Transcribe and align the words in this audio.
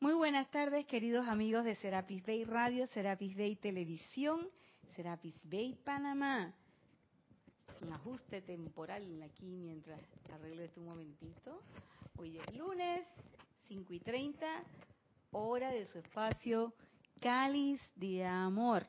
Muy 0.00 0.14
buenas 0.14 0.48
tardes, 0.52 0.86
queridos 0.86 1.26
amigos 1.26 1.64
de 1.64 1.74
Serapis 1.74 2.24
Bay 2.24 2.44
Radio, 2.44 2.86
Serapis 2.86 3.36
Bay 3.36 3.56
Televisión, 3.56 4.46
Serapis 4.94 5.34
Bay 5.42 5.76
Panamá. 5.84 6.54
Un 7.82 7.92
ajuste 7.92 8.40
temporal 8.42 9.02
aquí 9.24 9.56
mientras 9.56 10.00
arreglo 10.32 10.62
esto 10.62 10.78
un 10.80 10.86
momentito. 10.86 11.60
Hoy 12.16 12.38
es 12.38 12.56
lunes, 12.56 13.08
5 13.66 13.92
y 13.92 13.98
30, 13.98 14.46
hora 15.32 15.72
de 15.72 15.84
su 15.86 15.98
espacio 15.98 16.72
Cáliz 17.20 17.80
de 17.96 18.24
Amor. 18.24 18.86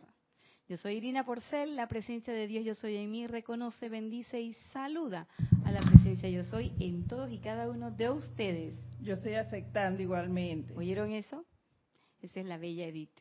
Yo 0.67 0.77
soy 0.77 0.97
Irina 0.97 1.25
Porcel, 1.25 1.75
la 1.75 1.87
presencia 1.87 2.31
de 2.31 2.45
Dios 2.45 2.63
Yo 2.63 2.75
Soy 2.75 2.97
en 2.97 3.09
mí 3.09 3.25
reconoce, 3.25 3.89
bendice 3.89 4.39
y 4.39 4.53
saluda 4.71 5.27
a 5.69 5.71
la 5.71 5.81
presencia 5.81 6.27
Yo 6.29 6.43
Soy 6.43 6.73
en 6.79 7.07
todos 7.07 7.31
y 7.31 7.37
cada 7.37 7.69
uno 7.69 7.91
de 7.91 8.09
ustedes. 8.09 8.73
Yo 9.01 9.13
estoy 9.13 9.35
aceptando 9.35 10.01
igualmente. 10.01 10.73
¿Oyeron 10.75 11.11
eso? 11.11 11.45
Esa 12.23 12.39
es 12.39 12.45
la 12.47 12.57
bella 12.57 12.87
Edith. 12.87 13.11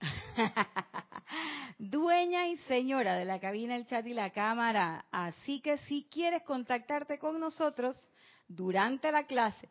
Dueña 1.78 2.46
y 2.46 2.56
señora 2.68 3.16
de 3.16 3.24
la 3.24 3.40
cabina, 3.40 3.74
el 3.74 3.86
chat 3.86 4.06
y 4.06 4.14
la 4.14 4.30
cámara. 4.30 5.06
Así 5.10 5.60
que 5.60 5.76
si 5.78 6.04
quieres 6.04 6.44
contactarte 6.44 7.18
con 7.18 7.40
nosotros 7.40 7.96
durante 8.46 9.10
la 9.10 9.26
clase 9.26 9.68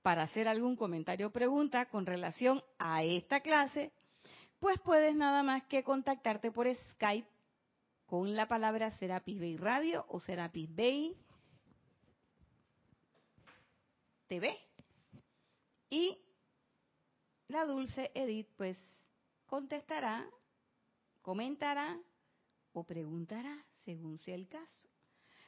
para 0.00 0.22
hacer 0.22 0.48
algún 0.48 0.74
comentario 0.74 1.26
o 1.26 1.32
pregunta 1.32 1.84
con 1.84 2.06
relación 2.06 2.62
a 2.78 3.02
esta 3.02 3.40
clase, 3.40 3.92
pues 4.58 4.78
puedes 4.80 5.14
nada 5.14 5.42
más 5.42 5.64
que 5.64 5.84
contactarte 5.84 6.50
por 6.50 6.66
Skype 6.92 7.28
con 8.12 8.36
la 8.36 8.46
palabra 8.46 8.90
Serapis 8.98 9.40
Bay 9.40 9.56
Radio 9.56 10.04
o 10.10 10.20
Serapis 10.20 10.68
Bay 10.76 11.16
TV. 14.26 14.54
Y 15.88 16.18
la 17.48 17.64
dulce 17.64 18.10
Edith 18.14 18.50
pues 18.58 18.76
contestará, 19.46 20.28
comentará 21.22 21.98
o 22.74 22.84
preguntará 22.84 23.64
según 23.86 24.18
sea 24.18 24.34
el 24.34 24.46
caso. 24.46 24.90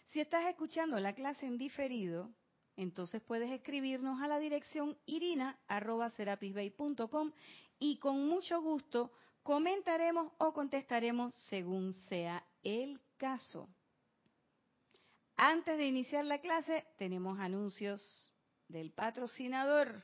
Si 0.07 0.21
estás 0.21 0.47
escuchando 0.47 0.99
la 0.99 1.15
clase 1.15 1.45
en 1.45 1.59
diferido, 1.59 2.33
entonces 2.77 3.21
puedes 3.21 3.51
escribirnos 3.51 4.23
a 4.23 4.27
la 4.27 4.39
dirección 4.39 4.97
irina.serapisbay.com 5.05 7.31
y 7.79 7.99
con 7.99 8.27
mucho 8.27 8.63
gusto 8.63 9.13
comentaremos 9.43 10.33
o 10.39 10.55
contestaremos 10.55 11.35
según 11.51 11.93
sea 12.09 12.43
el 12.65 13.01
caso. 13.17 13.69
Antes 15.37 15.79
de 15.79 15.87
iniciar 15.87 16.25
la 16.25 16.41
clase, 16.41 16.85
tenemos 16.97 17.39
anuncios 17.39 18.33
del 18.69 18.91
patrocinador. 18.91 20.03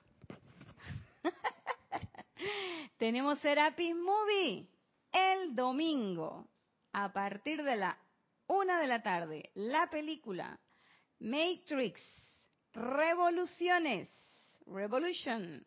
tenemos 2.98 3.38
Serapis 3.40 3.94
Movie 3.94 4.68
el 5.12 5.54
domingo 5.54 6.48
a 6.92 7.12
partir 7.12 7.62
de 7.62 7.76
la 7.76 7.98
una 8.46 8.80
de 8.80 8.86
la 8.86 9.02
tarde. 9.02 9.50
La 9.54 9.88
película 9.90 10.58
Matrix 11.20 12.00
Revoluciones, 12.72 14.08
Revolution, 14.66 15.64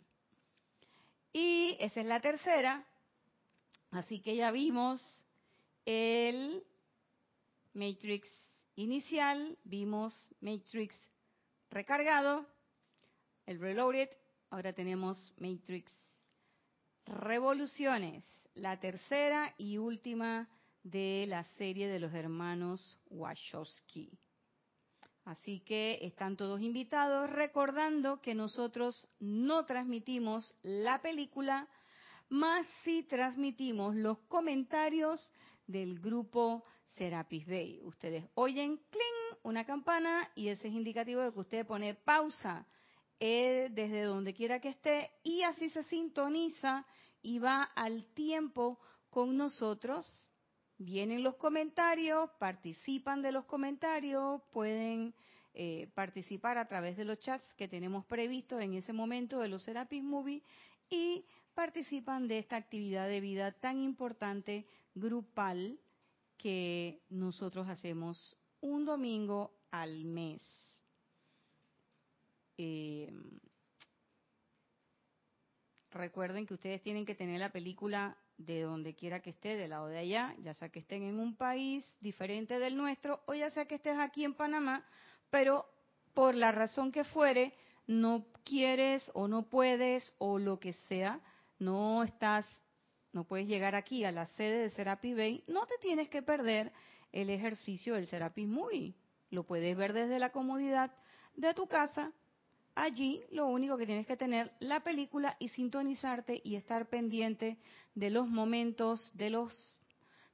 y 1.33 1.75
esa 1.80 2.02
es 2.02 2.05
la 2.05 2.21
tercera. 2.21 2.86
Así 3.91 4.21
que 4.21 4.36
ya 4.36 4.52
vimos 4.52 5.02
el 5.86 6.64
Matrix 7.73 8.29
inicial, 8.75 9.57
vimos 9.63 10.13
Matrix 10.41 10.95
recargado, 11.69 12.45
el 13.45 13.59
Reloaded, 13.59 14.09
ahora 14.49 14.73
tenemos 14.73 15.33
Matrix 15.38 15.91
Revoluciones, 17.05 18.23
la 18.53 18.80
tercera 18.80 19.53
y 19.58 19.77
última 19.77 20.48
de 20.83 21.25
la 21.27 21.43
serie 21.58 21.87
de 21.87 21.99
los 21.99 22.14
hermanos 22.14 22.99
Wachowski. 23.09 24.11
Así 25.25 25.61
que 25.61 25.99
están 26.02 26.36
todos 26.36 26.61
invitados, 26.61 27.30
recordando 27.30 28.21
que 28.21 28.36
nosotros 28.36 29.08
no 29.19 29.65
transmitimos 29.65 30.53
la 30.64 31.02
película, 31.02 31.67
más 32.30 32.67
si 32.83 33.03
transmitimos 33.03 33.95
los 33.95 34.19
comentarios 34.27 35.31
del 35.65 35.99
grupo 35.99 36.64
Serapis 36.86 37.45
Bay. 37.48 37.82
Ustedes 37.83 38.26
oyen 38.36 38.77
cling 38.89 39.39
una 39.44 39.66
campana 39.66 40.30
y 40.36 40.49
ese 40.49 40.67
es 40.67 40.73
indicativo 40.73 41.21
de 41.21 41.32
que 41.33 41.39
usted 41.39 41.66
pone 41.66 41.95
pausa 41.95 42.66
eh, 43.20 43.70
desde 43.71 44.04
donde 44.04 44.33
quiera 44.33 44.60
que 44.60 44.70
esté 44.70 45.11
y 45.23 45.43
así 45.43 45.70
se 45.70 45.83
sintoniza 45.83 46.86
y 47.22 47.39
va 47.39 47.64
al 47.64 48.05
tiempo 48.14 48.80
con 49.10 49.38
nosotros 49.38 50.05
vienen 50.77 51.23
los 51.23 51.36
comentarios, 51.36 52.30
participan 52.39 53.22
de 53.22 53.32
los 53.32 53.45
comentarios, 53.45 54.42
pueden 54.52 55.14
eh, 55.54 55.89
participar 55.93 56.58
a 56.58 56.67
través 56.67 56.98
de 56.98 57.05
los 57.05 57.20
chats 57.20 57.54
que 57.54 57.67
tenemos 57.67 58.05
previstos 58.05 58.61
en 58.61 58.73
ese 58.73 58.93
momento 58.93 59.39
de 59.39 59.48
los 59.48 59.64
Serapis 59.64 60.04
Movie 60.04 60.43
y 60.89 61.26
participan 61.54 62.27
de 62.27 62.39
esta 62.39 62.55
actividad 62.55 63.08
de 63.08 63.22
vida 63.22 63.52
tan 63.52 63.80
importante 63.80 64.66
grupal 64.95 65.80
que 66.43 66.99
nosotros 67.09 67.70
hacemos 67.70 68.36
un 68.59 68.83
domingo 68.83 69.54
al 69.71 70.04
mes. 70.04 70.43
Eh, 72.58 73.09
recuerden 75.89 76.45
que 76.45 76.54
ustedes 76.54 76.81
tienen 76.81 77.05
que 77.05 77.15
tener 77.15 77.39
la 77.39 77.54
película 77.54 78.17
de 78.36 78.64
donde 78.64 78.93
quiera 78.93 79.21
que 79.21 79.30
esté, 79.30 79.55
del 79.55 79.70
lado 79.70 79.87
de 79.87 79.99
allá, 79.99 80.36
ya 80.43 80.54
sea 80.54 80.67
que 80.67 80.80
estén 80.80 81.04
en 81.04 81.17
un 81.17 81.37
país 81.37 81.86
diferente 82.02 82.60
del 82.60 82.75
nuestro 82.75 83.21
o 83.25 83.33
ya 83.33 83.49
sea 83.52 83.65
que 83.65 83.75
estés 83.75 83.98
aquí 83.98 84.25
en 84.25 84.33
Panamá, 84.33 84.86
pero 85.30 85.65
por 86.14 86.36
la 86.36 86.52
razón 86.52 86.92
que 86.92 87.05
fuere, 87.05 87.54
no 87.87 88.25
quieres 88.43 89.10
o 89.14 89.30
no 89.30 89.43
puedes 89.43 90.14
o 90.17 90.39
lo 90.39 90.60
que 90.60 90.73
sea, 90.89 91.21
no 91.58 92.04
estás, 92.04 92.45
no 93.13 93.23
puedes 93.23 93.47
llegar 93.47 93.75
aquí 93.75 94.03
a 94.03 94.11
la 94.11 94.27
sede 94.27 94.63
de 94.63 94.69
Serapi 94.71 95.13
Bay, 95.13 95.43
no 95.47 95.65
te 95.65 95.75
tienes 95.79 96.09
que 96.09 96.21
perder 96.21 96.73
el 97.11 97.29
ejercicio 97.29 97.95
del 97.95 98.07
Serapis 98.07 98.47
Movie. 98.47 98.93
Lo 99.29 99.43
puedes 99.43 99.77
ver 99.77 99.93
desde 99.93 100.19
la 100.19 100.31
comodidad 100.31 100.91
de 101.35 101.53
tu 101.53 101.67
casa 101.67 102.11
Allí 102.75 103.21
lo 103.29 103.47
único 103.47 103.77
que 103.77 103.85
tienes 103.85 104.07
que 104.07 104.17
tener 104.17 104.51
la 104.59 104.79
película 104.79 105.35
y 105.39 105.49
sintonizarte 105.49 106.41
y 106.43 106.55
estar 106.55 106.89
pendiente 106.89 107.57
de 107.93 108.09
los 108.09 108.27
momentos, 108.27 109.11
de 109.13 109.30
los 109.30 109.80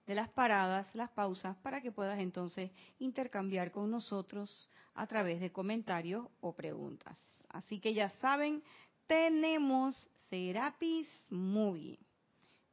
de 0.07 0.15
las 0.15 0.29
paradas, 0.29 0.89
las 0.95 1.11
pausas, 1.11 1.55
para 1.57 1.81
que 1.81 1.91
puedas 1.91 2.17
entonces 2.17 2.71
intercambiar 2.97 3.71
con 3.71 3.91
nosotros 3.91 4.67
a 4.95 5.05
través 5.05 5.39
de 5.39 5.51
comentarios 5.51 6.25
o 6.41 6.55
preguntas. 6.55 7.19
Así 7.49 7.79
que 7.79 7.93
ya 7.93 8.09
saben, 8.21 8.63
tenemos 9.05 10.09
Serapis 10.31 11.07
Movie. 11.29 11.99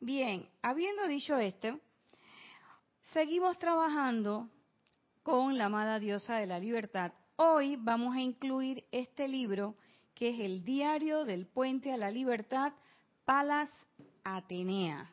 Bien, 0.06 0.48
habiendo 0.62 1.08
dicho 1.08 1.36
esto, 1.36 1.80
seguimos 3.12 3.58
trabajando 3.58 4.48
con 5.24 5.58
la 5.58 5.64
amada 5.64 5.98
diosa 5.98 6.36
de 6.36 6.46
la 6.46 6.60
libertad, 6.60 7.10
Hoy 7.34 7.74
vamos 7.74 8.14
a 8.14 8.20
incluir 8.20 8.84
este 8.92 9.26
libro 9.26 9.74
que 10.14 10.28
es 10.28 10.38
el 10.38 10.64
Diario 10.64 11.24
del 11.24 11.48
Puente 11.48 11.92
a 11.92 11.96
la 11.96 12.12
Libertad, 12.12 12.72
Palas 13.24 13.68
Atenea. 14.22 15.10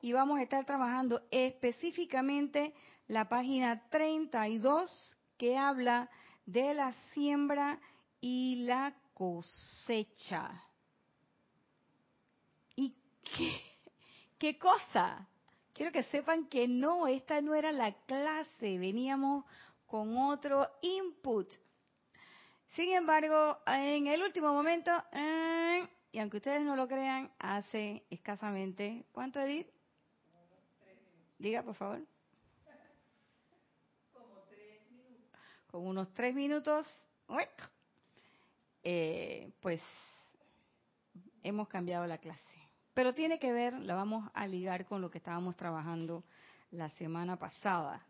Y 0.00 0.12
vamos 0.12 0.40
a 0.40 0.42
estar 0.42 0.66
trabajando 0.66 1.22
específicamente 1.30 2.74
la 3.06 3.28
página 3.28 3.88
32 3.88 5.16
que 5.38 5.56
habla 5.56 6.10
de 6.44 6.74
la 6.74 6.92
siembra 7.14 7.78
y 8.20 8.64
la 8.64 8.96
cosecha. 9.14 10.64
¿Y 12.74 12.96
qué, 13.22 13.71
qué 14.42 14.58
cosa? 14.58 15.28
Quiero 15.72 15.92
que 15.92 16.02
sepan 16.02 16.48
que 16.48 16.66
no, 16.66 17.06
esta 17.06 17.40
no 17.40 17.54
era 17.54 17.70
la 17.70 17.92
clase, 18.06 18.76
veníamos 18.76 19.44
con 19.86 20.18
otro 20.18 20.68
input. 20.80 21.48
Sin 22.74 22.92
embargo, 22.92 23.58
en 23.68 24.08
el 24.08 24.20
último 24.20 24.52
momento, 24.52 24.90
eh, 25.12 25.88
y 26.10 26.18
aunque 26.18 26.38
ustedes 26.38 26.60
no 26.62 26.74
lo 26.74 26.88
crean, 26.88 27.30
hace 27.38 28.04
escasamente, 28.10 29.04
¿cuánto 29.12 29.38
Edith? 29.38 29.68
Diga, 31.38 31.62
por 31.62 31.76
favor. 31.76 32.00
Como 34.12 34.40
tres 34.50 34.90
minutos. 34.90 35.40
Con 35.68 35.86
unos 35.86 36.12
tres 36.14 36.34
minutos, 36.34 37.00
eh, 38.82 39.52
pues 39.60 39.80
hemos 41.44 41.68
cambiado 41.68 42.08
la 42.08 42.18
clase. 42.18 42.51
Pero 42.94 43.14
tiene 43.14 43.38
que 43.38 43.52
ver, 43.52 43.74
la 43.74 43.94
vamos 43.94 44.30
a 44.34 44.46
ligar 44.46 44.84
con 44.86 45.00
lo 45.00 45.10
que 45.10 45.18
estábamos 45.18 45.56
trabajando 45.56 46.24
la 46.70 46.88
semana 46.90 47.38
pasada. 47.38 48.06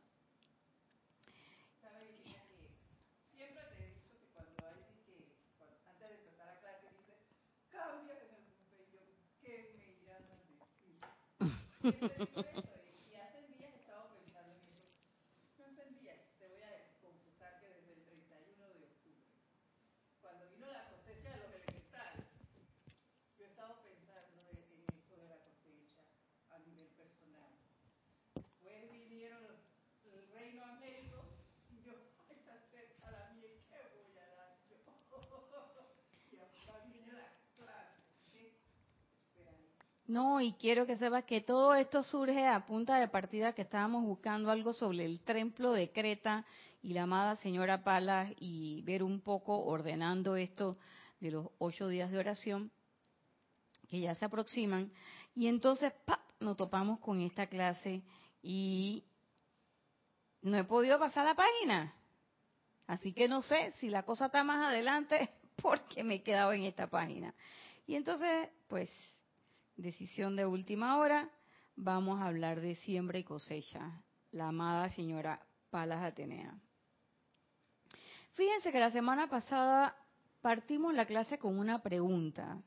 No, 40.06 40.40
y 40.40 40.52
quiero 40.54 40.86
que 40.86 40.96
sepas 40.96 41.24
que 41.24 41.40
todo 41.40 41.74
esto 41.74 42.02
surge 42.02 42.46
a 42.46 42.66
punta 42.66 42.96
de 42.98 43.08
partida 43.08 43.52
que 43.52 43.62
estábamos 43.62 44.04
buscando 44.04 44.50
algo 44.50 44.72
sobre 44.72 45.04
el 45.04 45.20
templo 45.20 45.72
de 45.72 45.92
Creta 45.92 46.44
y 46.82 46.92
la 46.92 47.04
amada 47.04 47.36
señora 47.36 47.84
Palas 47.84 48.32
y 48.40 48.82
ver 48.82 49.02
un 49.02 49.20
poco 49.20 49.64
ordenando 49.64 50.34
esto 50.36 50.76
de 51.20 51.30
los 51.30 51.46
ocho 51.58 51.86
días 51.86 52.10
de 52.10 52.18
oración 52.18 52.72
que 53.88 54.00
ya 54.00 54.14
se 54.14 54.24
aproximan. 54.24 54.90
Y 55.34 55.46
entonces, 55.46 55.92
¡pap! 56.04 56.20
nos 56.40 56.56
topamos 56.56 56.98
con 56.98 57.20
esta 57.20 57.46
clase 57.46 58.02
y 58.42 59.04
no 60.42 60.58
he 60.58 60.64
podido 60.64 60.98
pasar 60.98 61.24
la 61.24 61.34
página. 61.34 61.94
Así 62.86 63.12
que 63.12 63.28
no 63.28 63.40
sé 63.42 63.72
si 63.78 63.88
la 63.88 64.02
cosa 64.02 64.26
está 64.26 64.42
más 64.42 64.68
adelante 64.68 65.30
porque 65.62 66.02
me 66.02 66.16
he 66.16 66.22
quedado 66.22 66.52
en 66.52 66.64
esta 66.64 66.88
página. 66.88 67.34
Y 67.86 67.94
entonces, 67.94 68.48
pues, 68.68 68.90
decisión 69.76 70.36
de 70.36 70.46
última 70.46 70.98
hora, 70.98 71.30
vamos 71.76 72.20
a 72.20 72.26
hablar 72.26 72.60
de 72.60 72.74
siembra 72.76 73.18
y 73.18 73.24
cosecha. 73.24 74.02
La 74.30 74.48
amada 74.48 74.88
señora 74.88 75.40
Palas 75.70 76.02
Atenea. 76.02 76.54
Fíjense 78.32 78.72
que 78.72 78.80
la 78.80 78.90
semana 78.90 79.28
pasada 79.28 79.96
partimos 80.40 80.94
la 80.94 81.06
clase 81.06 81.38
con 81.38 81.58
una 81.58 81.82
pregunta. 81.82 82.62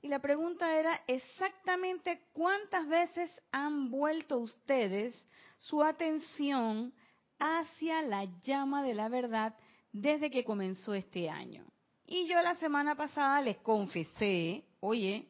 Y 0.00 0.08
la 0.08 0.20
pregunta 0.20 0.78
era 0.78 1.02
exactamente 1.06 2.20
cuántas 2.32 2.86
veces 2.86 3.30
han 3.50 3.90
vuelto 3.90 4.38
ustedes 4.38 5.26
su 5.58 5.82
atención 5.82 6.94
hacia 7.38 8.02
la 8.02 8.24
llama 8.42 8.82
de 8.82 8.94
la 8.94 9.08
verdad 9.08 9.56
desde 9.92 10.30
que 10.30 10.44
comenzó 10.44 10.94
este 10.94 11.28
año. 11.28 11.66
Y 12.06 12.28
yo 12.28 12.40
la 12.42 12.54
semana 12.54 12.94
pasada 12.94 13.40
les 13.42 13.58
confesé, 13.58 14.64
oye, 14.80 15.28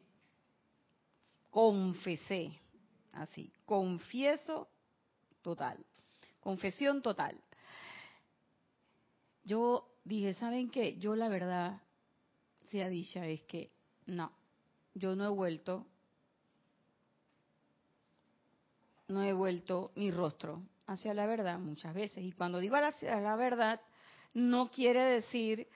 confesé, 1.49 2.59
así, 3.13 3.51
confieso 3.65 4.69
total, 5.41 5.83
confesión 6.39 7.01
total. 7.01 7.39
Yo 9.43 9.89
dije, 10.03 10.33
¿saben 10.33 10.69
qué? 10.69 10.97
Yo 10.97 11.15
la 11.15 11.27
verdad, 11.27 11.81
sea 12.67 12.89
dicha, 12.89 13.25
es 13.25 13.43
que 13.43 13.71
no, 14.05 14.31
yo 14.93 15.15
no 15.15 15.25
he 15.25 15.29
vuelto, 15.29 15.87
no 19.07 19.23
he 19.23 19.33
vuelto 19.33 19.91
mi 19.95 20.11
rostro 20.11 20.61
hacia 20.85 21.13
la 21.13 21.25
verdad 21.25 21.59
muchas 21.59 21.93
veces. 21.93 22.23
Y 22.23 22.31
cuando 22.31 22.59
digo 22.59 22.75
hacia 22.75 23.19
la 23.21 23.35
verdad, 23.35 23.81
no 24.33 24.69
quiere 24.69 25.01
decir 25.03 25.67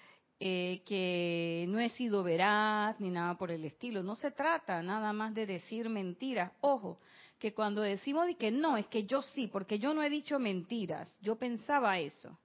eh, 0.45 0.83
que 0.85 1.63
no 1.69 1.79
he 1.79 1.87
sido 1.87 2.21
veraz 2.21 2.99
ni 2.99 3.09
nada 3.09 3.37
por 3.37 3.49
el 3.49 3.63
estilo. 3.63 4.03
No 4.03 4.13
se 4.13 4.29
trata 4.31 4.83
nada 4.83 5.13
más 5.13 5.33
de 5.33 5.45
decir 5.45 5.87
mentiras. 5.87 6.51
Ojo, 6.59 6.99
que 7.39 7.53
cuando 7.53 7.81
decimos 7.81 8.25
de 8.25 8.35
que 8.35 8.51
no, 8.51 8.75
es 8.75 8.85
que 8.87 9.05
yo 9.05 9.21
sí, 9.21 9.47
porque 9.47 9.79
yo 9.79 9.93
no 9.93 10.03
he 10.03 10.09
dicho 10.09 10.39
mentiras. 10.39 11.09
Yo 11.21 11.37
pensaba 11.37 11.97
eso. 11.97 12.37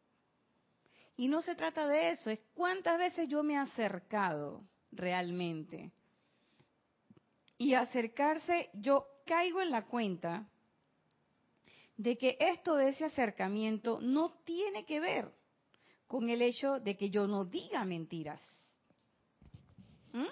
Y 1.16 1.26
no 1.26 1.42
se 1.42 1.56
trata 1.56 1.88
de 1.88 2.10
eso, 2.10 2.30
es 2.30 2.40
cuántas 2.54 2.98
veces 2.98 3.28
yo 3.28 3.42
me 3.42 3.54
he 3.54 3.56
acercado 3.56 4.62
realmente. 4.92 5.90
Y 7.56 7.74
acercarse, 7.74 8.70
yo 8.74 9.08
caigo 9.26 9.60
en 9.60 9.72
la 9.72 9.86
cuenta 9.86 10.48
de 11.96 12.16
que 12.16 12.36
esto 12.38 12.76
de 12.76 12.90
ese 12.90 13.06
acercamiento 13.06 13.98
no 14.00 14.38
tiene 14.44 14.84
que 14.84 15.00
ver 15.00 15.37
con 16.08 16.30
el 16.30 16.42
hecho 16.42 16.80
de 16.80 16.96
que 16.96 17.10
yo 17.10 17.28
no 17.28 17.44
diga 17.44 17.84
mentiras, 17.84 18.42
¿Mm? 20.12 20.26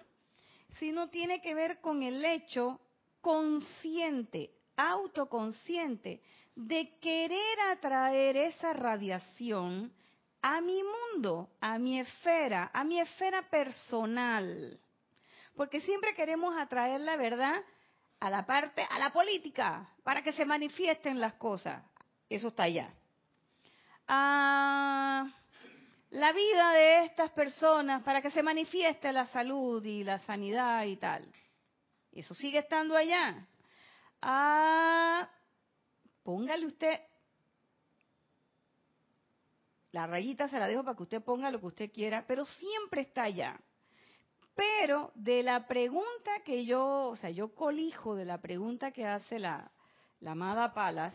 sino 0.78 1.08
tiene 1.11 1.40
que 1.40 1.55
ver 1.55 1.81
con 1.81 2.02
el 2.02 2.25
hecho 2.25 2.81
consciente, 3.20 4.50
autoconsciente, 4.76 6.23
de 6.55 6.99
querer 6.99 7.61
atraer 7.70 8.37
esa 8.38 8.73
radiación 8.73 9.93
a 10.40 10.61
mi 10.62 10.82
mundo, 10.82 11.50
a 11.61 11.78
mi 11.78 12.00
esfera, 12.00 12.70
a 12.73 12.82
mi 12.82 12.99
esfera 12.99 13.43
personal. 13.50 14.81
Porque 15.55 15.81
siempre 15.81 16.14
queremos 16.14 16.56
atraer 16.56 17.00
la 17.00 17.17
verdad 17.17 17.62
a 18.20 18.31
la 18.31 18.46
parte, 18.46 18.87
a 18.88 18.99
la 18.99 19.12
política, 19.12 19.90
para 20.02 20.23
que 20.23 20.32
se 20.32 20.46
manifiesten 20.46 21.20
las 21.20 21.34
cosas. 21.34 21.82
Eso 22.31 22.49
está 22.49 22.62
allá. 22.64 22.94
A 24.08 25.26
la 26.10 26.32
vida 26.32 26.72
de 26.72 27.04
estas 27.04 27.30
personas, 27.32 28.02
para 28.02 28.22
que 28.22 28.30
se 28.30 28.42
manifieste 28.42 29.12
la 29.12 29.26
salud 29.26 29.84
y 29.84 30.04
la 30.04 30.18
sanidad 30.20 30.84
y 30.84 30.96
tal. 30.96 31.26
Eso 32.12 32.34
sigue 32.34 32.58
estando 32.58 32.96
allá. 32.96 33.46
A, 34.22 35.28
póngale 36.22 36.66
usted, 36.66 37.00
la 39.92 40.06
rayita 40.06 40.48
se 40.48 40.58
la 40.58 40.66
dejo 40.66 40.84
para 40.84 40.96
que 40.96 41.02
usted 41.02 41.22
ponga 41.22 41.50
lo 41.50 41.60
que 41.60 41.66
usted 41.66 41.92
quiera, 41.92 42.24
pero 42.26 42.44
siempre 42.44 43.02
está 43.02 43.24
allá. 43.24 43.60
Pero 44.54 45.12
de 45.14 45.42
la 45.42 45.66
pregunta 45.66 46.40
que 46.44 46.64
yo, 46.64 47.08
o 47.08 47.16
sea, 47.16 47.30
yo 47.30 47.54
colijo 47.54 48.14
de 48.14 48.24
la 48.24 48.40
pregunta 48.40 48.90
que 48.90 49.06
hace 49.06 49.38
la, 49.38 49.70
la 50.20 50.32
amada 50.32 50.72
Palas, 50.72 51.14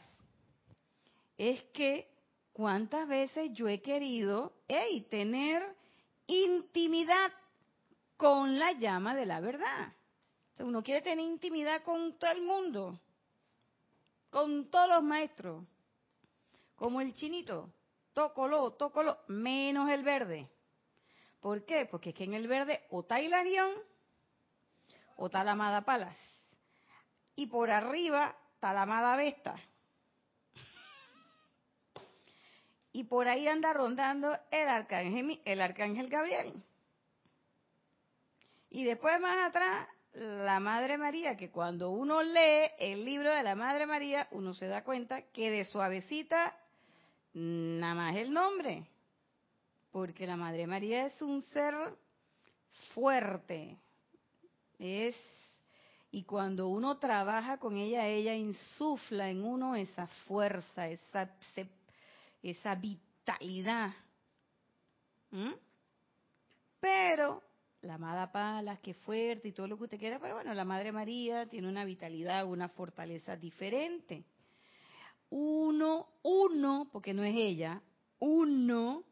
es 1.37 1.63
que 1.73 2.10
cuántas 2.53 3.07
veces 3.07 3.51
yo 3.53 3.67
he 3.67 3.81
querido, 3.81 4.53
hey, 4.67 5.07
tener 5.09 5.63
intimidad 6.27 7.31
con 8.17 8.59
la 8.59 8.73
llama 8.73 9.15
de 9.15 9.25
la 9.25 9.39
verdad. 9.39 9.93
Uno 10.59 10.83
quiere 10.83 11.01
tener 11.01 11.25
intimidad 11.25 11.81
con 11.81 12.19
todo 12.19 12.31
el 12.31 12.41
mundo, 12.41 12.99
con 14.29 14.69
todos 14.69 14.89
los 14.89 15.03
maestros, 15.03 15.65
como 16.75 17.01
el 17.01 17.13
chinito, 17.15 17.73
tócolo, 18.13 18.71
tócolo, 18.73 19.17
menos 19.27 19.89
el 19.89 20.03
verde. 20.03 20.49
¿Por 21.39 21.65
qué? 21.65 21.87
Porque 21.87 22.09
es 22.09 22.15
que 22.15 22.25
en 22.25 22.35
el 22.35 22.47
verde 22.47 22.85
o 22.91 23.01
está 23.01 23.19
Hilarión 23.19 23.71
o 25.15 25.25
está 25.25 25.43
la 25.43 25.53
amada 25.53 25.81
Palas. 25.81 26.17
Y 27.35 27.47
por 27.47 27.71
arriba 27.71 28.35
está 28.53 28.73
la 28.73 28.83
amada 28.83 29.15
Vesta. 29.15 29.59
Y 32.93 33.05
por 33.05 33.27
ahí 33.27 33.47
anda 33.47 33.73
rondando 33.73 34.37
el 34.51 34.67
arcángel, 34.67 35.41
el 35.45 35.61
arcángel 35.61 36.09
Gabriel. 36.09 36.53
Y 38.69 38.83
después 38.83 39.19
más 39.19 39.49
atrás, 39.49 39.87
la 40.13 40.59
Madre 40.59 40.97
María, 40.97 41.37
que 41.37 41.51
cuando 41.51 41.91
uno 41.91 42.21
lee 42.21 42.71
el 42.79 43.05
libro 43.05 43.31
de 43.31 43.43
la 43.43 43.55
Madre 43.55 43.85
María, 43.85 44.27
uno 44.31 44.53
se 44.53 44.67
da 44.67 44.83
cuenta 44.83 45.21
que 45.33 45.51
de 45.51 45.65
suavecita 45.65 46.57
nada 47.33 47.95
más 47.95 48.15
el 48.17 48.33
nombre 48.33 48.85
porque 49.91 50.25
la 50.25 50.37
Madre 50.37 50.67
María 50.67 51.05
es 51.05 51.21
un 51.21 51.43
ser 51.53 51.75
fuerte, 52.93 53.77
es 54.79 55.15
y 56.13 56.23
cuando 56.23 56.67
uno 56.67 56.97
trabaja 56.97 57.57
con 57.57 57.77
ella, 57.77 58.05
ella 58.07 58.35
insufla 58.35 59.29
en 59.29 59.45
uno 59.45 59.75
esa 59.75 60.07
fuerza, 60.27 60.89
esa 60.89 61.29
esa 62.41 62.75
vitalidad. 62.75 63.93
Pero 66.79 67.43
la 67.81 67.95
amada 67.95 68.31
Palas, 68.31 68.79
que 68.79 68.93
fuerte 68.93 69.49
y 69.49 69.51
todo 69.51 69.67
lo 69.67 69.77
que 69.77 69.83
usted 69.83 69.99
quiera, 69.99 70.19
pero 70.19 70.35
bueno, 70.35 70.53
la 70.53 70.65
Madre 70.65 70.91
María 70.91 71.47
tiene 71.47 71.67
una 71.67 71.85
vitalidad, 71.85 72.45
una 72.45 72.69
fortaleza 72.69 73.35
diferente. 73.35 74.25
Uno, 75.29 76.09
uno, 76.23 76.89
porque 76.91 77.13
no 77.13 77.23
es 77.23 77.35
ella, 77.35 77.81
uno 78.19 79.03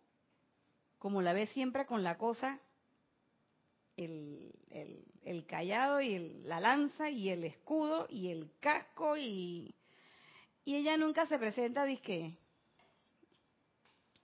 como 1.00 1.21
la 1.21 1.33
ve 1.33 1.48
siempre 1.48 1.86
con 1.86 2.03
la 2.03 2.17
cosa, 2.17 2.59
el, 3.95 4.53
el, 5.24 5.45
callado 5.45 6.01
y 6.01 6.19
la 6.43 6.59
lanza 6.59 7.09
y 7.09 7.29
el 7.29 7.45
escudo 7.45 8.05
y 8.09 8.29
el 8.29 8.51
casco 8.59 9.17
y, 9.17 9.74
y 10.63 10.75
ella 10.75 10.98
nunca 10.98 11.25
se 11.25 11.39
presenta, 11.39 11.86
dice 11.86 12.38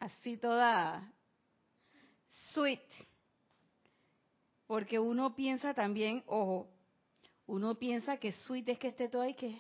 así 0.06 0.38
toda 0.38 1.12
sweet, 2.54 2.80
porque 4.68 5.00
uno 5.00 5.36
piensa 5.36 5.74
también, 5.74 6.24
ojo, 6.28 6.68
uno 7.48 7.76
piensa 7.76 8.18
que 8.18 8.32
sweet 8.32 8.70
es 8.70 8.80
que 8.80 8.90
esté 8.90 9.10
todo 9.10 9.24
ahí 9.24 9.34
que, 9.34 9.60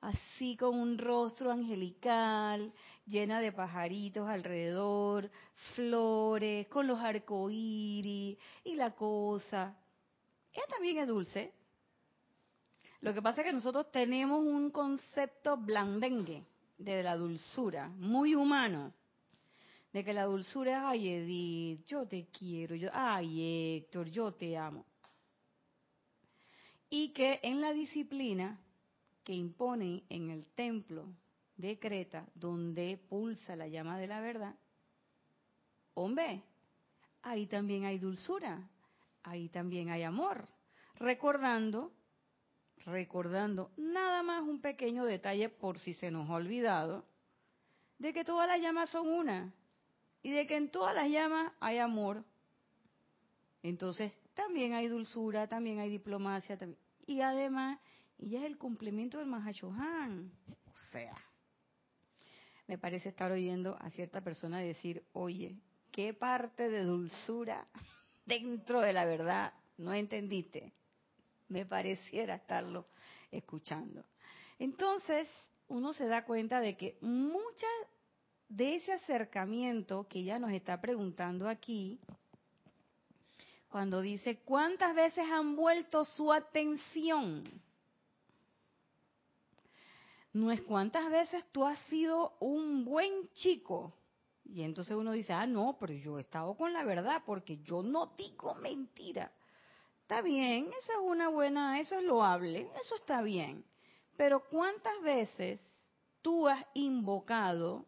así 0.00 0.56
con 0.56 0.78
un 0.78 0.96
rostro 0.96 1.50
angelical, 1.50 2.72
llena 3.04 3.40
de 3.40 3.50
pajaritos 3.50 4.28
alrededor, 4.28 5.28
flores, 5.74 6.68
con 6.68 6.86
los 6.86 7.00
arcoíris 7.00 8.38
y 8.62 8.76
la 8.76 8.94
cosa. 8.94 9.76
Ella 10.52 10.66
también 10.68 10.98
es 10.98 11.08
dulce. 11.08 11.52
Lo 13.00 13.12
que 13.12 13.20
pasa 13.20 13.40
es 13.40 13.48
que 13.48 13.52
nosotros 13.52 13.90
tenemos 13.90 14.38
un 14.38 14.70
concepto 14.70 15.56
blandengue 15.56 16.44
de 16.78 17.02
la 17.02 17.16
dulzura, 17.16 17.88
muy 17.88 18.36
humano 18.36 18.92
de 19.94 20.04
que 20.04 20.12
la 20.12 20.24
dulzura 20.24 20.72
es, 20.72 20.84
ay 20.84 21.08
Edith, 21.08 21.86
yo 21.86 22.04
te 22.04 22.26
quiero, 22.26 22.74
yo, 22.74 22.90
ay 22.92 23.76
Héctor, 23.76 24.10
yo 24.10 24.32
te 24.32 24.58
amo. 24.58 24.84
Y 26.90 27.12
que 27.12 27.38
en 27.44 27.60
la 27.60 27.72
disciplina 27.72 28.60
que 29.22 29.32
impone 29.32 30.02
en 30.08 30.30
el 30.30 30.48
templo 30.48 31.14
de 31.56 31.78
Creta, 31.78 32.26
donde 32.34 32.98
pulsa 33.08 33.54
la 33.54 33.68
llama 33.68 33.96
de 33.96 34.08
la 34.08 34.20
verdad, 34.20 34.56
hombre, 35.94 36.42
ahí 37.22 37.46
también 37.46 37.84
hay 37.84 37.98
dulzura, 37.98 38.68
ahí 39.22 39.48
también 39.48 39.90
hay 39.90 40.02
amor. 40.02 40.48
Recordando, 40.96 41.92
recordando 42.84 43.70
nada 43.76 44.24
más 44.24 44.42
un 44.42 44.60
pequeño 44.60 45.04
detalle 45.04 45.50
por 45.50 45.78
si 45.78 45.94
se 45.94 46.10
nos 46.10 46.28
ha 46.28 46.34
olvidado, 46.34 47.04
de 47.98 48.12
que 48.12 48.24
todas 48.24 48.48
las 48.48 48.60
llamas 48.60 48.90
son 48.90 49.06
una 49.06 49.54
y 50.24 50.32
de 50.32 50.46
que 50.46 50.56
en 50.56 50.70
todas 50.70 50.94
las 50.94 51.08
llamas 51.10 51.52
hay 51.60 51.78
amor. 51.78 52.24
Entonces, 53.62 54.10
también 54.32 54.72
hay 54.72 54.88
dulzura, 54.88 55.46
también 55.46 55.78
hay 55.78 55.90
diplomacia, 55.90 56.58
y 57.06 57.20
además, 57.20 57.78
ella 58.18 58.40
es 58.40 58.46
el 58.46 58.56
complemento 58.56 59.18
del 59.18 59.26
Mahashohan. 59.26 60.32
O 60.66 60.76
sea, 60.90 61.14
me 62.66 62.78
parece 62.78 63.10
estar 63.10 63.30
oyendo 63.30 63.76
a 63.78 63.90
cierta 63.90 64.22
persona 64.22 64.60
decir, 64.60 65.04
oye, 65.12 65.60
¿qué 65.92 66.14
parte 66.14 66.70
de 66.70 66.84
dulzura 66.84 67.66
dentro 68.24 68.80
de 68.80 68.94
la 68.94 69.04
verdad 69.04 69.52
no 69.76 69.92
entendiste? 69.92 70.72
Me 71.48 71.66
pareciera 71.66 72.36
estarlo 72.36 72.86
escuchando. 73.30 74.06
Entonces, 74.58 75.28
uno 75.68 75.92
se 75.92 76.06
da 76.06 76.24
cuenta 76.24 76.62
de 76.62 76.78
que 76.78 76.96
muchas 77.02 77.70
de 78.48 78.76
ese 78.76 78.92
acercamiento 78.92 80.06
que 80.08 80.20
ella 80.20 80.38
nos 80.38 80.52
está 80.52 80.80
preguntando 80.80 81.48
aquí, 81.48 82.00
cuando 83.68 84.00
dice, 84.00 84.38
¿cuántas 84.44 84.94
veces 84.94 85.26
han 85.30 85.56
vuelto 85.56 86.04
su 86.04 86.32
atención? 86.32 87.42
No 90.32 90.52
es 90.52 90.62
cuántas 90.62 91.10
veces 91.10 91.44
tú 91.50 91.64
has 91.64 91.78
sido 91.88 92.36
un 92.38 92.84
buen 92.84 93.28
chico. 93.32 93.92
Y 94.44 94.62
entonces 94.62 94.96
uno 94.96 95.12
dice, 95.12 95.32
ah, 95.32 95.46
no, 95.46 95.76
pero 95.80 95.92
yo 95.92 96.18
he 96.18 96.20
estado 96.20 96.54
con 96.54 96.72
la 96.72 96.84
verdad 96.84 97.22
porque 97.26 97.58
yo 97.62 97.82
no 97.82 98.14
digo 98.16 98.54
mentira. 98.54 99.32
Está 100.02 100.20
bien, 100.20 100.66
eso 100.66 100.92
es 100.92 100.98
una 101.02 101.28
buena, 101.28 101.80
eso 101.80 101.98
es 101.98 102.04
loable, 102.04 102.68
eso 102.80 102.94
está 102.96 103.22
bien. 103.22 103.64
Pero 104.16 104.48
¿cuántas 104.50 105.00
veces 105.02 105.60
tú 106.20 106.46
has 106.46 106.64
invocado 106.74 107.86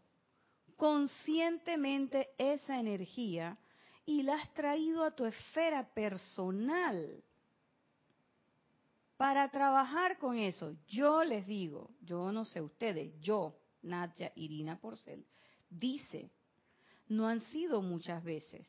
conscientemente 0.77 2.29
esa 2.39 2.79
energía 2.79 3.59
y 4.05 4.23
la 4.23 4.37
has 4.37 4.53
traído 4.55 5.05
a 5.05 5.11
tu 5.11 5.25
esfera 5.25 5.89
personal 5.93 7.23
para 9.17 9.49
trabajar 9.51 10.19
con 10.19 10.39
eso. 10.39 10.75
Yo 10.87 11.25
les 11.25 11.47
digo, 11.47 11.91
yo 12.03 12.31
no 12.31 12.45
sé 12.45 12.61
ustedes, 12.61 13.19
yo, 13.21 13.57
Nadia 13.83 14.33
Irina 14.37 14.79
Porcel, 14.79 15.25
dice, 15.69 16.31
no 17.09 17.27
han 17.27 17.41
sido 17.41 17.83
muchas 17.83 18.23
veces. 18.23 18.69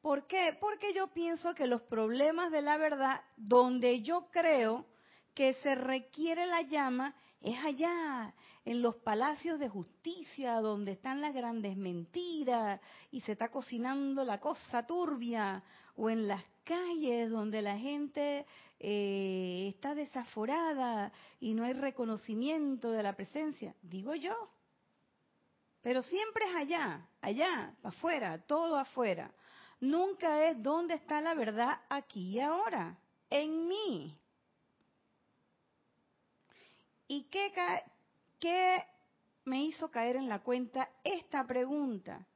¿Por 0.00 0.26
qué? 0.26 0.56
Porque 0.58 0.94
yo 0.94 1.08
pienso 1.08 1.54
que 1.54 1.66
los 1.66 1.82
problemas 1.82 2.50
de 2.50 2.62
la 2.62 2.78
verdad, 2.78 3.20
donde 3.36 4.02
yo 4.02 4.28
creo 4.30 4.86
que 5.34 5.54
se 5.54 5.74
requiere 5.74 6.46
la 6.46 6.62
llama, 6.62 7.14
es 7.40 7.58
allá, 7.62 8.34
en 8.64 8.82
los 8.82 8.96
palacios 8.96 9.58
de 9.58 9.68
justicia, 9.68 10.60
donde 10.60 10.92
están 10.92 11.20
las 11.20 11.34
grandes 11.34 11.76
mentiras 11.76 12.80
y 13.10 13.20
se 13.22 13.32
está 13.32 13.48
cocinando 13.48 14.24
la 14.24 14.38
cosa 14.38 14.86
turbia, 14.86 15.62
o 15.96 16.08
en 16.08 16.28
las 16.28 16.44
calles 16.64 17.30
donde 17.30 17.62
la 17.62 17.76
gente 17.76 18.46
eh, 18.78 19.72
está 19.74 19.94
desaforada 19.94 21.12
y 21.40 21.54
no 21.54 21.64
hay 21.64 21.72
reconocimiento 21.72 22.90
de 22.90 23.02
la 23.02 23.14
presencia, 23.14 23.74
digo 23.82 24.14
yo. 24.14 24.34
Pero 25.82 26.02
siempre 26.02 26.44
es 26.44 26.54
allá, 26.54 27.08
allá, 27.20 27.74
afuera, 27.82 28.38
todo 28.46 28.76
afuera. 28.76 29.32
Nunca 29.80 30.44
es 30.48 30.62
dónde 30.62 30.94
está 30.94 31.20
la 31.20 31.34
verdad 31.34 31.80
aquí 31.88 32.36
y 32.36 32.40
ahora, 32.40 32.98
en 33.30 33.66
mí. 33.66 34.18
¿Y 37.08 37.24
qué, 37.24 37.52
qué 38.40 38.82
me 39.44 39.62
hizo 39.62 39.90
caer 39.90 40.16
en 40.16 40.28
la 40.28 40.40
cuenta 40.40 40.88
esta 41.04 41.46
pregunta? 41.46 42.26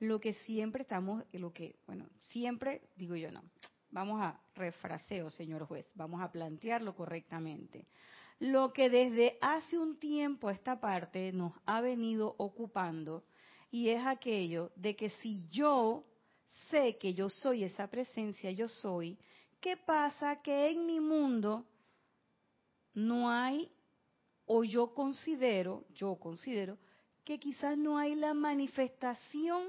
Lo 0.00 0.20
que 0.20 0.34
siempre 0.34 0.82
estamos, 0.82 1.24
lo 1.32 1.52
que, 1.52 1.76
bueno, 1.86 2.06
siempre 2.26 2.82
digo 2.96 3.14
yo 3.14 3.30
no. 3.30 3.42
Vamos 3.90 4.20
a 4.20 4.40
refraseo, 4.54 5.30
señor 5.30 5.66
juez, 5.66 5.86
vamos 5.94 6.20
a 6.20 6.32
plantearlo 6.32 6.94
correctamente. 6.94 7.86
Lo 8.40 8.72
que 8.72 8.90
desde 8.90 9.38
hace 9.40 9.78
un 9.78 9.98
tiempo 9.98 10.50
esta 10.50 10.80
parte 10.80 11.30
nos 11.32 11.52
ha 11.66 11.80
venido 11.80 12.34
ocupando 12.38 13.24
y 13.70 13.90
es 13.90 14.04
aquello 14.04 14.72
de 14.74 14.96
que 14.96 15.10
si 15.10 15.48
yo 15.50 16.04
sé 16.70 16.98
que 16.98 17.14
yo 17.14 17.28
soy 17.28 17.64
esa 17.64 17.86
presencia, 17.86 18.50
yo 18.50 18.68
soy, 18.68 19.18
¿qué 19.60 19.76
pasa? 19.76 20.42
Que 20.42 20.70
en 20.70 20.86
mi 20.86 21.00
mundo 21.00 21.64
no 22.94 23.30
hay 23.30 23.70
o 24.54 24.64
yo 24.64 24.92
considero, 24.92 25.86
yo 25.94 26.16
considero 26.16 26.76
que 27.24 27.38
quizás 27.38 27.78
no 27.78 27.96
hay 27.96 28.14
la 28.14 28.34
manifestación 28.34 29.62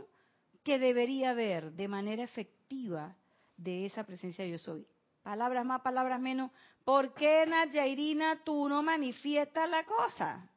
que 0.61 0.77
debería 0.77 1.29
haber 1.29 1.71
de 1.71 1.87
manera 1.87 2.21
efectiva 2.21 3.15
de 3.55 3.85
esa 3.85 4.03
presencia 4.03 4.45
yo 4.45 4.57
soy. 4.57 4.85
Palabras 5.21 5.65
más, 5.65 5.79
palabras 5.81 6.19
menos. 6.19 6.51
¿Por 6.83 7.13
qué, 7.13 7.45
Nadia 7.45 7.87
Irina, 7.87 8.41
tú 8.43 8.67
no 8.67 8.83
manifiestas 8.83 9.69
la 9.69 9.85
cosa? 9.85 10.49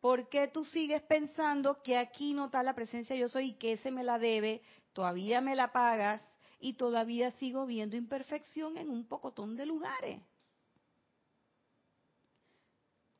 ¿Por 0.00 0.30
qué 0.30 0.48
tú 0.48 0.64
sigues 0.64 1.02
pensando 1.02 1.82
que 1.82 1.98
aquí 1.98 2.32
no 2.32 2.46
está 2.46 2.62
la 2.62 2.74
presencia 2.74 3.14
yo 3.14 3.28
soy 3.28 3.50
y 3.50 3.58
que 3.58 3.72
ese 3.72 3.90
me 3.90 4.04
la 4.04 4.18
debe, 4.18 4.62
todavía 4.94 5.42
me 5.42 5.54
la 5.54 5.70
pagas 5.70 6.22
y 6.60 6.74
todavía 6.74 7.30
sigo 7.32 7.66
viendo 7.66 7.94
imperfección 7.94 8.78
en 8.78 8.88
un 8.88 9.06
pocotón 9.06 9.54
de 9.54 9.66
lugares? 9.66 10.22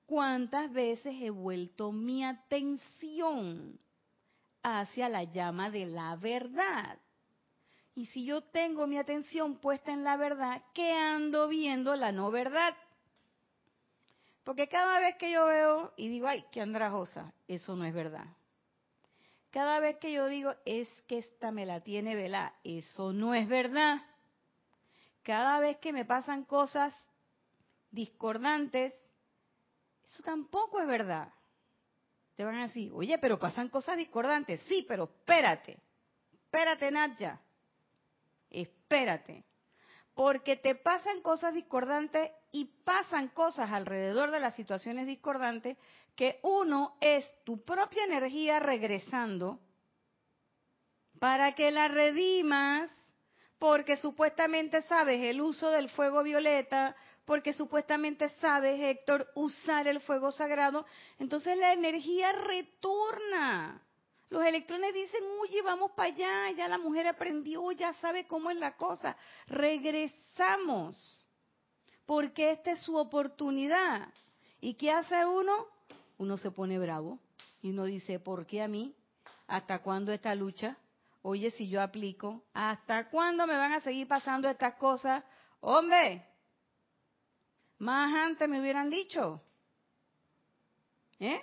¿Cuántas 0.06 0.72
veces 0.72 1.16
he 1.20 1.30
vuelto 1.30 1.90
mi 1.90 2.24
atención 2.24 3.78
hacia 4.62 5.08
la 5.08 5.24
llama 5.24 5.68
de 5.70 5.86
la 5.86 6.14
verdad? 6.14 6.98
Y 7.96 8.06
si 8.06 8.24
yo 8.24 8.42
tengo 8.42 8.86
mi 8.86 8.98
atención 8.98 9.56
puesta 9.56 9.92
en 9.92 10.04
la 10.04 10.16
verdad, 10.16 10.62
¿qué 10.74 10.92
ando 10.92 11.48
viendo 11.48 11.96
la 11.96 12.12
no 12.12 12.30
verdad? 12.30 12.74
Porque 14.44 14.68
cada 14.68 15.00
vez 15.00 15.16
que 15.16 15.32
yo 15.32 15.44
veo 15.46 15.92
y 15.96 16.06
digo, 16.06 16.28
ay, 16.28 16.44
qué 16.52 16.60
andrajosa, 16.60 17.32
eso 17.48 17.74
no 17.74 17.84
es 17.84 17.92
verdad. 17.92 18.26
Cada 19.50 19.80
vez 19.80 19.96
que 19.96 20.12
yo 20.12 20.26
digo, 20.26 20.54
es 20.64 20.88
que 21.08 21.18
esta 21.18 21.50
me 21.50 21.66
la 21.66 21.80
tiene 21.80 22.14
velada, 22.14 22.54
eso 22.62 23.12
no 23.12 23.34
es 23.34 23.48
verdad. 23.48 24.02
Cada 25.24 25.58
vez 25.58 25.78
que 25.78 25.92
me 25.92 26.04
pasan 26.04 26.44
cosas 26.44 26.94
discordantes, 27.90 28.92
eso 30.06 30.22
tampoco 30.22 30.80
es 30.80 30.86
verdad. 30.86 31.32
Te 32.36 32.44
van 32.44 32.56
a 32.56 32.66
decir, 32.66 32.90
oye, 32.92 33.18
pero 33.18 33.38
pasan 33.38 33.68
cosas 33.68 33.96
discordantes. 33.96 34.60
Sí, 34.62 34.84
pero 34.86 35.04
espérate. 35.04 35.78
Espérate, 36.32 36.90
Nadia. 36.90 37.40
Espérate. 38.50 39.44
Porque 40.14 40.56
te 40.56 40.74
pasan 40.74 41.20
cosas 41.22 41.54
discordantes 41.54 42.30
y 42.52 42.66
pasan 42.84 43.28
cosas 43.28 43.70
alrededor 43.72 44.30
de 44.30 44.40
las 44.40 44.54
situaciones 44.54 45.06
discordantes 45.06 45.76
que 46.14 46.40
uno 46.42 46.96
es 47.00 47.24
tu 47.44 47.62
propia 47.64 48.04
energía 48.04 48.58
regresando 48.58 49.60
para 51.18 51.54
que 51.54 51.70
la 51.70 51.88
redimas 51.88 52.90
porque 53.58 53.96
supuestamente 53.96 54.82
sabes 54.82 55.20
el 55.22 55.40
uso 55.40 55.70
del 55.70 55.88
fuego 55.88 56.22
violeta, 56.22 56.94
porque 57.26 57.52
supuestamente 57.52 58.28
sabes, 58.40 58.80
Héctor, 58.80 59.28
usar 59.34 59.88
el 59.88 60.00
fuego 60.00 60.30
sagrado, 60.30 60.86
entonces 61.18 61.58
la 61.58 61.72
energía 61.72 62.32
retorna. 62.32 63.82
Los 64.30 64.44
electrones 64.44 64.94
dicen, 64.94 65.22
oye, 65.42 65.60
vamos 65.62 65.90
para 65.92 66.08
allá, 66.12 66.50
ya 66.56 66.68
la 66.68 66.78
mujer 66.78 67.06
aprendió, 67.08 67.70
ya 67.72 67.92
sabe 67.94 68.26
cómo 68.26 68.50
es 68.50 68.56
la 68.56 68.76
cosa. 68.76 69.16
Regresamos, 69.48 71.26
porque 72.06 72.52
esta 72.52 72.72
es 72.72 72.82
su 72.82 72.96
oportunidad. 72.96 74.08
¿Y 74.60 74.74
qué 74.74 74.92
hace 74.92 75.26
uno? 75.26 75.66
Uno 76.18 76.36
se 76.38 76.52
pone 76.52 76.78
bravo 76.78 77.18
y 77.60 77.70
uno 77.70 77.84
dice, 77.84 78.20
¿por 78.20 78.46
qué 78.46 78.62
a 78.62 78.68
mí? 78.68 78.94
¿Hasta 79.48 79.80
cuándo 79.80 80.12
esta 80.12 80.34
lucha? 80.34 80.76
Oye, 81.22 81.50
si 81.50 81.68
yo 81.68 81.82
aplico, 81.82 82.44
¿hasta 82.54 83.10
cuándo 83.10 83.48
me 83.48 83.56
van 83.56 83.72
a 83.72 83.80
seguir 83.80 84.06
pasando 84.06 84.48
estas 84.48 84.74
cosas? 84.74 85.24
Hombre, 85.60 86.24
más 87.78 88.14
antes 88.14 88.48
me 88.48 88.60
hubieran 88.60 88.90
dicho. 88.90 89.42
¿Eh? 91.18 91.40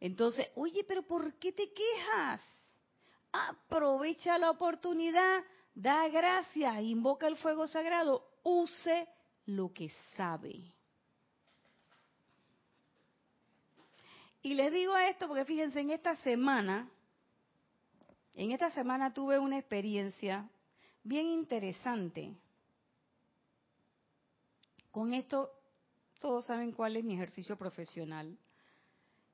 Entonces, 0.00 0.48
oye, 0.56 0.84
pero 0.84 1.02
¿por 1.02 1.34
qué 1.34 1.52
te 1.52 1.72
quejas? 1.72 2.42
Aprovecha 3.30 4.36
la 4.38 4.50
oportunidad, 4.50 5.42
da 5.74 6.08
gracias, 6.08 6.82
invoca 6.82 7.26
el 7.26 7.36
fuego 7.36 7.66
sagrado, 7.66 8.26
use 8.42 9.08
lo 9.46 9.72
que 9.72 9.90
sabe. 10.16 10.72
Y 14.42 14.54
les 14.54 14.72
digo 14.72 14.96
esto 14.98 15.28
porque 15.28 15.44
fíjense, 15.44 15.80
en 15.80 15.90
esta 15.90 16.16
semana, 16.16 16.90
en 18.34 18.50
esta 18.50 18.70
semana 18.70 19.14
tuve 19.14 19.38
una 19.38 19.58
experiencia 19.58 20.48
bien 21.04 21.28
interesante. 21.28 22.34
Con 24.92 25.14
esto, 25.14 25.50
todos 26.20 26.44
saben 26.44 26.70
cuál 26.70 26.96
es 26.96 27.04
mi 27.04 27.14
ejercicio 27.14 27.56
profesional. 27.56 28.38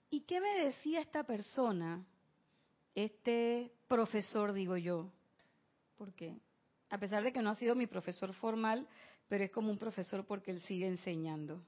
¿Y 0.09 0.21
qué 0.21 0.41
me 0.41 0.65
decía 0.65 1.01
esta 1.01 1.25
persona, 1.25 2.07
este 2.95 3.73
profesor, 3.89 4.53
digo 4.53 4.77
yo? 4.77 5.11
Porque 5.99 6.39
a 6.91 6.99
pesar 6.99 7.25
de 7.25 7.33
que 7.33 7.43
no 7.43 7.51
ha 7.51 7.57
sido 7.57 7.75
mi 7.75 7.89
profesor 7.89 8.33
formal, 8.35 8.87
pero 9.29 9.45
es 9.45 9.51
como 9.51 9.71
un 9.71 9.79
profesor 9.79 10.25
porque 10.25 10.53
él 10.53 10.63
sigue 10.63 10.87
enseñando. 10.87 11.61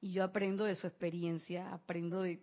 Y 0.00 0.12
yo 0.12 0.24
aprendo 0.24 0.64
de 0.64 0.76
su 0.76 0.86
experiencia, 0.86 1.72
aprendo 1.72 2.22
de 2.22 2.40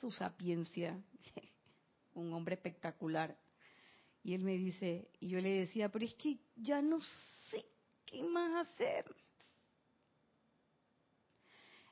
su 0.00 0.12
sapiencia, 0.12 0.98
un 2.14 2.32
hombre 2.32 2.54
espectacular. 2.54 3.36
Y 4.22 4.34
él 4.34 4.44
me 4.44 4.56
dice, 4.56 5.08
y 5.18 5.28
yo 5.28 5.40
le 5.40 5.50
decía, 5.50 5.88
pero 5.90 6.04
es 6.04 6.14
que 6.14 6.38
ya 6.56 6.80
no 6.80 7.00
qué 8.12 8.22
más 8.22 8.68
hacer. 8.68 9.04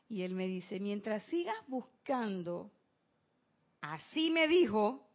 Y 0.08 0.22
él 0.22 0.34
me 0.34 0.46
dice, 0.46 0.78
mientras 0.78 1.22
sigas 1.24 1.56
buscando, 1.66 2.70
así 3.80 4.30
me 4.30 4.46
dijo, 4.48 5.08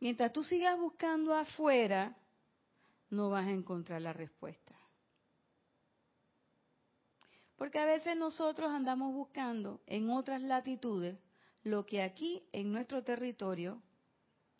mientras 0.00 0.32
tú 0.32 0.42
sigas 0.42 0.78
buscando 0.78 1.34
afuera, 1.34 2.16
no 3.10 3.30
vas 3.30 3.46
a 3.46 3.50
encontrar 3.50 4.00
la 4.00 4.12
respuesta. 4.12 4.74
Porque 7.56 7.78
a 7.80 7.86
veces 7.86 8.16
nosotros 8.16 8.70
andamos 8.70 9.12
buscando 9.12 9.82
en 9.86 10.10
otras 10.10 10.40
latitudes 10.42 11.18
lo 11.64 11.84
que 11.84 12.02
aquí 12.02 12.48
en 12.52 12.72
nuestro 12.72 13.02
territorio 13.02 13.82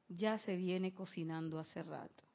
ya 0.08 0.36
se 0.38 0.56
viene 0.56 0.92
cocinando 0.92 1.58
hace 1.58 1.82
rato. 1.84 2.27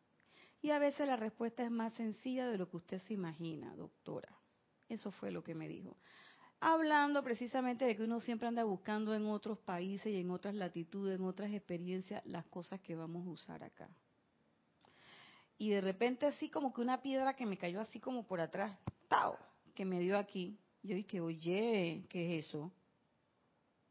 Y 0.64 0.72
a 0.72 0.80
veces 0.80 1.06
la 1.06 1.18
respuesta 1.18 1.62
es 1.62 1.70
más 1.70 1.94
sencilla 1.96 2.48
de 2.48 2.58
lo 2.58 2.70
que 2.70 2.78
usted 2.78 3.02
se 3.02 3.14
imagina, 3.14 3.76
doctora. 3.76 4.34
Eso 4.88 5.12
fue 5.12 5.30
lo 5.30 5.44
que 5.44 5.54
me 5.54 5.68
dijo. 5.68 5.98
Hablando 6.62 7.22
precisamente 7.22 7.84
de 7.84 7.98
que 7.98 8.04
uno 8.04 8.22
siempre 8.22 8.48
anda 8.48 8.64
buscando 8.64 9.14
en 9.14 9.26
otros 9.26 9.60
países 9.60 10.08
y 10.08 10.22
en 10.22 10.32
otras 10.32 10.56
latitudes, 10.56 11.20
en 11.20 11.26
otras 11.26 11.52
experiencias, 11.52 12.26
las 12.26 12.46
cosas 12.46 12.80
que 12.80 12.96
vamos 12.96 13.28
a 13.28 13.32
usar 13.32 13.62
acá. 13.62 13.90
Y 15.58 15.70
de 15.70 15.82
repente 15.82 16.28
así 16.28 16.50
como 16.50 16.74
que 16.74 16.80
una 16.80 17.02
piedra 17.02 17.36
que 17.36 17.46
me 17.46 17.58
cayó 17.58 17.82
así 17.82 18.00
como 18.00 18.26
por 18.26 18.40
atrás, 18.40 18.80
¡tao! 19.10 19.38
que 19.76 19.84
me 19.84 20.00
dio 20.00 20.18
aquí. 20.18 20.58
Yo 20.82 20.96
dije, 20.96 21.20
oye, 21.20 22.06
¿qué 22.08 22.38
es 22.38 22.46
eso? 22.46 22.72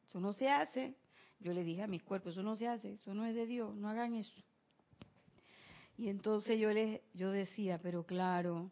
Eso 0.06 0.20
no 0.20 0.32
se 0.32 0.48
hace. 0.48 0.96
Yo 1.38 1.52
le 1.52 1.64
dije 1.64 1.82
a 1.82 1.86
mis 1.86 2.02
cuerpos, 2.02 2.32
eso 2.32 2.42
no 2.42 2.56
se 2.56 2.66
hace, 2.66 2.94
eso 2.94 3.12
no 3.12 3.26
es 3.26 3.34
de 3.34 3.44
Dios, 3.44 3.76
no 3.76 3.90
hagan 3.90 4.14
eso. 4.14 4.32
Y 5.96 6.08
entonces 6.08 6.58
yo 6.58 6.70
les, 6.70 7.00
yo 7.14 7.30
decía, 7.30 7.78
pero 7.82 8.04
claro, 8.04 8.70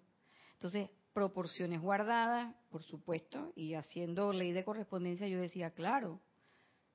entonces 0.55 0.91
proporciones 1.13 1.81
guardadas, 1.81 2.55
por 2.71 2.83
supuesto, 2.83 3.53
y 3.57 3.75
haciendo 3.75 4.33
ley 4.33 4.53
de 4.53 4.65
correspondencia, 4.65 5.29
yo 5.29 5.41
decía, 5.41 5.71
claro, 5.71 6.21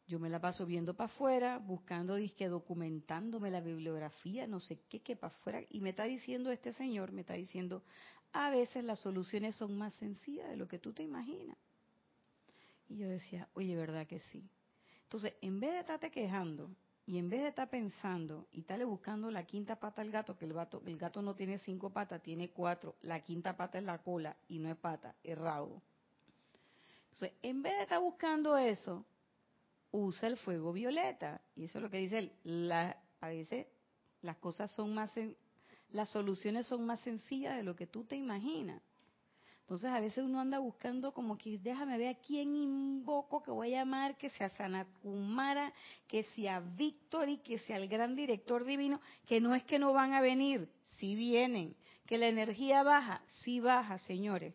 yo 0.08 0.20
me 0.20 0.30
la 0.30 0.40
paso 0.40 0.66
viendo 0.66 0.94
para 0.96 1.12
afuera, 1.12 1.58
buscando, 1.58 2.16
disque, 2.16 2.48
documentándome 2.48 3.50
la 3.50 3.62
bibliografía, 3.62 4.48
no 4.48 4.60
sé 4.60 4.80
qué, 4.90 5.02
qué 5.02 5.16
para 5.16 5.34
afuera, 5.34 5.62
y 5.70 5.82
me 5.82 5.90
está 5.90 6.04
diciendo 6.04 6.52
este 6.52 6.74
señor, 6.74 7.12
me 7.12 7.22
está 7.22 7.34
diciendo, 7.34 7.84
a 8.32 8.50
veces 8.50 8.84
las 8.84 9.00
soluciones 9.00 9.56
son 9.56 9.78
más 9.78 9.94
sencillas 9.96 10.50
de 10.50 10.58
lo 10.58 10.68
que 10.68 10.80
tú 10.80 10.94
te 10.94 11.04
imaginas. 11.04 11.58
Y 12.88 12.98
yo 12.98 13.08
decía, 13.08 13.50
oye, 13.54 13.76
¿verdad 13.76 14.06
que 14.06 14.20
sí? 14.32 14.48
Entonces, 15.04 15.34
en 15.42 15.60
vez 15.60 15.72
de 15.72 15.80
estarte 15.80 16.12
quejando 16.12 16.70
y 17.06 17.20
en 17.20 17.30
vez 17.30 17.42
de 17.42 17.50
estar 17.50 17.70
pensando 17.70 18.48
y 18.52 18.62
estarle 18.62 18.86
buscando 18.86 19.30
la 19.30 19.46
quinta 19.46 19.80
pata 19.80 20.02
al 20.02 20.10
gato, 20.10 20.36
que 20.36 20.46
el 20.46 20.54
gato, 20.54 20.82
el 20.86 20.98
gato 20.98 21.22
no 21.22 21.36
tiene 21.36 21.60
cinco 21.60 21.92
patas, 21.92 22.22
tiene 22.22 22.50
cuatro, 22.50 22.96
la 23.02 23.20
quinta 23.22 23.56
pata 23.56 23.78
es 23.78 23.84
la 23.84 24.00
cola 24.00 24.36
y 24.48 24.58
no 24.58 24.70
es 24.70 24.78
pata, 24.78 25.16
es. 25.24 25.38
Entonces, 27.12 27.38
en 27.44 27.62
vez 27.62 27.74
de 27.74 27.84
estar 27.84 28.02
buscando 28.02 28.58
eso, 28.58 29.06
usa 29.92 30.28
el 30.28 30.38
fuego 30.38 30.74
violeta. 30.74 31.42
Y 31.56 31.66
eso 31.66 31.78
es 31.78 31.84
lo 31.84 31.90
que 31.90 31.98
dice 31.98 32.18
él. 32.18 32.32
La, 32.44 32.98
a 33.22 33.30
veces 33.30 33.68
las 34.22 34.38
cosas 34.38 34.72
son 34.72 34.94
más, 34.94 35.12
las 35.92 36.10
soluciones 36.10 36.68
son 36.68 36.86
más 36.86 37.00
sencillas 37.02 37.56
de 37.56 37.64
lo 37.64 37.76
que 37.76 37.88
tú 37.88 38.04
te 38.04 38.16
imaginas. 38.16 38.82
Entonces 39.66 39.90
a 39.90 40.00
veces 40.00 40.24
uno 40.24 40.40
anda 40.40 40.60
buscando 40.60 41.12
como 41.12 41.40
que 41.40 41.58
déjame 41.58 41.98
ver 41.98 42.16
a 42.16 42.20
quién 42.20 42.56
invoco 42.56 43.42
que 43.42 43.50
voy 43.50 43.74
a 43.74 43.80
llamar, 43.80 44.16
que 44.16 44.30
sea 44.30 44.48
Sanat 44.50 44.88
Kumara, 45.02 45.74
que 46.08 46.24
sea 46.36 46.60
Victory, 46.60 47.38
que 47.38 47.58
sea 47.58 47.78
el 47.78 47.88
gran 47.88 48.16
director 48.16 48.64
divino, 48.64 49.02
que 49.26 49.42
no 49.42 49.56
es 49.56 49.64
que 49.64 49.80
no 49.80 49.92
van 49.92 50.14
a 50.14 50.22
venir, 50.22 50.70
sí 51.00 51.16
vienen, 51.16 51.76
que 52.06 52.20
la 52.20 52.28
energía 52.28 52.84
baja, 52.84 53.24
sí 53.42 53.60
baja, 53.60 53.98
señores. 53.98 54.54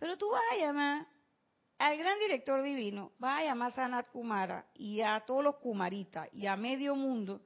Pero 0.00 0.18
tú 0.18 0.28
vas 0.28 0.42
a 0.52 0.56
llamar 0.56 1.06
al 1.78 1.96
gran 1.96 2.18
director 2.18 2.64
divino, 2.64 3.12
vas 3.20 3.42
a 3.42 3.44
llamar 3.44 3.70
a 3.70 3.74
Sanat 3.76 4.10
Kumara 4.10 4.66
y 4.74 5.02
a 5.02 5.20
todos 5.24 5.44
los 5.44 5.56
Kumaritas 5.58 6.28
y 6.32 6.48
a 6.48 6.56
medio 6.56 6.96
mundo 6.96 7.42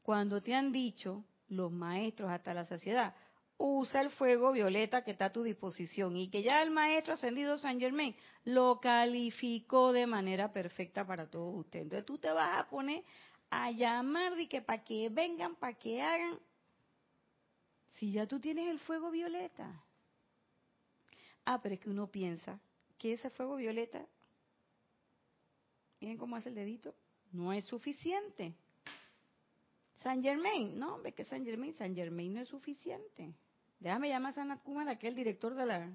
cuando 0.00 0.40
te 0.40 0.54
han 0.54 0.72
dicho 0.72 1.26
los 1.48 1.70
maestros 1.70 2.30
hasta 2.30 2.54
la 2.54 2.64
saciedad, 2.64 3.14
usa 3.58 4.00
el 4.02 4.10
fuego 4.10 4.52
violeta 4.52 5.02
que 5.02 5.10
está 5.10 5.26
a 5.26 5.32
tu 5.32 5.42
disposición 5.42 6.16
y 6.16 6.30
que 6.30 6.42
ya 6.42 6.62
el 6.62 6.70
maestro 6.70 7.14
ascendido 7.14 7.58
San 7.58 7.80
Germain 7.80 8.14
lo 8.44 8.80
calificó 8.80 9.92
de 9.92 10.06
manera 10.06 10.52
perfecta 10.52 11.04
para 11.04 11.28
todos 11.28 11.54
ustedes. 11.56 11.84
Entonces 11.84 12.06
tú 12.06 12.18
te 12.18 12.30
vas 12.30 12.58
a 12.58 12.68
poner 12.68 13.04
a 13.50 13.70
llamar 13.72 14.38
y 14.38 14.46
que 14.46 14.62
para 14.62 14.84
que 14.84 15.08
vengan, 15.08 15.56
para 15.56 15.74
que 15.74 16.00
hagan, 16.00 16.38
si 17.94 18.12
ya 18.12 18.26
tú 18.26 18.38
tienes 18.38 18.68
el 18.68 18.78
fuego 18.78 19.10
violeta. 19.10 19.82
Ah, 21.44 21.60
pero 21.60 21.74
es 21.74 21.80
que 21.80 21.90
uno 21.90 22.06
piensa 22.06 22.60
que 22.96 23.14
ese 23.14 23.30
fuego 23.30 23.56
violeta, 23.56 24.06
miren 26.00 26.16
cómo 26.16 26.36
hace 26.36 26.50
el 26.50 26.54
dedito, 26.54 26.94
no 27.32 27.52
es 27.52 27.64
suficiente. 27.64 28.54
San 30.02 30.22
Germain, 30.22 30.78
no, 30.78 31.00
ve 31.02 31.12
que 31.12 31.24
San 31.24 31.44
Germain, 31.44 31.74
San 31.74 31.94
Germain 31.94 32.32
no 32.32 32.40
es 32.40 32.48
suficiente. 32.48 33.34
Déjame 33.80 34.08
llamar 34.08 34.32
a 34.32 34.34
Sanat 34.34 34.62
Kumara, 34.62 34.98
que 34.98 35.06
es 35.06 35.10
el 35.12 35.16
director 35.16 35.54
de 35.54 35.66
la... 35.66 35.90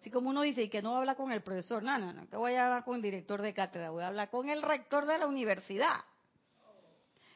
Así 0.00 0.10
como 0.10 0.30
uno 0.30 0.42
dice, 0.42 0.62
y 0.62 0.68
que 0.68 0.82
no 0.82 0.96
habla 0.96 1.14
con 1.14 1.32
el 1.32 1.42
profesor, 1.42 1.82
no, 1.82 1.98
no, 1.98 2.12
no, 2.12 2.28
que 2.28 2.36
voy 2.36 2.54
a 2.54 2.66
hablar 2.66 2.84
con 2.84 2.96
el 2.96 3.02
director 3.02 3.40
de 3.40 3.54
cátedra, 3.54 3.90
voy 3.90 4.02
a 4.02 4.08
hablar 4.08 4.30
con 4.30 4.50
el 4.50 4.62
rector 4.62 5.06
de 5.06 5.18
la 5.18 5.26
universidad. 5.26 6.04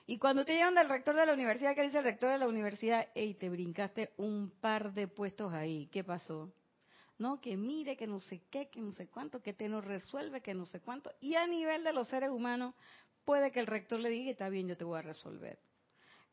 Y 0.07 0.19
cuando 0.19 0.45
te 0.45 0.57
llaman 0.57 0.75
del 0.75 0.89
rector 0.89 1.17
de 1.17 1.27
la 1.27 1.33
universidad, 1.33 1.75
¿qué 1.75 1.83
dice 1.83 1.99
el 1.99 2.05
rector 2.05 2.31
de 2.31 2.39
la 2.39 2.49
universidad? 2.49 3.09
Ey, 3.15 3.35
te 3.35 3.49
brincaste 3.49 4.13
un 4.19 4.51
par 4.61 4.93
de 4.93 5.09
puestos 5.09 5.53
ahí, 5.53 5.87
¿qué 5.89 6.05
pasó? 6.05 6.53
No, 7.19 7.41
que 7.41 7.57
mire, 7.57 7.97
que 7.97 8.07
no 8.07 8.21
sé 8.21 8.43
qué, 8.51 8.69
que 8.69 8.81
no 8.81 8.93
sé 8.93 9.09
cuánto, 9.09 9.43
que 9.43 9.53
te 9.53 9.69
no 9.69 9.81
resuelve, 9.81 10.41
que 10.41 10.55
no 10.55 10.65
sé 10.67 10.81
cuánto. 10.81 11.11
Y 11.21 11.35
a 11.35 11.47
nivel 11.47 11.85
de 11.85 11.93
los 11.93 12.09
seres 12.09 12.31
humanos, 12.31 12.75
puede 13.25 13.51
que 13.51 13.61
el 13.61 13.67
rector 13.67 13.99
le 13.99 14.09
diga, 14.09 14.31
está 14.31 14.49
bien, 14.49 14.69
yo 14.69 14.77
te 14.77 14.85
voy 14.85 14.99
a 14.99 15.03
resolver. 15.03 15.59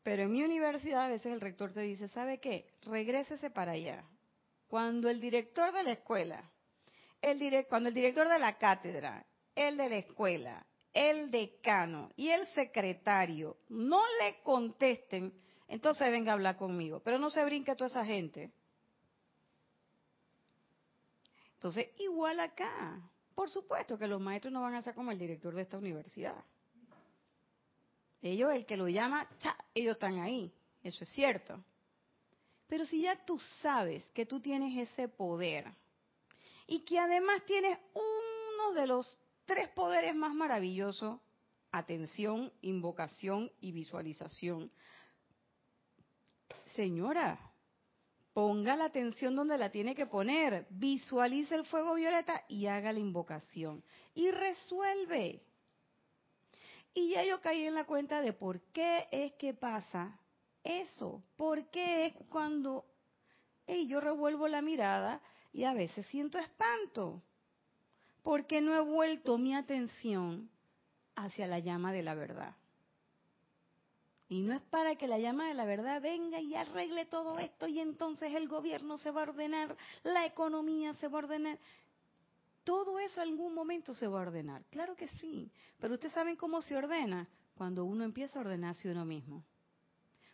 Pero 0.06 0.22
en 0.22 0.30
mi 0.30 0.44
universidad 0.44 1.06
a 1.06 1.08
veces 1.08 1.32
el 1.32 1.40
rector 1.40 1.72
te 1.72 1.80
dice, 1.80 2.06
¿sabe 2.06 2.38
qué? 2.38 2.64
Regrésese 2.82 3.50
para 3.50 3.72
allá. 3.72 4.04
Cuando 4.68 5.10
el 5.10 5.20
director 5.20 5.72
de 5.72 5.82
la 5.82 5.90
escuela, 5.90 6.48
el 7.20 7.66
cuando 7.66 7.88
el 7.88 7.94
director 7.96 8.28
de 8.28 8.38
la 8.38 8.56
cátedra, 8.56 9.26
el 9.56 9.76
de 9.76 9.88
la 9.88 9.96
escuela, 9.96 10.64
el 10.94 11.32
decano 11.32 12.12
y 12.14 12.28
el 12.28 12.46
secretario 12.46 13.56
no 13.68 14.00
le 14.20 14.40
contesten, 14.44 15.34
entonces 15.66 16.08
venga 16.08 16.30
a 16.30 16.34
hablar 16.34 16.56
conmigo. 16.56 17.00
Pero 17.00 17.18
no 17.18 17.28
se 17.28 17.44
brinque 17.44 17.74
toda 17.74 17.88
esa 17.88 18.04
gente. 18.04 18.52
Entonces, 21.54 21.88
igual 21.98 22.38
acá. 22.38 23.02
Por 23.34 23.50
supuesto 23.50 23.98
que 23.98 24.06
los 24.06 24.20
maestros 24.20 24.52
no 24.52 24.62
van 24.62 24.76
a 24.76 24.82
ser 24.82 24.94
como 24.94 25.10
el 25.10 25.18
director 25.18 25.52
de 25.52 25.62
esta 25.62 25.78
universidad. 25.78 26.44
Ellos, 28.22 28.52
el 28.52 28.66
que 28.66 28.76
lo 28.76 28.88
llama, 28.88 29.28
ellos 29.74 29.94
están 29.94 30.18
ahí. 30.18 30.52
Eso 30.82 31.04
es 31.04 31.10
cierto. 31.10 31.62
Pero 32.66 32.84
si 32.84 33.02
ya 33.02 33.24
tú 33.24 33.38
sabes 33.62 34.04
que 34.12 34.26
tú 34.26 34.40
tienes 34.40 34.90
ese 34.90 35.08
poder 35.08 35.72
y 36.66 36.80
que 36.80 36.98
además 36.98 37.42
tienes 37.46 37.78
uno 37.94 38.72
de 38.74 38.86
los 38.86 39.18
tres 39.44 39.68
poderes 39.68 40.14
más 40.14 40.34
maravillosos, 40.34 41.20
atención, 41.70 42.52
invocación 42.62 43.50
y 43.60 43.72
visualización. 43.72 44.70
Señora, 46.74 47.38
ponga 48.32 48.76
la 48.76 48.86
atención 48.86 49.36
donde 49.36 49.56
la 49.56 49.70
tiene 49.70 49.94
que 49.94 50.06
poner, 50.06 50.66
visualice 50.70 51.54
el 51.54 51.64
fuego 51.64 51.94
violeta 51.94 52.44
y 52.48 52.66
haga 52.66 52.92
la 52.92 52.98
invocación. 52.98 53.82
Y 54.14 54.30
resuelve. 54.30 55.42
Y 56.96 57.10
ya 57.10 57.22
yo 57.24 57.42
caí 57.42 57.66
en 57.66 57.74
la 57.74 57.84
cuenta 57.84 58.22
de 58.22 58.32
por 58.32 58.58
qué 58.72 59.06
es 59.10 59.34
que 59.34 59.52
pasa 59.52 60.18
eso. 60.64 61.22
¿Por 61.36 61.68
qué 61.68 62.06
es 62.06 62.14
cuando 62.30 62.86
yo 63.66 64.00
revuelvo 64.00 64.48
la 64.48 64.62
mirada 64.62 65.20
y 65.52 65.64
a 65.64 65.74
veces 65.74 66.06
siento 66.06 66.38
espanto? 66.38 67.22
Porque 68.22 68.62
no 68.62 68.74
he 68.74 68.80
vuelto 68.80 69.36
mi 69.36 69.54
atención 69.54 70.48
hacia 71.16 71.46
la 71.46 71.58
llama 71.58 71.92
de 71.92 72.02
la 72.02 72.14
verdad. 72.14 72.56
Y 74.30 74.40
no 74.40 74.54
es 74.54 74.62
para 74.62 74.96
que 74.96 75.06
la 75.06 75.18
llama 75.18 75.48
de 75.48 75.54
la 75.54 75.66
verdad 75.66 76.00
venga 76.00 76.40
y 76.40 76.54
arregle 76.54 77.04
todo 77.04 77.38
esto 77.38 77.68
y 77.68 77.78
entonces 77.78 78.34
el 78.34 78.48
gobierno 78.48 78.96
se 78.96 79.10
va 79.10 79.20
a 79.20 79.24
ordenar, 79.24 79.76
la 80.02 80.24
economía 80.24 80.94
se 80.94 81.08
va 81.08 81.18
a 81.18 81.24
ordenar. 81.24 81.58
Todo 82.66 82.98
eso 82.98 83.20
algún 83.20 83.54
momento 83.54 83.94
se 83.94 84.08
va 84.08 84.18
a 84.18 84.22
ordenar. 84.22 84.64
Claro 84.70 84.96
que 84.96 85.06
sí. 85.20 85.52
Pero 85.78 85.94
ustedes 85.94 86.14
saben 86.14 86.34
cómo 86.34 86.60
se 86.60 86.76
ordena 86.76 87.28
cuando 87.54 87.84
uno 87.84 88.02
empieza 88.02 88.40
a 88.40 88.42
ordenarse 88.42 88.90
uno 88.90 89.04
mismo. 89.04 89.44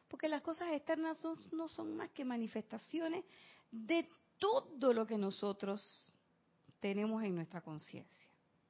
Porque 0.09 0.31
las 0.31 0.41
cosas 0.41 0.73
externas 0.73 1.19
no 1.53 1.69
son 1.69 1.95
más 1.95 2.09
que 2.13 2.25
manifestaciones 2.25 3.27
de 3.71 4.09
todo 4.39 4.95
lo 4.95 5.07
que 5.07 5.19
nosotros 5.19 6.11
tenemos 6.81 7.23
en 7.23 7.35
nuestra 7.35 7.61
conciencia. 7.61 8.27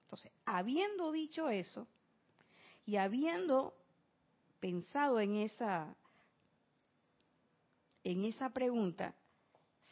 Entonces, 0.07 0.33
habiendo 0.45 1.13
dicho 1.13 1.49
eso 1.49 1.87
y 2.85 2.97
habiendo 2.97 3.77
pensado 4.59 5.21
en 5.21 5.37
esa 5.37 5.95
en 8.03 8.25
esa 8.25 8.51
pregunta, 8.51 9.15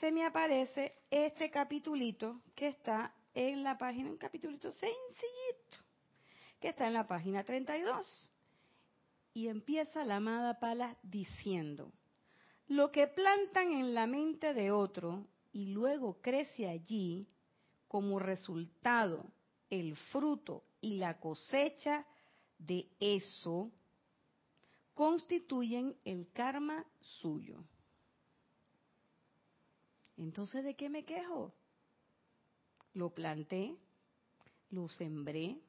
se 0.01 0.11
me 0.11 0.27
aparece 0.27 0.93
este 1.09 1.53
capitulito 1.53 2.41
que 2.57 2.67
está 2.67 3.15
en 3.35 3.63
la 3.63 3.79
página, 3.79 4.11
un 4.11 4.17
capitulito 4.17 4.73
sencillito, 4.73 5.77
que 6.61 6.69
está 6.69 6.87
en 6.87 6.95
la 6.95 7.07
página 7.07 7.45
32. 7.45 8.31
Y 9.33 9.49
empieza 9.49 10.05
la 10.05 10.17
amada 10.17 10.59
Pala 10.59 10.97
diciendo, 11.03 11.93
lo 12.69 12.91
que 12.91 13.07
plantan 13.07 13.73
en 13.73 13.95
la 13.95 14.07
mente 14.07 14.55
de 14.55 14.71
otro 14.71 15.27
y 15.53 15.67
luego 15.67 16.21
crece 16.21 16.69
allí 16.69 17.29
como 17.89 18.19
resultado 18.19 19.25
el 19.71 19.97
fruto 19.97 20.63
y 20.81 20.97
la 20.97 21.19
cosecha 21.19 22.07
de 22.59 22.89
eso, 23.01 23.71
constituyen 24.95 25.97
el 26.05 26.31
karma 26.33 26.85
suyo. 27.01 27.65
Entonces, 30.19 30.65
¿de 30.65 30.75
qué 30.75 30.89
me 30.91 31.05
quejo? 31.05 31.55
Lo 32.95 33.11
planté, 33.11 33.77
lo 34.71 34.89
sembré, 34.89 35.61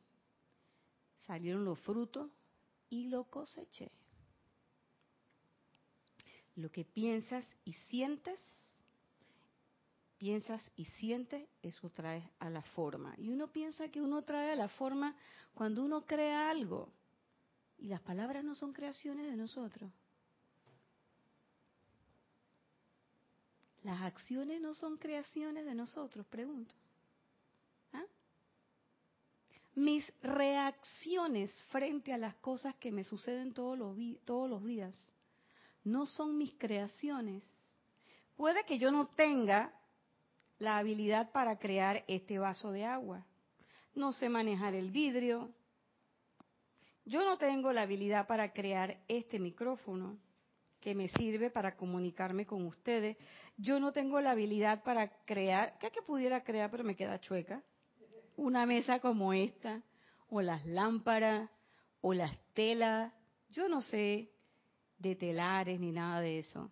salieron 1.26 1.66
los 1.66 1.80
frutos, 1.80 2.30
y 2.92 3.08
lo 3.08 3.24
coseché. 3.24 3.90
Lo 6.56 6.70
que 6.70 6.84
piensas 6.84 7.46
y 7.64 7.74
sientes, 7.74 8.40
piensas 10.18 10.70
y 10.76 10.86
sientes, 10.86 11.48
eso 11.64 11.90
trae 11.90 12.30
a 12.38 12.50
la 12.50 12.62
forma. 12.62 13.16
Y 13.18 13.30
uno 13.30 13.48
piensa 13.48 13.90
que 13.90 14.02
uno 14.02 14.22
trae 14.24 14.52
a 14.52 14.56
la 14.56 14.68
forma 14.68 15.16
cuando 15.56 15.84
uno 15.84 16.06
crea 16.06 16.52
algo. 16.52 16.92
Y 17.78 17.88
las 17.88 18.02
palabras 18.02 18.44
no 18.44 18.54
son 18.54 18.74
creaciones 18.74 19.26
de 19.26 19.38
nosotros. 19.38 19.90
Las 23.84 24.02
acciones 24.02 24.62
no 24.62 24.76
son 24.76 24.98
creaciones 24.98 25.66
de 25.66 25.74
nosotros, 25.74 26.28
pregunto 26.28 26.76
mis 29.76 30.06
reacciones 30.22 31.52
frente 31.70 32.14
a 32.14 32.18
las 32.18 32.36
cosas 32.36 32.76
que 32.76 32.92
me 32.92 33.04
suceden 33.04 33.54
todos 33.54 33.78
los, 33.78 33.96
todos 34.26 34.50
los 34.50 34.64
días 34.64 35.16
no 35.84 36.06
son 36.06 36.38
mis 36.38 36.54
creaciones. 36.54 37.44
Puede 38.36 38.64
que 38.66 38.78
yo 38.78 38.92
no 38.92 39.08
tenga 39.08 39.74
la 40.60 40.78
habilidad 40.78 41.32
para 41.32 41.58
crear 41.58 42.04
este 42.08 42.40
vaso 42.40 42.72
de 42.72 42.86
agua. 42.86 43.26
No 43.96 44.14
sé 44.14 44.30
manejar 44.30 44.76
el 44.76 44.92
vidrio. 44.92 45.52
Yo 47.06 47.26
no 47.26 47.38
tengo 47.38 47.74
la 47.74 47.82
habilidad 47.82 48.28
para 48.28 48.54
crear 48.54 48.98
este 49.08 49.40
micrófono 49.40 50.18
que 50.80 50.96
me 50.96 51.08
sirve 51.08 51.50
para 51.50 51.76
comunicarme 51.76 52.46
con 52.46 52.66
ustedes. 52.66 53.18
Yo 53.58 53.80
no 53.80 53.92
tengo 53.92 54.22
la 54.22 54.32
habilidad 54.32 54.84
para 54.84 55.10
crear, 55.26 55.78
¿qué 55.80 55.92
que 55.92 56.02
pudiera 56.02 56.44
crear 56.44 56.70
pero 56.72 56.84
me 56.84 56.96
queda 56.96 57.20
chueca? 57.20 57.62
Una 58.36 58.66
mesa 58.66 59.00
como 59.00 59.34
esta, 59.34 59.82
o 60.30 60.42
las 60.42 60.66
lámparas, 60.66 61.50
o 62.02 62.14
las 62.14 62.38
telas, 62.54 63.14
yo 63.50 63.68
no 63.68 63.82
sé 63.82 64.32
de 64.98 65.16
telares 65.16 65.80
ni 65.80 65.92
nada 65.92 66.22
de 66.22 66.40
eso. 66.40 66.72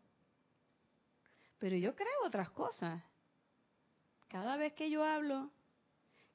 Pero 1.58 1.76
yo 1.76 1.96
creo 1.96 2.26
otras 2.26 2.50
cosas. 2.52 3.04
Cada 4.28 4.58
vez 4.58 4.74
que 4.74 4.90
yo 4.90 5.04
hablo, 5.04 5.52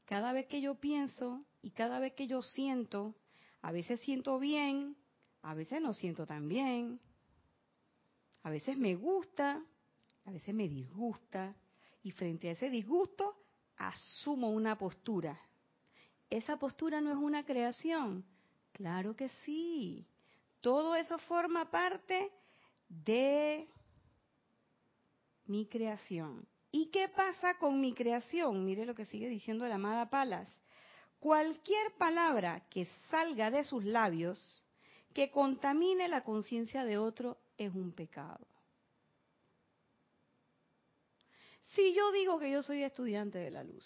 cada 0.04 0.32
vez 0.32 0.46
que 0.46 0.60
yo 0.60 0.74
pienso 0.74 1.44
y 1.62 1.70
cada 1.70 1.98
vez 1.98 2.12
que 2.14 2.26
yo 2.26 2.42
siento, 2.42 3.14
a 3.62 3.72
veces 3.72 4.00
siento 4.00 4.38
bien, 4.38 4.96
a 5.42 5.54
veces 5.54 5.80
no 5.80 5.94
siento 5.94 6.26
tan 6.26 6.48
bien, 6.48 7.00
a 8.42 8.50
veces 8.50 8.76
me 8.76 8.94
gusta, 8.94 9.62
a 10.26 10.30
veces 10.30 10.54
me 10.54 10.68
disgusta, 10.68 11.54
y 12.04 12.10
frente 12.12 12.50
a 12.50 12.52
ese 12.52 12.70
disgusto 12.70 13.34
asumo 13.76 14.50
una 14.50 14.76
postura. 14.76 15.38
¿Esa 16.30 16.56
postura 16.56 17.00
no 17.00 17.10
es 17.10 17.16
una 17.16 17.44
creación? 17.44 18.24
Claro 18.72 19.14
que 19.14 19.28
sí. 19.44 20.06
Todo 20.60 20.96
eso 20.96 21.18
forma 21.18 21.70
parte 21.70 22.32
de 22.88 23.68
mi 25.46 25.66
creación. 25.66 26.46
¿Y 26.70 26.86
qué 26.86 27.08
pasa 27.08 27.58
con 27.58 27.80
mi 27.80 27.94
creación? 27.94 28.64
Mire 28.64 28.84
lo 28.86 28.94
que 28.94 29.06
sigue 29.06 29.28
diciendo 29.28 29.66
la 29.68 29.76
amada 29.76 30.10
Palas. 30.10 30.48
Cualquier 31.20 31.92
palabra 31.98 32.66
que 32.68 32.88
salga 33.10 33.50
de 33.50 33.64
sus 33.64 33.84
labios 33.84 34.64
que 35.12 35.30
contamine 35.30 36.08
la 36.08 36.24
conciencia 36.24 36.84
de 36.84 36.98
otro 36.98 37.38
es 37.56 37.72
un 37.74 37.92
pecado. 37.92 38.46
Si 41.74 41.94
yo 41.94 42.12
digo 42.12 42.38
que 42.38 42.50
yo 42.50 42.62
soy 42.62 42.82
estudiante 42.82 43.38
de 43.38 43.50
la 43.50 43.64
luz, 43.64 43.84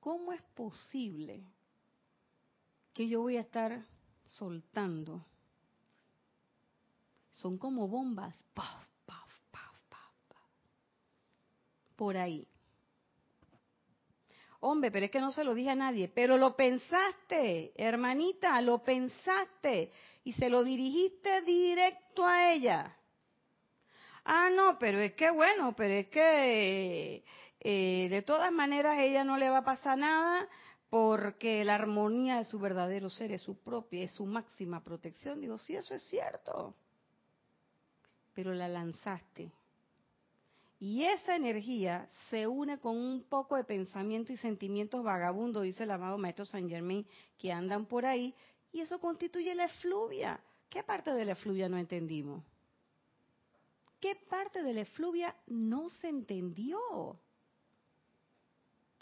¿cómo 0.00 0.32
es 0.32 0.42
posible 0.54 1.44
que 2.92 3.08
yo 3.08 3.22
voy 3.22 3.36
a 3.36 3.40
estar 3.40 3.84
soltando? 4.26 5.24
Son 7.32 7.58
como 7.58 7.88
bombas, 7.88 8.36
por 11.96 12.16
ahí. 12.16 12.46
Hombre, 14.60 14.90
pero 14.90 15.06
es 15.06 15.10
que 15.10 15.20
no 15.20 15.32
se 15.32 15.44
lo 15.44 15.54
dije 15.54 15.70
a 15.70 15.74
nadie, 15.74 16.08
pero 16.08 16.36
lo 16.36 16.56
pensaste, 16.56 17.72
hermanita, 17.76 18.60
lo 18.60 18.82
pensaste 18.82 19.92
y 20.24 20.32
se 20.32 20.48
lo 20.48 20.64
dirigiste 20.64 21.42
directo 21.42 22.26
a 22.26 22.52
ella. 22.52 22.95
Ah, 24.28 24.50
no, 24.50 24.76
pero 24.80 24.98
es 24.98 25.12
que 25.12 25.30
bueno, 25.30 25.76
pero 25.76 25.94
es 25.94 26.08
que 26.08 27.24
eh, 27.60 28.08
de 28.10 28.22
todas 28.22 28.50
maneras 28.50 28.98
ella 28.98 29.22
no 29.22 29.36
le 29.36 29.48
va 29.48 29.58
a 29.58 29.64
pasar 29.64 29.96
nada 29.96 30.48
porque 30.90 31.64
la 31.64 31.76
armonía 31.76 32.38
de 32.38 32.44
su 32.44 32.58
verdadero 32.58 33.08
ser 33.08 33.30
es 33.30 33.42
su 33.42 33.56
propia, 33.62 34.02
es 34.02 34.10
su 34.14 34.26
máxima 34.26 34.82
protección. 34.82 35.40
Digo, 35.40 35.58
sí, 35.58 35.76
eso 35.76 35.94
es 35.94 36.02
cierto. 36.08 36.74
Pero 38.34 38.52
la 38.52 38.66
lanzaste. 38.66 39.52
Y 40.80 41.04
esa 41.04 41.36
energía 41.36 42.08
se 42.28 42.48
une 42.48 42.80
con 42.80 42.96
un 42.96 43.22
poco 43.28 43.54
de 43.54 43.62
pensamiento 43.62 44.32
y 44.32 44.36
sentimientos 44.38 45.04
vagabundos, 45.04 45.62
dice 45.62 45.84
el 45.84 45.92
amado 45.92 46.18
Maestro 46.18 46.46
Saint 46.46 46.68
Germain, 46.68 47.06
que 47.38 47.52
andan 47.52 47.86
por 47.86 48.04
ahí, 48.04 48.34
y 48.72 48.80
eso 48.80 48.98
constituye 48.98 49.54
la 49.54 49.66
efluvia. 49.66 50.40
¿Qué 50.68 50.82
parte 50.82 51.14
de 51.14 51.24
la 51.24 51.32
efluvia 51.32 51.68
no 51.68 51.78
entendimos? 51.78 52.42
¿Qué 54.06 54.14
parte 54.14 54.62
de 54.62 54.72
la 54.72 54.82
efluvia 54.82 55.34
no 55.48 55.88
se 55.88 56.08
entendió? 56.08 56.78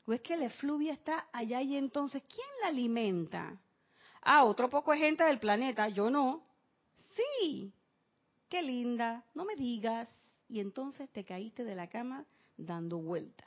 ¿O 0.07 0.13
es 0.15 0.23
que 0.23 0.35
la 0.35 0.47
efluvia 0.47 0.95
está 0.95 1.29
allá 1.31 1.61
y 1.61 1.77
entonces 1.77 2.23
quién 2.23 2.47
la 2.63 2.69
alimenta? 2.69 3.61
Ah, 4.23 4.45
otro 4.45 4.71
poco 4.71 4.93
de 4.93 4.99
gente 5.01 5.23
del 5.25 5.39
planeta, 5.39 5.91
yo 5.91 6.09
no. 6.09 6.47
Sí, 7.11 7.71
qué 8.49 8.63
linda, 8.63 9.23
no 9.35 9.45
me 9.45 9.57
digas. 9.57 10.09
Y 10.49 10.61
entonces 10.61 11.11
te 11.11 11.23
caíste 11.23 11.65
de 11.65 11.75
la 11.75 11.91
cama 11.91 12.25
dando 12.57 12.97
vuelta. 12.97 13.45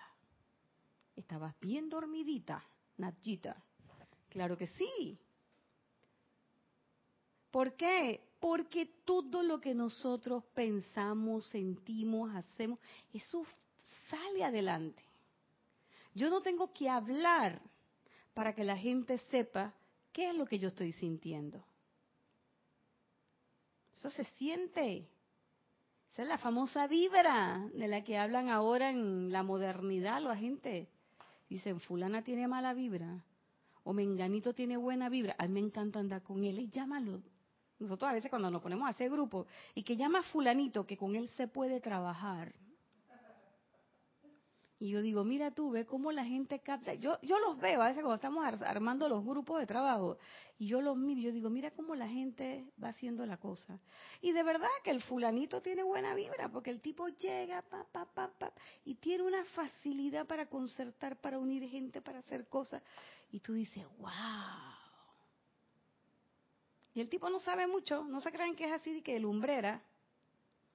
Estabas 1.15 1.60
bien 1.60 1.89
dormidita, 1.89 2.63
Nachita. 2.98 3.63
Claro 4.30 4.56
que 4.60 4.67
sí. 4.67 5.17
¿Por 7.50 7.74
qué? 7.74 8.26
Porque 8.39 8.86
todo 9.04 9.41
lo 9.41 9.60
que 9.60 9.73
nosotros 9.73 10.43
pensamos, 10.54 11.47
sentimos, 11.47 12.34
hacemos, 12.36 12.80
eso 13.13 13.43
sale 14.10 14.43
adelante. 14.43 15.04
Yo 16.13 16.30
no 16.30 16.41
tengo 16.41 16.71
que 16.71 16.89
hablar 16.89 17.62
para 18.34 18.54
que 18.54 18.63
la 18.63 18.78
gente 18.78 19.17
sepa 19.32 19.73
qué 20.12 20.30
es 20.30 20.36
lo 20.36 20.45
que 20.45 20.60
yo 20.60 20.69
estoy 20.69 20.91
sintiendo. 20.91 21.63
Eso 23.95 24.10
se 24.12 24.26
siente. 24.26 25.08
Esa 26.13 26.21
es 26.21 26.28
la 26.28 26.38
famosa 26.38 26.88
vibra 26.88 27.67
de 27.73 27.88
la 27.88 28.04
que 28.04 28.17
hablan 28.17 28.50
ahora 28.50 28.91
en 28.91 29.32
la 29.32 29.43
modernidad 29.43 30.21
la 30.21 30.36
gente. 30.36 30.89
Dicen, 31.50 31.80
fulana 31.80 32.23
tiene 32.23 32.47
mala 32.47 32.73
vibra 32.73 33.23
o 33.84 33.93
menganito 33.93 34.54
tiene 34.54 34.78
buena 34.78 35.10
vibra. 35.10 35.36
A 35.38 35.47
mí 35.47 35.54
me 35.54 35.60
encanta 35.62 36.00
andar 36.00 36.21
con 36.21 36.43
él 36.43 36.60
y 36.60 36.69
llámalo. 36.69 37.21
Nosotros 37.79 38.09
a 38.09 38.13
veces 38.13 38.29
cuando 38.29 38.49
nos 38.49 38.61
ponemos 38.61 38.87
a 38.87 38.89
hacer 38.89 39.09
grupo 39.09 39.45
y 39.75 39.83
que 39.83 39.97
llama 39.97 40.23
fulanito 40.23 40.85
que 40.85 40.97
con 40.97 41.15
él 41.15 41.27
se 41.29 41.47
puede 41.47 41.79
trabajar. 41.79 42.53
Y 44.79 44.89
yo 44.89 45.01
digo, 45.01 45.23
mira 45.23 45.49
tú, 45.49 45.71
ve 45.71 45.87
cómo 45.87 46.11
la 46.11 46.23
gente 46.23 46.59
capta. 46.59 46.93
Yo, 46.93 47.19
yo 47.23 47.39
los 47.39 47.57
veo 47.57 47.81
a 47.81 47.87
veces 47.87 48.03
cuando 48.03 48.15
estamos 48.15 48.61
armando 48.61 49.09
los 49.09 49.25
grupos 49.25 49.59
de 49.59 49.65
trabajo. 49.65 50.19
Y 50.59 50.67
yo 50.67 50.81
los 50.81 50.95
miro, 50.95 51.19
yo 51.19 51.31
digo, 51.31 51.49
mira 51.49 51.71
cómo 51.71 51.95
la 51.95 52.07
gente 52.07 52.71
va 52.81 52.89
haciendo 52.89 53.25
la 53.25 53.37
cosa. 53.37 53.79
Y 54.21 54.33
de 54.33 54.43
verdad 54.43 54.67
que 54.83 54.91
el 54.91 55.01
fulanito 55.01 55.61
tiene 55.61 55.81
buena 55.81 56.13
vibra, 56.13 56.49
porque 56.49 56.69
el 56.69 56.79
tipo 56.79 57.07
llega, 57.07 57.63
pa, 57.63 57.85
pa, 57.91 58.05
pa, 58.05 58.27
pa, 58.37 58.53
y 58.85 58.95
tiene 58.95 59.23
una 59.23 59.43
facilidad 59.45 60.27
para 60.27 60.45
concertar, 60.45 61.19
para 61.19 61.39
unir 61.39 61.67
gente, 61.67 61.99
para 62.01 62.19
hacer 62.19 62.47
cosas. 62.47 62.83
Y 63.31 63.39
tú 63.39 63.53
dices, 63.53 63.83
wow. 63.97 64.76
Y 66.97 66.99
el 66.99 67.10
tipo 67.10 67.29
no 67.29 67.38
sabe 67.38 67.67
mucho, 67.67 68.05
no 68.05 68.21
se 68.21 68.31
creen 68.31 68.55
que 68.55 68.65
es 68.65 68.71
así 68.71 68.91
de 68.91 69.03
que 69.03 69.19
lumbrera, 69.19 69.83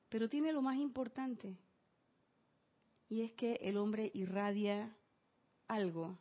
pero 0.09 0.29
tiene 0.29 0.53
lo 0.53 0.63
más 0.63 0.77
importante, 0.77 1.59
y 3.09 3.23
es 3.23 3.33
que 3.33 3.55
el 3.55 3.77
hombre 3.77 4.09
irradia 4.15 4.97
algo 5.67 6.17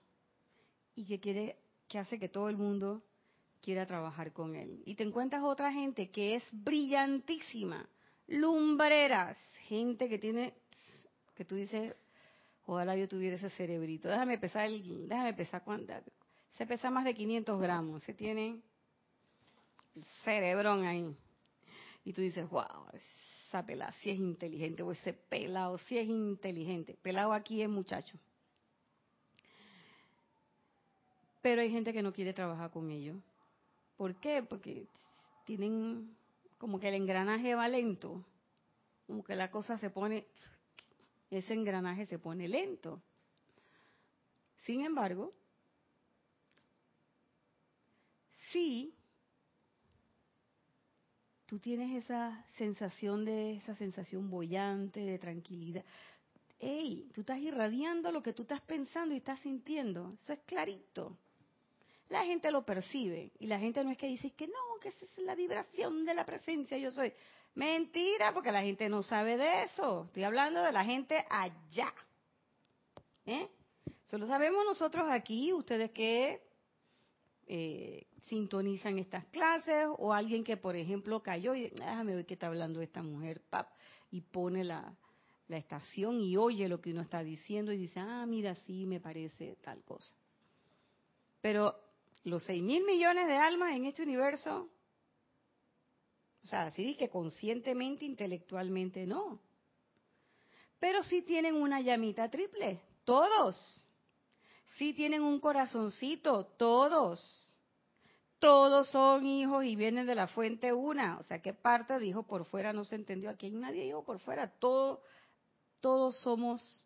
y 0.96 1.06
que 1.06 1.20
quiere 1.20 1.60
que 1.88 2.00
hace 2.00 2.18
que 2.18 2.30
todo 2.30 2.50
el 2.50 2.58
mundo 2.58 3.04
quiera 3.62 3.86
trabajar 3.86 4.34
con 4.34 4.56
él. 4.56 4.82
Y 4.88 4.96
te 4.96 5.04
encuentras 5.04 5.44
otra 5.44 5.72
gente 5.72 6.10
que 6.10 6.34
es 6.34 6.44
brillantísima, 6.52 7.88
lumbreras, 8.26 9.38
gente 9.68 10.10
que 10.10 10.18
tiene 10.18 10.56
que 11.36 11.46
tú 11.46 11.54
dices, 11.54 11.96
ojalá 12.66 12.98
yo 12.98 13.08
tuviera 13.08 13.36
ese 13.36 13.52
cerebrito. 13.52 14.10
Déjame 14.10 14.40
pesar, 14.40 14.66
el, 14.66 15.08
déjame 15.08 15.36
pesar 15.36 15.64
cuánto. 15.64 15.94
Se 16.50 16.66
pesa 16.66 16.90
más 16.90 17.06
de 17.06 17.14
500 17.14 17.62
gramos. 17.62 18.02
Se 18.02 18.16
tiene 18.16 18.64
cerebrón 20.24 20.86
ahí. 20.86 21.18
Y 22.04 22.14
tú 22.14 22.22
dices, 22.22 22.50
wow, 22.50 22.88
esa 23.48 23.66
pelada 23.66 23.94
si 24.02 24.10
es 24.10 24.18
inteligente, 24.18 24.84
o 24.84 24.92
ese 24.92 25.14
pelado 25.14 25.78
si 25.78 25.98
es 25.98 26.08
inteligente. 26.08 26.98
Pelado 27.02 27.34
aquí 27.34 27.62
es 27.62 27.70
muchacho. 27.70 28.18
Pero 31.42 31.62
hay 31.62 31.72
gente 31.72 31.92
que 31.92 32.02
no 32.02 32.14
quiere 32.14 32.34
trabajar 32.34 32.72
con 32.72 32.90
ellos. 32.92 33.18
¿Por 33.98 34.16
qué? 34.16 34.44
Porque 34.44 34.88
tienen 35.46 36.16
como 36.58 36.80
que 36.80 36.90
el 36.90 36.96
engranaje 36.96 37.56
va 37.56 37.68
lento. 37.68 38.24
Como 39.08 39.24
que 39.24 39.36
la 39.36 39.50
cosa 39.50 39.78
se 39.78 39.90
pone, 39.90 40.28
ese 41.30 41.54
engranaje 41.54 42.06
se 42.06 42.20
pone 42.20 42.48
lento. 42.48 43.02
Sin 44.64 44.86
embargo, 44.86 45.34
sí 48.52 48.96
tú 51.52 51.60
tienes 51.60 52.02
esa 52.06 52.46
sensación 52.54 53.26
de, 53.26 53.58
esa 53.58 53.76
sensación 53.76 54.30
bollante, 54.30 55.02
de 55.02 55.20
tranquilidad. 55.20 55.84
¡Ey! 56.58 57.10
Tú 57.14 57.22
estás 57.22 57.40
irradiando 57.40 58.10
lo 58.10 58.24
que 58.24 58.32
tú 58.32 58.44
estás 58.44 58.62
pensando 58.62 59.14
y 59.14 59.18
estás 59.18 59.42
sintiendo. 59.42 60.16
Eso 60.24 60.32
es 60.32 60.40
clarito. 60.46 61.18
La 62.08 62.24
gente 62.24 62.52
lo 62.52 62.66
percibe 62.66 63.34
y 63.38 63.48
la 63.48 63.60
gente 63.60 63.84
no 63.84 63.92
es 63.92 63.98
que 63.98 64.08
dice 64.08 64.32
que 64.32 64.48
no, 64.48 64.80
que 64.82 64.88
esa 64.88 65.04
es 65.04 65.18
la 65.18 65.36
vibración 65.36 66.06
de 66.06 66.14
la 66.14 66.26
presencia, 66.26 66.78
yo 66.78 66.90
soy. 66.90 67.12
Mentira, 67.56 68.34
porque 68.34 68.54
la 68.54 68.62
gente 68.62 68.88
no 68.88 69.04
sabe 69.04 69.36
de 69.36 69.64
eso. 69.64 70.06
Estoy 70.06 70.24
hablando 70.24 70.64
de 70.64 70.72
la 70.72 70.86
gente 70.86 71.26
allá. 71.30 71.94
¿Eh? 73.26 73.50
Solo 74.04 74.26
sabemos 74.26 74.64
nosotros 74.64 75.04
aquí, 75.10 75.52
ustedes 75.52 75.92
que 75.92 76.42
eh, 77.46 78.08
sintonizan 78.32 78.98
estas 78.98 79.26
clases 79.26 79.88
o 79.98 80.14
alguien 80.14 80.46
que, 80.46 80.56
por 80.56 80.78
ejemplo, 80.78 81.22
cayó 81.22 81.54
y 81.54 81.70
déjame 81.70 82.16
ver 82.16 82.26
qué 82.26 82.36
está 82.36 82.48
hablando 82.48 82.82
esta 82.82 83.04
mujer, 83.04 83.42
pap, 83.50 83.68
y 84.10 84.22
pone 84.22 84.64
la, 84.64 84.96
la 85.50 85.58
estación 85.58 86.22
y 86.22 86.38
oye 86.38 86.70
lo 86.70 86.80
que 86.80 86.92
uno 86.92 87.02
está 87.02 87.26
diciendo 87.26 87.74
y 87.74 87.78
dice, 87.78 88.00
ah, 88.00 88.26
mira, 88.26 88.56
sí, 88.56 88.86
me 88.86 89.02
parece 89.02 89.58
tal 89.62 89.84
cosa. 89.84 90.16
Pero 91.42 91.76
los 92.24 92.42
seis 92.46 92.64
mil 92.64 92.86
millones 92.86 93.28
de 93.28 93.36
almas 93.36 93.76
en 93.76 93.84
este 93.84 94.04
universo, 94.04 94.70
o 96.42 96.48
sea, 96.48 96.68
así 96.68 96.96
que 96.96 97.10
conscientemente, 97.10 98.06
intelectualmente, 98.06 99.06
no. 99.06 99.42
Pero 100.80 101.04
sí 101.04 101.22
tienen 101.22 101.56
una 101.56 101.82
llamita 101.82 102.32
triple, 102.32 102.80
todos. 103.04 103.86
Sí 104.78 104.94
tienen 104.94 105.22
un 105.22 105.42
corazoncito, 105.42 106.46
todos 106.58 107.51
todos 108.42 108.90
son 108.90 109.24
hijos 109.24 109.64
y 109.64 109.76
vienen 109.76 110.08
de 110.08 110.16
la 110.16 110.26
fuente 110.26 110.74
una. 110.74 111.20
O 111.20 111.24
sea, 111.24 111.44
¿qué 111.44 111.54
parte 111.54 112.00
dijo 112.00 112.24
por 112.24 112.44
fuera? 112.46 112.74
No 112.74 112.84
se 112.84 112.96
entendió. 112.96 113.30
Aquí 113.30 113.52
nadie 113.52 113.84
dijo 113.84 114.04
por 114.04 114.20
fuera. 114.20 114.50
Todo, 114.50 115.04
todos 115.80 116.18
somos, 116.22 116.84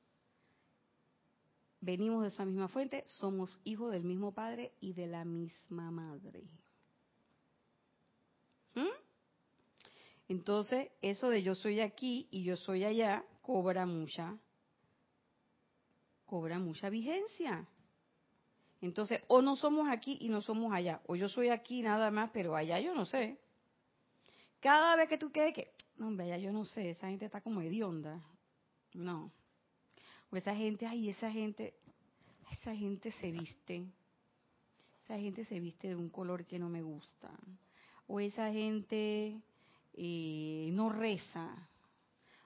venimos 1.80 2.24
de 2.24 2.28
esa 2.28 2.44
misma 2.44 2.68
fuente, 2.68 3.04
somos 3.08 3.58
hijos 3.64 3.94
del 3.94 4.04
mismo 4.04 4.34
padre 4.34 4.74
y 4.82 4.92
de 4.92 5.08
la 5.08 5.24
misma 5.24 5.90
madre. 5.92 6.44
¿Mm? 8.74 8.90
Entonces, 10.28 10.90
eso 11.02 11.30
de 11.30 11.42
yo 11.42 11.56
soy 11.56 11.80
aquí 11.80 12.28
y 12.32 12.44
yo 12.44 12.58
soy 12.58 12.84
allá 12.84 13.24
cobra 13.42 13.86
mucha, 13.86 14.38
cobra 16.26 16.60
mucha 16.60 16.90
vigencia. 16.90 17.66
Entonces, 18.86 19.22
o 19.28 19.42
no 19.42 19.56
somos 19.56 19.90
aquí 19.90 20.18
y 20.22 20.30
no 20.30 20.42
somos 20.42 20.74
allá, 20.74 21.02
o 21.08 21.16
yo 21.16 21.28
soy 21.28 21.50
aquí 21.50 21.82
nada 21.82 22.12
más, 22.12 22.30
pero 22.32 22.56
allá 22.56 22.80
yo 22.80 22.94
no 22.94 23.06
sé. 23.06 23.38
Cada 24.60 24.96
vez 24.96 25.10
que 25.10 25.18
tú 25.18 25.32
quedes 25.32 25.54
que, 25.54 25.72
no, 25.98 26.08
hombre, 26.08 26.26
allá 26.26 26.38
yo 26.38 26.52
no 26.52 26.66
sé, 26.66 26.92
esa 26.92 27.08
gente 27.08 27.26
está 27.26 27.42
como 27.42 27.62
hedionda. 27.62 28.24
No. 28.94 29.32
O 30.30 30.38
esa 30.38 30.56
gente, 30.56 30.86
ay, 30.86 31.10
esa 31.10 31.32
gente, 31.32 31.74
esa 32.52 32.76
gente 32.76 33.12
se 33.12 33.32
viste, 33.32 33.86
esa 35.04 35.18
gente 35.18 35.46
se 35.46 35.60
viste 35.60 35.90
de 35.90 35.96
un 35.96 36.10
color 36.10 36.46
que 36.46 36.60
no 36.60 36.70
me 36.70 36.82
gusta. 36.82 37.32
O 38.08 38.20
esa 38.20 38.52
gente 38.52 39.42
eh, 39.94 40.70
no 40.74 40.90
reza, 40.90 41.70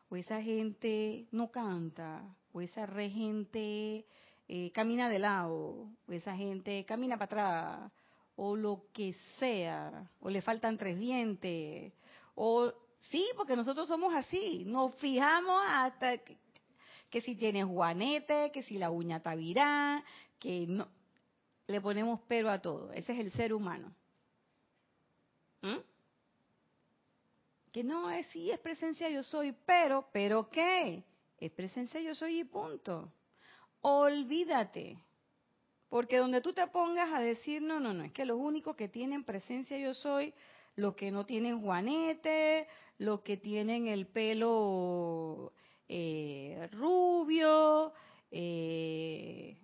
o 0.09 0.15
esa 0.15 0.41
gente 0.41 1.27
no 1.31 1.51
canta, 1.51 2.35
o 2.53 2.61
esa 2.61 2.87
gente 2.87 4.05
eh, 4.51 4.71
camina 4.71 5.09
de 5.09 5.19
lado, 5.19 5.91
o 6.07 6.11
esa 6.11 6.35
gente 6.35 6.83
camina 6.83 7.19
para 7.19 7.25
atrás, 7.25 7.91
o 8.35 8.55
lo 8.55 8.87
que 8.91 9.13
sea, 9.37 10.09
o 10.19 10.29
le 10.31 10.41
faltan 10.41 10.75
tres 10.75 10.97
dientes, 10.97 11.93
o 12.33 12.73
sí, 13.11 13.27
porque 13.37 13.55
nosotros 13.55 13.87
somos 13.87 14.11
así, 14.15 14.65
nos 14.65 14.95
fijamos 14.95 15.61
hasta 15.67 16.17
que, 16.17 17.21
si 17.21 17.35
tienes 17.35 17.65
juanete, 17.65 18.49
que 18.51 18.63
si 18.63 18.79
la 18.79 18.89
uña 18.89 19.17
está 19.17 19.35
que 20.39 20.65
no, 20.67 20.87
le 21.67 21.79
ponemos 21.79 22.19
pero 22.27 22.49
a 22.49 22.59
todo, 22.59 22.91
ese 22.93 23.13
es 23.13 23.19
el 23.19 23.29
ser 23.29 23.53
humano. 23.53 23.93
¿Mm? 25.61 25.77
Que 27.71 27.83
no 27.83 28.09
es 28.09 28.25
sí, 28.27 28.49
es 28.49 28.57
presencia 28.57 29.11
yo 29.11 29.21
soy, 29.21 29.55
pero, 29.67 30.09
pero 30.11 30.49
¿qué? 30.49 31.03
Es 31.37 31.51
presencia 31.51 32.01
yo 32.01 32.15
soy 32.15 32.39
y 32.39 32.43
punto 32.45 33.13
olvídate. 33.81 34.97
Porque 35.89 36.17
donde 36.17 36.41
tú 36.41 36.53
te 36.53 36.65
pongas 36.67 37.11
a 37.11 37.19
decir, 37.19 37.61
no, 37.61 37.79
no, 37.79 37.93
no, 37.93 38.03
es 38.03 38.11
que 38.11 38.25
los 38.25 38.37
únicos 38.37 38.75
que 38.75 38.87
tienen 38.87 39.23
presencia 39.23 39.77
yo 39.77 39.93
soy, 39.93 40.33
los 40.75 40.95
que 40.95 41.09
no 41.09 41.25
tienen 41.25 41.61
juanete, 41.61 42.67
los 42.99 43.21
que 43.21 43.37
tienen 43.37 43.87
el 43.87 44.05
pelo 44.05 45.51
eh, 45.87 46.69
rubio, 46.71 47.91
eh, 48.29 49.57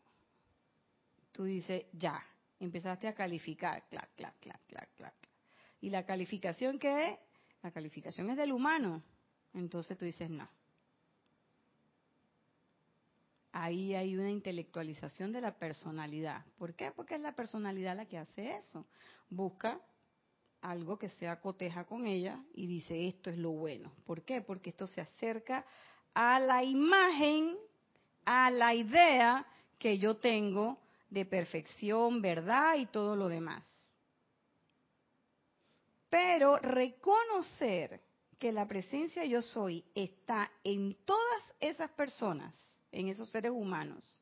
tú 1.32 1.44
dices, 1.44 1.86
ya, 1.94 2.26
empezaste 2.60 3.08
a 3.08 3.14
calificar, 3.14 3.88
clac, 3.88 4.10
clac, 4.16 4.34
clac, 4.40 4.62
clac, 4.68 4.90
clac. 4.96 5.14
¿Y 5.82 5.92
la 5.92 6.06
calificación 6.06 6.80
qué 6.80 7.10
es? 7.10 7.20
La 7.62 7.72
calificación 7.72 8.32
es 8.32 8.38
del 8.38 8.52
humano. 8.52 9.04
Entonces 9.54 9.98
tú 9.98 10.06
dices, 10.06 10.30
no, 10.30 10.50
ahí 13.56 13.96
hay 13.96 14.18
una 14.18 14.30
intelectualización 14.30 15.32
de 15.32 15.40
la 15.40 15.58
personalidad. 15.58 16.46
¿Por 16.58 16.74
qué? 16.74 16.92
Porque 16.92 17.16
es 17.16 17.22
la 17.22 17.32
personalidad 17.32 17.96
la 17.96 18.06
que 18.06 18.18
hace 18.18 18.58
eso. 18.58 18.86
Busca 19.30 19.80
algo 20.62 21.00
que 21.00 21.10
sea 21.12 21.40
coteja 21.40 21.86
con 21.86 22.06
ella 22.06 22.44
y 22.54 22.68
dice 22.68 23.08
esto 23.08 23.30
es 23.30 23.38
lo 23.38 23.52
bueno. 23.52 23.94
¿Por 24.06 24.24
qué? 24.24 24.42
Porque 24.42 24.72
esto 24.72 24.88
se 24.88 25.00
acerca 25.00 25.66
a 26.14 26.38
la 26.38 26.66
imagen, 26.66 27.56
a 28.26 28.52
la 28.52 28.74
idea 28.74 29.46
que 29.80 29.98
yo 30.00 30.18
tengo 30.18 30.78
de 31.10 31.24
perfección, 31.24 32.22
verdad 32.22 32.76
y 32.76 32.88
todo 32.88 33.16
lo 33.16 33.30
demás. 33.30 33.66
Pero 36.10 36.58
reconocer 36.58 38.02
que 38.38 38.52
la 38.52 38.68
presencia 38.68 39.24
yo 39.24 39.42
soy 39.42 39.86
está 39.96 40.52
en 40.62 40.98
todas 41.06 41.54
esas 41.62 41.90
personas, 41.92 42.54
en 42.96 43.10
esos 43.10 43.30
seres 43.30 43.52
humanos, 43.52 44.22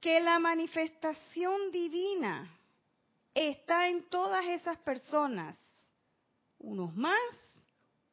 que 0.00 0.20
la 0.20 0.38
manifestación 0.38 1.70
divina 1.70 2.50
está 3.32 3.88
en 3.88 4.02
todas 4.08 4.44
esas 4.46 4.76
personas, 4.78 5.56
unos 6.58 6.94
más, 6.94 7.18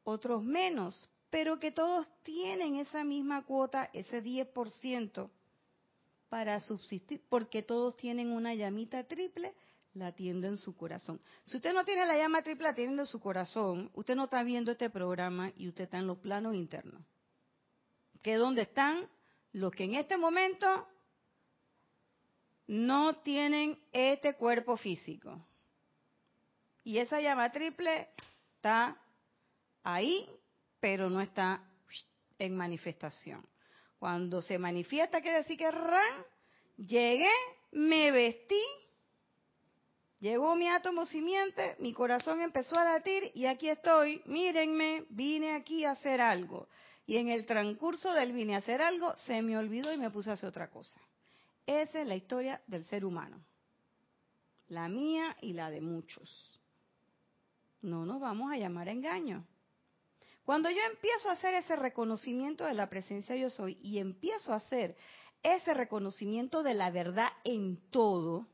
otros 0.04 0.42
menos, 0.42 1.08
pero 1.30 1.58
que 1.58 1.72
todos 1.72 2.06
tienen 2.22 2.76
esa 2.76 3.04
misma 3.04 3.44
cuota, 3.44 3.90
ese 3.92 4.22
10% 4.22 5.30
para 6.28 6.60
subsistir, 6.60 7.22
porque 7.28 7.62
todos 7.62 7.96
tienen 7.96 8.30
una 8.32 8.54
llamita 8.54 9.04
triple 9.04 9.54
latiendo 9.94 10.46
en 10.46 10.56
su 10.56 10.74
corazón. 10.74 11.20
Si 11.44 11.56
usted 11.56 11.74
no 11.74 11.84
tiene 11.84 12.06
la 12.06 12.16
llama 12.16 12.42
triple 12.42 12.68
latiendo 12.68 13.02
en 13.02 13.08
su 13.08 13.20
corazón, 13.20 13.90
usted 13.94 14.16
no 14.16 14.24
está 14.24 14.42
viendo 14.42 14.72
este 14.72 14.88
programa 14.88 15.52
y 15.56 15.68
usted 15.68 15.84
está 15.84 15.98
en 15.98 16.06
los 16.06 16.18
planos 16.18 16.54
internos. 16.54 17.02
Que 18.22 18.36
donde 18.36 18.62
están 18.62 19.08
los 19.52 19.72
que 19.72 19.84
en 19.84 19.94
este 19.94 20.16
momento 20.16 20.86
no 22.66 23.16
tienen 23.16 23.78
este 23.92 24.34
cuerpo 24.34 24.76
físico. 24.76 25.38
Y 26.84 26.98
esa 26.98 27.20
llama 27.20 27.52
triple 27.52 28.08
está 28.56 28.96
ahí, 29.84 30.28
pero 30.80 31.10
no 31.10 31.20
está 31.20 31.62
en 32.38 32.56
manifestación. 32.56 33.46
Cuando 33.98 34.42
se 34.42 34.58
manifiesta, 34.58 35.20
quiere 35.20 35.38
decir 35.38 35.56
que 35.56 35.70
ran, 35.70 36.24
llegué, 36.76 37.30
me 37.70 38.10
vestí, 38.10 38.60
llegó 40.18 40.56
mi 40.56 40.68
átomo 40.68 41.06
simiente, 41.06 41.76
mi 41.78 41.92
corazón 41.92 42.40
empezó 42.40 42.76
a 42.76 42.84
latir 42.84 43.30
y 43.34 43.46
aquí 43.46 43.68
estoy, 43.68 44.22
mírenme, 44.24 45.04
vine 45.10 45.54
aquí 45.54 45.84
a 45.84 45.92
hacer 45.92 46.20
algo. 46.20 46.68
Y 47.12 47.18
en 47.18 47.28
el 47.28 47.44
transcurso 47.44 48.14
del 48.14 48.32
vine 48.32 48.54
a 48.54 48.60
hacer 48.60 48.80
algo, 48.80 49.14
se 49.16 49.42
me 49.42 49.58
olvidó 49.58 49.92
y 49.92 49.98
me 49.98 50.10
puse 50.10 50.30
a 50.30 50.32
hacer 50.32 50.48
otra 50.48 50.70
cosa. 50.70 50.98
Esa 51.66 52.00
es 52.00 52.06
la 52.06 52.16
historia 52.16 52.62
del 52.66 52.86
ser 52.86 53.04
humano. 53.04 53.38
La 54.68 54.88
mía 54.88 55.36
y 55.42 55.52
la 55.52 55.68
de 55.68 55.82
muchos. 55.82 56.58
No 57.82 58.06
nos 58.06 58.18
vamos 58.18 58.50
a 58.50 58.56
llamar 58.56 58.88
engaño. 58.88 59.46
Cuando 60.46 60.70
yo 60.70 60.78
empiezo 60.90 61.28
a 61.28 61.32
hacer 61.32 61.52
ese 61.52 61.76
reconocimiento 61.76 62.64
de 62.64 62.72
la 62.72 62.88
presencia 62.88 63.36
yo 63.36 63.50
soy 63.50 63.76
y 63.82 63.98
empiezo 63.98 64.54
a 64.54 64.56
hacer 64.56 64.96
ese 65.42 65.74
reconocimiento 65.74 66.62
de 66.62 66.72
la 66.72 66.90
verdad 66.90 67.28
en 67.44 67.76
todo, 67.90 68.46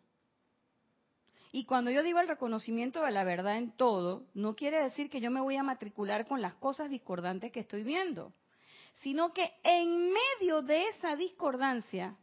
y 1.53 1.65
cuando 1.65 1.93
yo 1.93 2.03
digo 2.03 2.19
el 2.19 2.27
reconocimiento 2.27 3.03
de 3.03 3.13
la 3.13 3.23
verdad 3.23 3.57
en 3.57 3.71
todo, 3.71 4.27
no 4.35 4.57
quiere 4.57 4.83
decir 4.83 5.11
que 5.11 5.21
yo 5.21 5.31
me 5.31 5.41
voy 5.41 5.55
a 5.55 5.63
matricular 5.63 6.27
con 6.27 6.43
las 6.43 6.55
cosas 6.55 6.91
discordantes 6.91 7.53
que 7.53 7.61
estoy 7.61 7.85
viendo, 7.85 8.33
sino 9.03 9.33
que 9.33 9.53
en 9.63 10.13
medio 10.13 10.63
de 10.63 10.89
esa 10.89 11.17
discordancia 11.17 12.17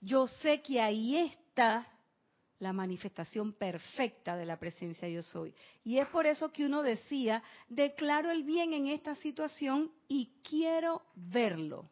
yo 0.00 0.26
sé 0.26 0.62
que 0.62 0.80
ahí 0.80 1.16
está 1.16 1.86
la 2.58 2.72
manifestación 2.72 3.52
perfecta 3.52 4.36
de 4.36 4.46
la 4.46 4.56
presencia 4.56 5.08
yo 5.08 5.22
soy. 5.22 5.52
Y 5.82 5.98
es 5.98 6.06
por 6.08 6.26
eso 6.26 6.52
que 6.52 6.64
uno 6.64 6.82
decía, 6.82 7.42
declaro 7.68 8.30
el 8.30 8.44
bien 8.44 8.72
en 8.72 8.86
esta 8.86 9.16
situación 9.16 9.90
y 10.06 10.32
quiero 10.48 11.02
verlo. 11.14 11.90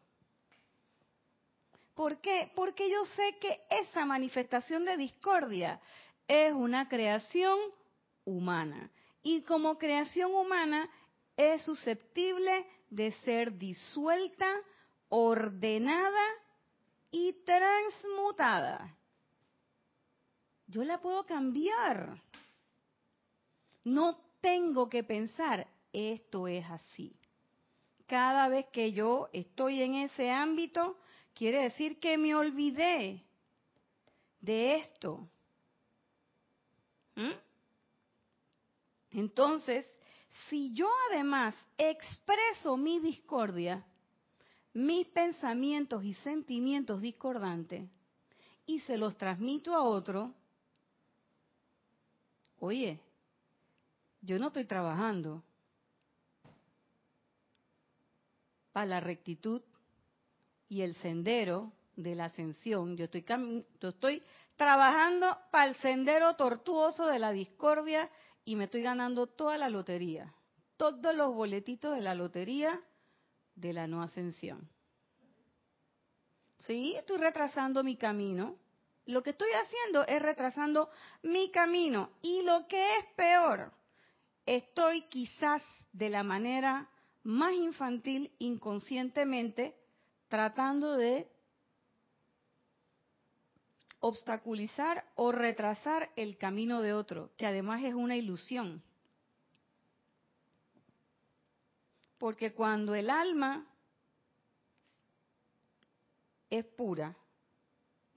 ¿Por 1.93 2.21
qué? 2.21 2.51
Porque 2.55 2.89
yo 2.89 3.03
sé 3.17 3.37
que 3.39 3.59
esa 3.69 4.05
manifestación 4.05 4.85
de 4.85 4.95
discordia 4.95 5.81
es 6.25 6.53
una 6.53 6.87
creación 6.87 7.59
humana. 8.23 8.89
Y 9.21 9.41
como 9.41 9.77
creación 9.77 10.33
humana 10.33 10.89
es 11.35 11.63
susceptible 11.63 12.65
ser 13.23 13.57
disuelta, 13.57 14.53
ordenada 15.09 16.25
y 17.09 17.33
transmutada. 17.43 18.97
Yo 20.67 20.83
la 20.83 20.99
puedo 21.01 21.25
cambiar. 21.25 22.21
No 23.83 24.19
tengo 24.39 24.89
que 24.89 25.03
pensar, 25.03 25.67
esto 25.91 26.47
es 26.47 26.65
así. 26.69 27.15
Cada 28.07 28.47
vez 28.47 28.67
que 28.67 28.91
yo 28.91 29.29
estoy 29.33 29.81
en 29.81 29.95
ese 29.95 30.29
ámbito, 30.29 30.97
quiere 31.33 31.63
decir 31.63 31.99
que 31.99 32.17
me 32.17 32.35
olvidé 32.35 33.23
de 34.39 34.75
esto. 34.75 35.27
¿Mm? 37.15 37.31
Entonces, 39.11 39.85
si 40.49 40.73
yo 40.73 40.89
además 41.09 41.55
expreso 41.77 42.77
mi 42.77 42.99
discordia, 42.99 43.83
mis 44.73 45.07
pensamientos 45.07 46.03
y 46.03 46.13
sentimientos 46.15 47.01
discordantes 47.01 47.89
y 48.65 48.79
se 48.81 48.97
los 48.97 49.17
transmito 49.17 49.73
a 49.75 49.81
otro, 49.81 50.33
oye, 52.59 52.99
yo 54.21 54.39
no 54.39 54.47
estoy 54.47 54.65
trabajando 54.65 55.43
para 58.71 58.85
la 58.85 58.99
rectitud 58.99 59.61
y 60.69 60.81
el 60.81 60.95
sendero 60.95 61.73
de 61.97 62.15
la 62.15 62.25
ascensión, 62.25 62.95
yo 62.95 63.05
estoy, 63.05 63.25
estoy 63.81 64.23
trabajando 64.55 65.37
para 65.51 65.65
el 65.65 65.75
sendero 65.77 66.35
tortuoso 66.35 67.07
de 67.07 67.19
la 67.19 67.31
discordia 67.31 68.09
y 68.45 68.55
me 68.55 68.65
estoy 68.65 68.81
ganando 68.81 69.27
toda 69.27 69.57
la 69.57 69.69
lotería, 69.69 70.33
todos 70.77 71.15
los 71.15 71.33
boletitos 71.33 71.95
de 71.95 72.01
la 72.01 72.15
lotería 72.15 72.81
de 73.55 73.73
la 73.73 73.87
no 73.87 74.01
ascensión. 74.01 74.69
Sí, 76.59 76.95
estoy 76.95 77.17
retrasando 77.17 77.83
mi 77.83 77.95
camino. 77.95 78.57
Lo 79.05 79.23
que 79.23 79.31
estoy 79.31 79.49
haciendo 79.51 80.05
es 80.05 80.21
retrasando 80.21 80.89
mi 81.23 81.49
camino. 81.51 82.11
Y 82.21 82.43
lo 82.43 82.67
que 82.67 82.97
es 82.97 83.05
peor, 83.15 83.71
estoy 84.45 85.01
quizás 85.03 85.63
de 85.91 86.09
la 86.09 86.23
manera 86.23 86.89
más 87.23 87.53
infantil, 87.53 88.31
inconscientemente, 88.39 89.75
tratando 90.27 90.97
de 90.97 91.27
obstaculizar 94.01 95.05
o 95.15 95.31
retrasar 95.31 96.09
el 96.15 96.37
camino 96.37 96.81
de 96.81 96.93
otro, 96.93 97.31
que 97.37 97.45
además 97.45 97.83
es 97.83 97.93
una 97.93 98.15
ilusión. 98.15 98.83
Porque 102.17 102.53
cuando 102.53 102.93
el 102.93 103.09
alma 103.09 103.67
es 106.49 106.65
pura, 106.65 107.15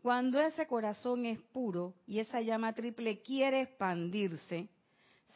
cuando 0.02 0.40
ese 0.40 0.66
corazón 0.66 1.24
es 1.24 1.40
puro 1.40 1.94
y 2.06 2.18
esa 2.18 2.40
llama 2.40 2.74
triple 2.74 3.22
quiere 3.22 3.62
expandirse, 3.62 4.68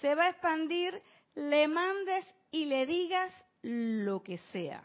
se 0.00 0.14
va 0.14 0.24
a 0.24 0.30
expandir, 0.30 1.00
le 1.34 1.68
mandes 1.68 2.26
y 2.50 2.66
le 2.66 2.84
digas 2.84 3.32
lo 3.62 4.22
que 4.22 4.38
sea. 4.52 4.82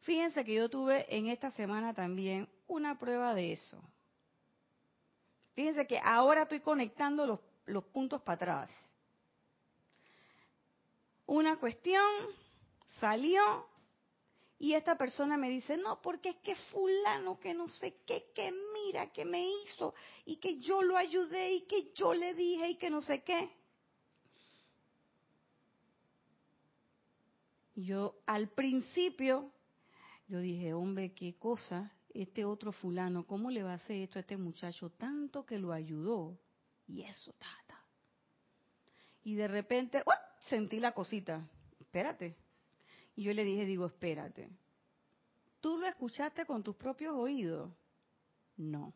Fíjense 0.00 0.44
que 0.44 0.54
yo 0.54 0.68
tuve 0.68 1.06
en 1.16 1.28
esta 1.28 1.50
semana 1.52 1.94
también 1.94 2.48
una 2.66 2.98
prueba 2.98 3.34
de 3.34 3.52
eso. 3.52 3.82
Fíjense 5.54 5.86
que 5.86 5.98
ahora 5.98 6.42
estoy 6.42 6.60
conectando 6.60 7.26
los, 7.26 7.40
los 7.66 7.84
puntos 7.84 8.22
para 8.22 8.36
atrás. 8.36 8.70
Una 11.26 11.58
cuestión 11.58 12.04
salió 12.98 13.66
y 14.58 14.74
esta 14.74 14.96
persona 14.96 15.36
me 15.36 15.50
dice, 15.50 15.76
no, 15.76 16.00
porque 16.00 16.30
es 16.30 16.36
que 16.36 16.54
fulano 16.54 17.40
que 17.40 17.52
no 17.52 17.68
sé 17.68 17.96
qué, 18.06 18.30
que 18.32 18.52
mira, 18.72 19.10
que 19.10 19.24
me 19.24 19.44
hizo 19.44 19.92
y 20.24 20.36
que 20.36 20.60
yo 20.60 20.82
lo 20.82 20.96
ayudé 20.96 21.52
y 21.52 21.62
que 21.62 21.92
yo 21.94 22.14
le 22.14 22.32
dije 22.34 22.68
y 22.68 22.76
que 22.76 22.88
no 22.88 23.00
sé 23.00 23.24
qué. 23.24 23.50
Yo 27.74 28.14
al 28.26 28.50
principio, 28.50 29.50
yo 30.28 30.38
dije, 30.38 30.74
hombre, 30.74 31.12
qué 31.12 31.34
cosa, 31.34 31.92
este 32.14 32.44
otro 32.44 32.72
fulano, 32.72 33.26
¿cómo 33.26 33.50
le 33.50 33.62
va 33.62 33.72
a 33.72 33.76
hacer 33.76 34.02
esto 34.02 34.18
a 34.18 34.20
este 34.20 34.36
muchacho? 34.36 34.90
Tanto 34.90 35.44
que 35.44 35.58
lo 35.58 35.72
ayudó. 35.72 36.38
Y 36.86 37.02
eso, 37.02 37.32
tata. 37.32 37.82
Y 39.24 39.34
de 39.34 39.48
repente, 39.48 40.02
sentí 40.46 40.80
la 40.80 40.92
cosita. 40.92 41.48
Espérate, 41.80 42.36
y 43.14 43.24
yo 43.24 43.32
le 43.34 43.44
dije, 43.44 43.64
digo, 43.66 43.86
espérate. 43.86 44.50
¿Tú 45.60 45.78
lo 45.78 45.86
escuchaste 45.86 46.46
con 46.46 46.62
tus 46.62 46.76
propios 46.76 47.14
oídos? 47.14 47.70
No. 48.56 48.94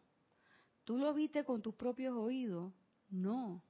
¿Tú 0.85 0.97
lo 0.97 1.13
viste 1.15 1.45
con 1.45 1.63
tus 1.63 1.75
propios 1.75 2.15
oídos? 2.15 2.73
No. 3.11 3.63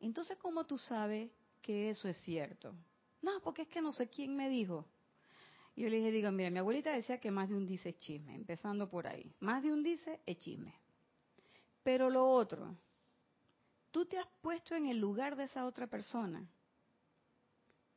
Entonces, 0.00 0.36
¿cómo 0.38 0.64
tú 0.64 0.78
sabes 0.78 1.30
que 1.60 1.90
eso 1.90 2.08
es 2.08 2.16
cierto? 2.22 2.74
No, 3.20 3.40
porque 3.42 3.62
es 3.62 3.68
que 3.68 3.82
no 3.82 3.92
sé 3.92 4.08
quién 4.08 4.36
me 4.36 4.48
dijo. 4.48 4.86
Y 5.78 5.82
yo 5.82 5.90
le 5.90 5.98
dije, 5.98 6.10
digo, 6.10 6.32
mira, 6.32 6.50
mi 6.50 6.58
abuelita 6.58 6.90
decía 6.90 7.20
que 7.20 7.30
más 7.30 7.48
de 7.48 7.54
un 7.54 7.64
dice 7.64 7.90
es 7.90 7.98
chisme, 8.00 8.34
empezando 8.34 8.90
por 8.90 9.06
ahí. 9.06 9.32
Más 9.38 9.62
de 9.62 9.72
un 9.72 9.84
dice 9.84 10.20
es 10.26 10.36
chisme. 10.40 10.74
Pero 11.84 12.10
lo 12.10 12.28
otro, 12.28 12.76
tú 13.92 14.04
te 14.04 14.18
has 14.18 14.26
puesto 14.40 14.74
en 14.74 14.86
el 14.86 14.98
lugar 14.98 15.36
de 15.36 15.44
esa 15.44 15.66
otra 15.66 15.86
persona. 15.86 16.44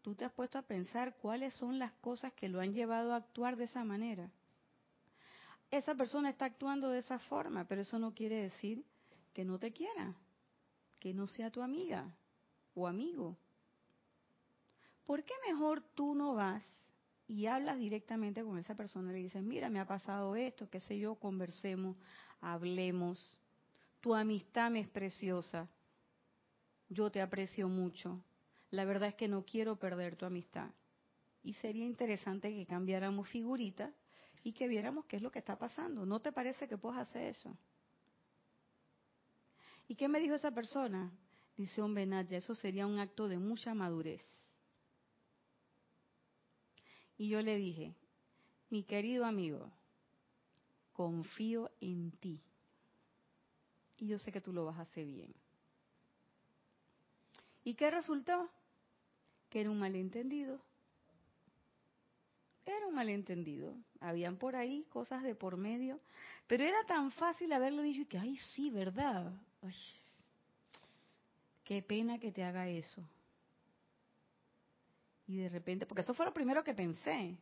Tú 0.03 0.13
te 0.13 0.25
has 0.25 0.31
puesto 0.31 0.59
a 0.59 0.61
pensar 0.61 1.15
cuáles 1.17 1.55
son 1.55 1.79
las 1.79 1.91
cosas 1.93 2.31
que 2.33 2.49
lo 2.49 2.59
han 2.59 2.71
llevado 2.71 3.13
a 3.13 3.15
actuar 3.15 3.55
de 3.55 3.63
esa 3.63 3.83
manera. 3.83 4.29
Esa 5.71 5.95
persona 5.95 6.29
está 6.29 6.45
actuando 6.45 6.87
de 6.89 6.99
esa 6.99 7.17
forma, 7.17 7.65
pero 7.65 7.81
eso 7.81 7.97
no 7.97 8.13
quiere 8.13 8.43
decir 8.43 8.85
que 9.33 9.43
no 9.43 9.57
te 9.57 9.71
quiera, 9.71 10.13
que 10.99 11.15
no 11.15 11.25
sea 11.25 11.49
tu 11.49 11.63
amiga 11.63 12.15
o 12.75 12.87
amigo. 12.87 13.35
¿Por 15.03 15.23
qué 15.23 15.33
mejor 15.47 15.81
tú 15.95 16.13
no 16.13 16.35
vas 16.35 16.63
y 17.31 17.47
hablas 17.47 17.79
directamente 17.79 18.43
con 18.43 18.57
esa 18.57 18.75
persona 18.75 19.09
y 19.11 19.13
le 19.13 19.19
dices, 19.19 19.41
mira, 19.41 19.69
me 19.69 19.79
ha 19.79 19.87
pasado 19.87 20.35
esto, 20.35 20.69
qué 20.69 20.81
sé 20.81 20.99
yo, 20.99 21.15
conversemos, 21.15 21.95
hablemos, 22.41 23.39
tu 24.01 24.13
amistad 24.13 24.69
me 24.69 24.81
es 24.81 24.89
preciosa, 24.89 25.69
yo 26.89 27.09
te 27.09 27.21
aprecio 27.21 27.69
mucho, 27.69 28.21
la 28.69 28.83
verdad 28.83 29.07
es 29.07 29.15
que 29.15 29.29
no 29.29 29.45
quiero 29.45 29.77
perder 29.77 30.17
tu 30.17 30.25
amistad. 30.25 30.71
Y 31.41 31.53
sería 31.53 31.85
interesante 31.85 32.53
que 32.53 32.65
cambiáramos 32.65 33.29
figurita 33.29 33.93
y 34.43 34.51
que 34.51 34.67
viéramos 34.67 35.05
qué 35.05 35.15
es 35.15 35.21
lo 35.21 35.31
que 35.31 35.39
está 35.39 35.57
pasando. 35.57 36.05
¿No 36.05 36.19
te 36.19 36.33
parece 36.33 36.67
que 36.67 36.77
puedes 36.77 36.99
hacer 36.99 37.27
eso? 37.27 37.57
¿Y 39.87 39.95
qué 39.95 40.09
me 40.09 40.19
dijo 40.19 40.35
esa 40.35 40.51
persona? 40.51 41.09
Dice, 41.55 41.81
hombre, 41.81 42.05
Nadia, 42.05 42.39
eso 42.39 42.53
sería 42.55 42.85
un 42.85 42.99
acto 42.99 43.29
de 43.29 43.37
mucha 43.37 43.73
madurez. 43.73 44.21
Y 47.21 47.29
yo 47.29 47.39
le 47.43 47.55
dije, 47.55 47.93
mi 48.71 48.81
querido 48.81 49.25
amigo, 49.25 49.69
confío 50.91 51.69
en 51.79 52.09
ti. 52.13 52.41
Y 53.99 54.07
yo 54.07 54.17
sé 54.17 54.31
que 54.31 54.41
tú 54.41 54.51
lo 54.51 54.65
vas 54.65 54.79
a 54.79 54.81
hacer 54.81 55.05
bien. 55.05 55.31
¿Y 57.63 57.75
qué 57.75 57.91
resultó? 57.91 58.49
Que 59.51 59.61
era 59.61 59.69
un 59.69 59.77
malentendido. 59.77 60.59
Era 62.65 62.87
un 62.87 62.95
malentendido. 62.95 63.75
Habían 63.99 64.37
por 64.37 64.55
ahí 64.55 64.83
cosas 64.89 65.21
de 65.21 65.35
por 65.35 65.57
medio. 65.57 65.99
Pero 66.47 66.63
era 66.63 66.83
tan 66.87 67.11
fácil 67.11 67.53
haberlo 67.53 67.83
dicho 67.83 68.01
y 68.01 68.05
que, 68.05 68.17
ay, 68.17 68.35
sí, 68.55 68.71
¿verdad? 68.71 69.31
Ay, 69.61 69.75
qué 71.65 71.83
pena 71.83 72.17
que 72.17 72.31
te 72.31 72.43
haga 72.43 72.67
eso. 72.67 73.07
Y 75.31 75.37
de 75.37 75.47
repente, 75.47 75.85
porque 75.85 76.01
eso 76.01 76.13
fue 76.13 76.25
lo 76.25 76.33
primero 76.33 76.61
que 76.61 76.73
pensé. 76.73 77.37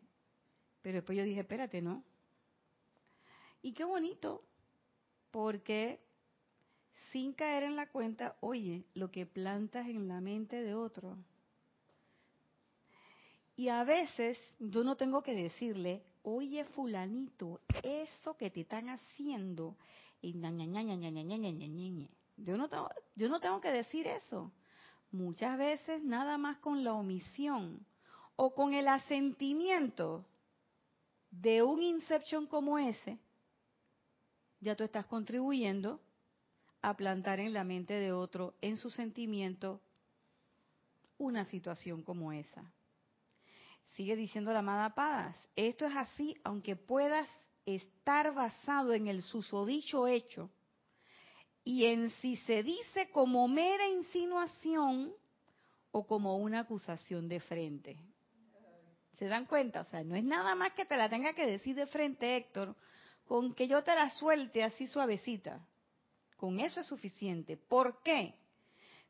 Pero 0.84 0.98
después 0.98 1.18
yo 1.18 1.24
dije, 1.24 1.40
espérate, 1.40 1.82
¿no? 1.82 2.04
Y 3.64 3.74
qué 3.74 3.84
bonito, 3.84 4.44
porque 5.32 6.00
sin 7.12 7.34
caer 7.34 7.64
en 7.64 7.76
la 7.76 7.90
cuenta, 7.90 8.38
oye, 8.42 8.86
lo 8.94 9.10
que 9.10 9.26
plantas 9.26 9.88
en 9.88 10.08
la 10.08 10.22
mente 10.22 10.62
de 10.62 10.76
otro. 10.76 11.18
Y 13.56 13.70
a 13.70 13.84
veces 13.84 14.38
yo 14.60 14.84
no 14.84 14.96
tengo 14.96 15.24
que 15.24 15.34
decirle, 15.34 16.04
oye 16.22 16.66
fulanito, 16.66 17.60
eso 17.82 18.38
que 18.38 18.52
te 18.52 18.62
están 18.62 18.90
haciendo, 18.90 19.76
y 20.22 20.34
yo 20.34 20.52
no 22.56 22.70
tengo, 22.70 22.90
yo 23.16 23.30
no 23.30 23.40
tengo 23.40 23.60
que 23.60 23.72
decir 23.72 24.06
eso. 24.06 24.52
Muchas 25.12 25.58
veces 25.58 26.04
nada 26.04 26.38
más 26.38 26.58
con 26.58 26.84
la 26.84 26.94
omisión 26.94 27.86
o 28.36 28.54
con 28.54 28.74
el 28.74 28.88
asentimiento 28.88 30.26
de 31.32 31.64
un 31.64 31.82
inception 31.82 32.48
como 32.48 32.78
ese, 32.78 33.20
ya 34.60 34.76
tú 34.76 34.84
estás 34.84 35.06
contribuyendo 35.06 36.00
a 36.82 36.96
plantar 36.96 37.40
en 37.40 37.54
la 37.54 37.64
mente 37.64 37.94
de 37.94 38.12
otro, 38.12 38.56
en 38.62 38.78
su 38.78 38.90
sentimiento, 38.90 39.82
una 41.18 41.46
situación 41.46 42.04
como 42.04 42.32
esa. 42.32 42.72
Sigue 43.96 44.16
diciendo 44.16 44.54
la 44.54 44.60
amada 44.60 44.96
Padas, 44.96 45.36
esto 45.56 45.86
es 45.86 45.96
así 45.96 46.38
aunque 46.44 46.76
puedas 46.76 47.28
estar 47.66 48.34
basado 48.34 48.94
en 48.94 49.08
el 49.08 49.22
susodicho 49.22 50.08
hecho 50.08 50.50
y 51.70 51.86
en 51.86 52.10
si 52.20 52.36
se 52.36 52.64
dice 52.64 53.12
como 53.12 53.48
mera 53.48 53.88
insinuación 53.88 55.14
o 55.92 56.08
como 56.08 56.38
una 56.38 56.62
acusación 56.62 57.30
de 57.30 57.40
frente. 57.42 57.96
¿Se 59.20 59.28
dan 59.28 59.46
cuenta? 59.46 59.82
O 59.82 59.84
sea, 59.84 60.04
no 60.04 60.16
es 60.16 60.24
nada 60.24 60.56
más 60.56 60.74
que 60.74 60.86
te 60.86 60.98
la 60.98 61.08
tenga 61.12 61.34
que 61.34 61.46
decir 61.46 61.76
de 61.76 61.86
frente, 61.86 62.38
Héctor, 62.38 62.76
con 63.24 63.54
que 63.54 63.68
yo 63.68 63.84
te 63.84 63.94
la 63.94 64.10
suelte 64.10 64.64
así 64.64 64.88
suavecita. 64.88 65.64
Con 66.38 66.60
eso 66.60 66.80
es 66.80 66.88
suficiente. 66.88 67.56
¿Por 67.56 68.02
qué? 68.02 68.34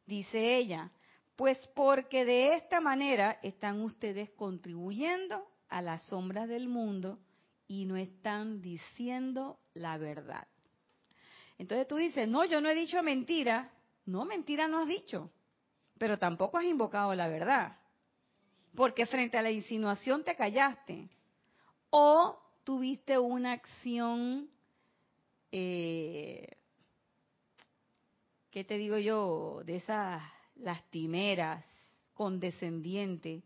Dice 0.06 0.58
ella, 0.58 0.92
pues 1.38 1.58
porque 1.74 2.26
de 2.26 2.56
esta 2.56 2.82
manera 2.82 3.40
están 3.42 3.80
ustedes 3.80 4.32
contribuyendo 4.32 5.48
a 5.70 5.82
las 5.82 6.06
sombras 6.08 6.50
del 6.50 6.68
mundo 6.68 7.20
y 7.70 7.86
no 7.86 7.96
están 7.96 8.60
diciendo 8.60 9.62
la 9.74 9.98
verdad. 9.98 10.46
Entonces 11.60 11.88
tú 11.88 11.98
dices, 11.98 12.28
no, 12.28 12.44
yo 12.46 12.60
no 12.60 12.70
he 12.70 12.76
dicho 12.76 13.04
mentira. 13.04 13.72
No, 14.06 14.26
mentira 14.26 14.68
no 14.68 14.80
has 14.80 14.88
dicho, 14.88 15.30
pero 16.00 16.18
tampoco 16.18 16.58
has 16.58 16.64
invocado 16.64 17.14
la 17.14 17.28
verdad. 17.28 17.78
Porque 18.76 19.06
frente 19.06 19.38
a 19.38 19.44
la 19.44 19.52
insinuación 19.52 20.24
te 20.24 20.36
callaste. 20.36 21.08
O 21.92 22.42
tuviste 22.64 23.20
una 23.20 23.52
acción 23.52 24.50
eh, 25.52 26.48
¿qué 28.52 28.64
te 28.64 28.78
digo 28.78 28.98
yo? 28.98 29.62
De 29.66 29.78
esas 29.78 30.22
lastimeras, 30.56 31.66
condescendiente. 32.14 33.44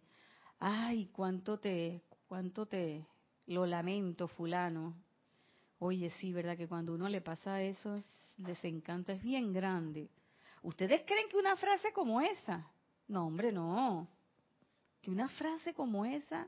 Ay, 0.59 1.09
cuánto 1.13 1.59
te, 1.59 2.03
cuánto 2.27 2.65
te 2.65 3.05
lo 3.47 3.65
lamento, 3.65 4.27
fulano. 4.27 4.95
Oye, 5.85 6.09
sí, 6.11 6.31
¿verdad? 6.31 6.55
Que 6.55 6.65
cuando 6.65 6.93
uno 6.93 7.09
le 7.09 7.19
pasa 7.19 7.61
eso, 7.61 8.01
desencanto 8.37 9.11
es 9.11 9.21
bien 9.21 9.51
grande. 9.51 10.09
¿Ustedes 10.61 11.01
creen 11.05 11.27
que 11.27 11.35
una 11.35 11.57
frase 11.57 11.91
como 11.91 12.21
esa? 12.21 12.65
No, 13.09 13.27
hombre, 13.27 13.51
no. 13.51 14.07
Que 15.01 15.11
una 15.11 15.27
frase 15.27 15.73
como 15.73 16.05
esa 16.05 16.47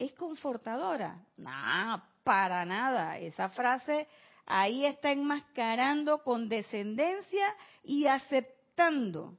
es 0.00 0.12
confortadora. 0.14 1.24
No, 1.36 2.02
para 2.24 2.64
nada. 2.64 3.18
Esa 3.20 3.50
frase 3.50 4.08
ahí 4.44 4.84
está 4.84 5.12
enmascarando 5.12 6.24
con 6.24 6.48
descendencia 6.48 7.54
y 7.84 8.06
aceptando 8.06 9.38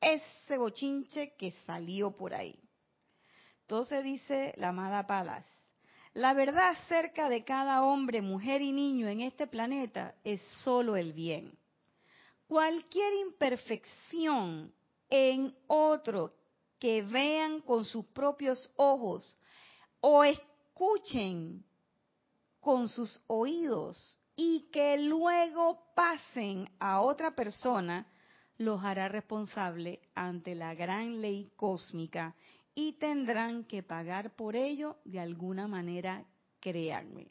ese 0.00 0.56
bochinche 0.56 1.34
que 1.34 1.50
salió 1.66 2.12
por 2.12 2.34
ahí. 2.34 2.56
Entonces 3.62 4.04
dice 4.04 4.54
la 4.58 4.68
amada 4.68 5.08
Palas, 5.08 5.44
la 6.14 6.34
verdad 6.34 6.70
acerca 6.70 7.28
de 7.28 7.44
cada 7.44 7.82
hombre, 7.82 8.20
mujer 8.20 8.60
y 8.60 8.72
niño 8.72 9.08
en 9.08 9.20
este 9.20 9.46
planeta 9.46 10.14
es 10.24 10.42
solo 10.62 10.96
el 10.96 11.12
bien. 11.12 11.56
Cualquier 12.46 13.14
imperfección 13.14 14.72
en 15.08 15.56
otro 15.66 16.30
que 16.78 17.02
vean 17.02 17.60
con 17.60 17.84
sus 17.84 18.04
propios 18.06 18.70
ojos 18.76 19.38
o 20.00 20.22
escuchen 20.24 21.64
con 22.60 22.88
sus 22.88 23.20
oídos 23.26 24.18
y 24.36 24.68
que 24.70 24.98
luego 24.98 25.82
pasen 25.94 26.68
a 26.78 27.00
otra 27.00 27.34
persona, 27.34 28.06
los 28.58 28.82
hará 28.84 29.08
responsable 29.08 30.00
ante 30.14 30.54
la 30.54 30.74
gran 30.74 31.20
ley 31.20 31.50
cósmica 31.56 32.34
y 32.74 32.92
tendrán 32.94 33.64
que 33.64 33.82
pagar 33.82 34.34
por 34.34 34.56
ello 34.56 34.96
de 35.04 35.20
alguna 35.20 35.68
manera, 35.68 36.24
créanme. 36.60 37.30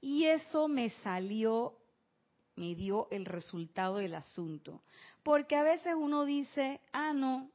Y 0.00 0.24
eso 0.24 0.68
me 0.68 0.90
salió, 1.02 1.76
me 2.56 2.74
dio 2.74 3.08
el 3.10 3.26
resultado 3.26 3.96
del 3.96 4.14
asunto. 4.14 4.82
Porque 5.22 5.56
a 5.56 5.62
veces 5.62 5.94
uno 5.94 6.24
dice, 6.24 6.80
ah, 6.92 7.12
no, 7.12 7.50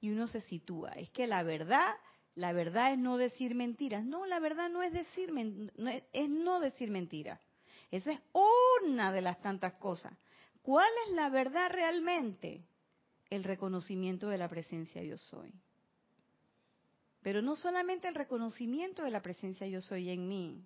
y 0.00 0.10
uno 0.10 0.28
se 0.28 0.40
sitúa. 0.42 0.92
Es 0.92 1.10
que 1.10 1.26
la 1.26 1.42
verdad, 1.42 1.94
la 2.36 2.52
verdad 2.52 2.92
es 2.92 2.98
no 2.98 3.16
decir 3.16 3.56
mentiras. 3.56 4.04
No, 4.04 4.26
la 4.26 4.38
verdad 4.38 4.68
no 4.70 4.82
es 4.82 4.92
decir, 4.92 5.32
no 5.32 5.90
es, 5.90 6.04
es 6.12 6.28
no 6.28 6.60
decir 6.60 6.90
mentiras. 6.90 7.40
Esa 7.90 8.12
es 8.12 8.20
una 8.32 9.12
de 9.12 9.22
las 9.22 9.40
tantas 9.40 9.74
cosas. 9.74 10.12
¿Cuál 10.62 10.90
es 11.06 11.14
la 11.14 11.30
verdad 11.30 11.70
realmente? 11.72 12.64
El 13.30 13.44
reconocimiento 13.44 14.28
de 14.28 14.38
la 14.38 14.48
presencia 14.48 15.02
yo 15.02 15.18
soy. 15.18 15.52
Pero 17.28 17.42
no 17.42 17.56
solamente 17.56 18.08
el 18.08 18.14
reconocimiento 18.14 19.02
de 19.02 19.10
la 19.10 19.20
presencia 19.20 19.66
yo 19.66 19.82
soy 19.82 20.08
en 20.08 20.28
mí, 20.28 20.64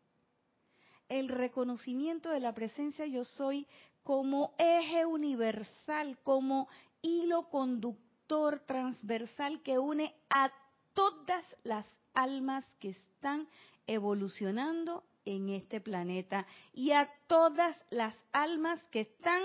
el 1.09 1.29
reconocimiento 1.29 2.31
de 2.31 2.39
la 2.39 2.55
presencia 2.55 3.05
yo 3.05 3.25
soy 3.25 3.67
como 4.05 4.55
eje 4.59 5.05
universal, 5.05 6.21
como 6.23 6.69
hilo 7.01 7.49
conductor 7.49 8.61
transversal 8.61 9.61
que 9.63 9.81
une 9.81 10.15
a 10.31 10.53
todas 10.95 11.45
las 11.65 11.85
almas 12.15 12.65
que 12.79 12.91
están 12.91 13.49
evolucionando 13.89 15.03
en 15.25 15.49
este 15.49 15.81
planeta 15.81 16.47
y 16.73 16.93
a 16.93 17.11
todas 17.27 17.77
las 17.91 18.15
almas 18.31 18.81
que 18.93 19.01
están 19.01 19.43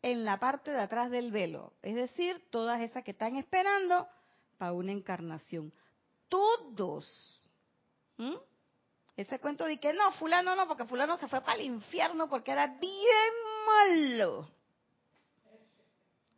en 0.00 0.24
la 0.24 0.38
parte 0.38 0.70
de 0.70 0.80
atrás 0.80 1.10
del 1.10 1.30
velo, 1.30 1.74
es 1.82 1.94
decir, 1.94 2.42
todas 2.48 2.80
esas 2.80 3.04
que 3.04 3.10
están 3.10 3.36
esperando 3.36 4.08
para 4.56 4.72
una 4.72 4.92
encarnación. 4.92 5.74
Todos. 6.28 7.50
Ese 9.16 9.38
cuento 9.40 9.64
de 9.64 9.78
que 9.78 9.92
no, 9.92 10.12
fulano 10.12 10.54
no, 10.54 10.66
porque 10.66 10.84
fulano 10.84 11.16
se 11.16 11.28
fue 11.28 11.40
para 11.40 11.54
el 11.54 11.66
infierno 11.66 12.28
porque 12.28 12.52
era 12.52 12.66
bien 12.66 13.32
malo. 13.66 14.48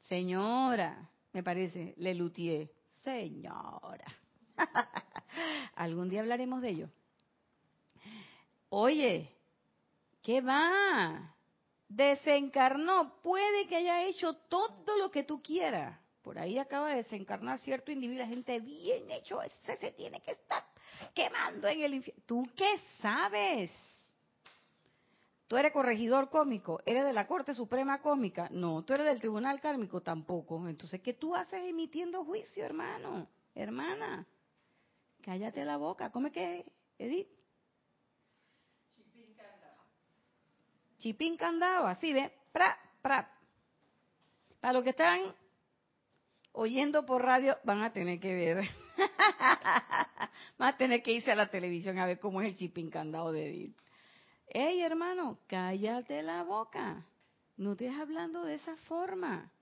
Señora, 0.01 1.11
me 1.33 1.43
parece, 1.43 1.95
le 1.99 2.15
lutié. 2.15 2.73
Señora. 3.05 4.07
Algún 5.77 6.09
día 6.09 6.21
hablaremos 6.21 6.61
de 6.61 6.69
ello. 6.71 6.91
Oye, 8.69 9.31
¿qué 10.23 10.41
va? 10.41 11.35
Desencarnó. 11.89 13.21
Puede 13.23 13.67
que 13.67 13.77
haya 13.77 14.05
hecho 14.05 14.35
todo 14.35 14.97
lo 14.97 15.11
que 15.11 15.25
tú 15.25 15.43
quieras. 15.43 15.99
Por 16.23 16.39
ahí 16.39 16.59
acaba 16.59 16.89
de 16.91 16.97
desencarnar 16.97 17.59
cierto 17.59 17.91
individuo, 17.91 18.27
gente 18.27 18.61
bien 18.61 19.11
hecho, 19.11 19.41
ese 19.43 19.77
se 19.77 19.93
tiene 19.93 20.21
que 20.21 20.33
estar 20.33 20.65
quemando 21.15 21.67
en 21.69 21.83
el 21.83 21.95
infierno. 21.95 22.23
¿Tú 22.27 22.49
qué 22.55 22.79
sabes? 23.01 23.71
¿Tú 25.51 25.57
eres 25.57 25.73
corregidor 25.73 26.31
cómico? 26.31 26.79
¿Eres 26.87 27.05
de 27.05 27.13
la 27.13 27.27
Corte 27.27 27.55
Suprema 27.55 28.01
Cómica? 28.01 28.49
No. 28.53 28.85
¿Tú 28.85 28.93
eres 28.95 29.07
del 29.07 29.19
Tribunal 29.19 29.61
Kármico? 29.61 30.01
Tampoco. 30.01 30.69
Entonces, 30.69 31.01
¿qué 31.01 31.15
tú 31.15 31.35
haces 31.35 31.65
emitiendo 31.65 32.25
juicio, 32.25 32.65
hermano? 32.65 33.27
Hermana, 33.55 34.25
cállate 35.23 35.65
la 35.65 35.77
boca. 35.77 36.13
¿Cómo 36.13 36.29
es 36.29 36.33
que, 36.33 36.65
Edith? 36.99 37.27
Chipín 38.95 39.35
candado. 39.35 39.83
Chipín 40.99 41.37
candado, 41.37 41.87
así 41.89 42.13
ve. 42.13 42.31
Pra, 42.53 42.79
pra. 43.03 43.37
Para 44.61 44.75
los 44.75 44.85
que 44.85 44.91
están 44.91 45.35
oyendo 46.53 47.07
por 47.07 47.23
radio, 47.23 47.57
van 47.65 47.83
a 47.83 47.93
tener 47.93 48.21
que 48.21 48.35
ver. 48.35 48.65
van 50.59 50.75
a 50.75 50.77
tener 50.77 51.03
que 51.03 51.13
irse 51.13 51.31
a 51.31 51.37
la 51.37 51.51
televisión 51.51 51.99
a 51.99 52.07
ver 52.07 52.19
cómo 52.19 52.41
es 52.41 52.49
el 52.49 52.57
chipín 52.57 52.91
candado 52.91 53.33
de 53.33 53.49
Edith. 53.49 53.77
Ey, 54.47 54.81
hermano, 54.81 55.39
cállate 55.47 56.23
la 56.23 56.43
boca. 56.43 57.07
No 57.57 57.73
estés 57.73 57.95
hablando 57.95 58.45
de 58.45 58.55
esa 58.57 58.77
forma. 58.89 59.53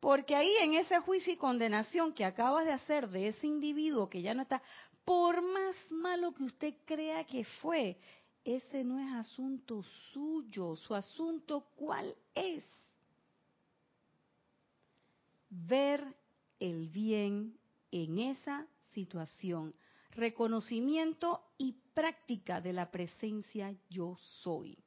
Porque 0.00 0.34
ahí 0.34 0.50
en 0.62 0.74
ese 0.74 0.98
juicio 0.98 1.32
y 1.32 1.36
condenación 1.36 2.12
que 2.12 2.24
acabas 2.24 2.64
de 2.64 2.72
hacer 2.72 3.08
de 3.08 3.28
ese 3.28 3.46
individuo 3.46 4.08
que 4.08 4.20
ya 4.20 4.34
no 4.34 4.42
está, 4.42 4.60
por 5.04 5.42
más 5.42 5.76
malo 5.90 6.32
que 6.32 6.42
usted 6.42 6.74
crea 6.84 7.24
que 7.24 7.44
fue, 7.44 7.96
ese 8.44 8.82
no 8.82 8.98
es 8.98 9.12
asunto 9.14 9.84
suyo. 10.12 10.74
Su 10.74 10.94
asunto, 10.94 11.66
¿cuál 11.76 12.16
es? 12.34 12.64
Ver 15.54 16.16
el 16.58 16.88
bien 16.88 17.58
en 17.90 18.18
esa 18.18 18.66
situación 18.94 19.74
reconocimiento 20.12 21.42
y 21.58 21.74
práctica 21.94 22.60
de 22.60 22.72
la 22.72 22.90
presencia 22.90 23.74
yo 23.90 24.16
soy. 24.42 24.78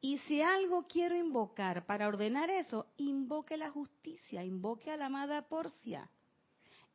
Y 0.00 0.18
si 0.18 0.40
algo 0.40 0.86
quiero 0.88 1.14
invocar 1.14 1.84
para 1.84 2.08
ordenar 2.08 2.50
eso, 2.50 2.86
invoque 2.96 3.56
la 3.56 3.70
justicia, 3.70 4.42
invoque 4.42 4.90
a 4.90 4.96
la 4.96 5.06
amada 5.06 5.48
Porcia 5.48 6.10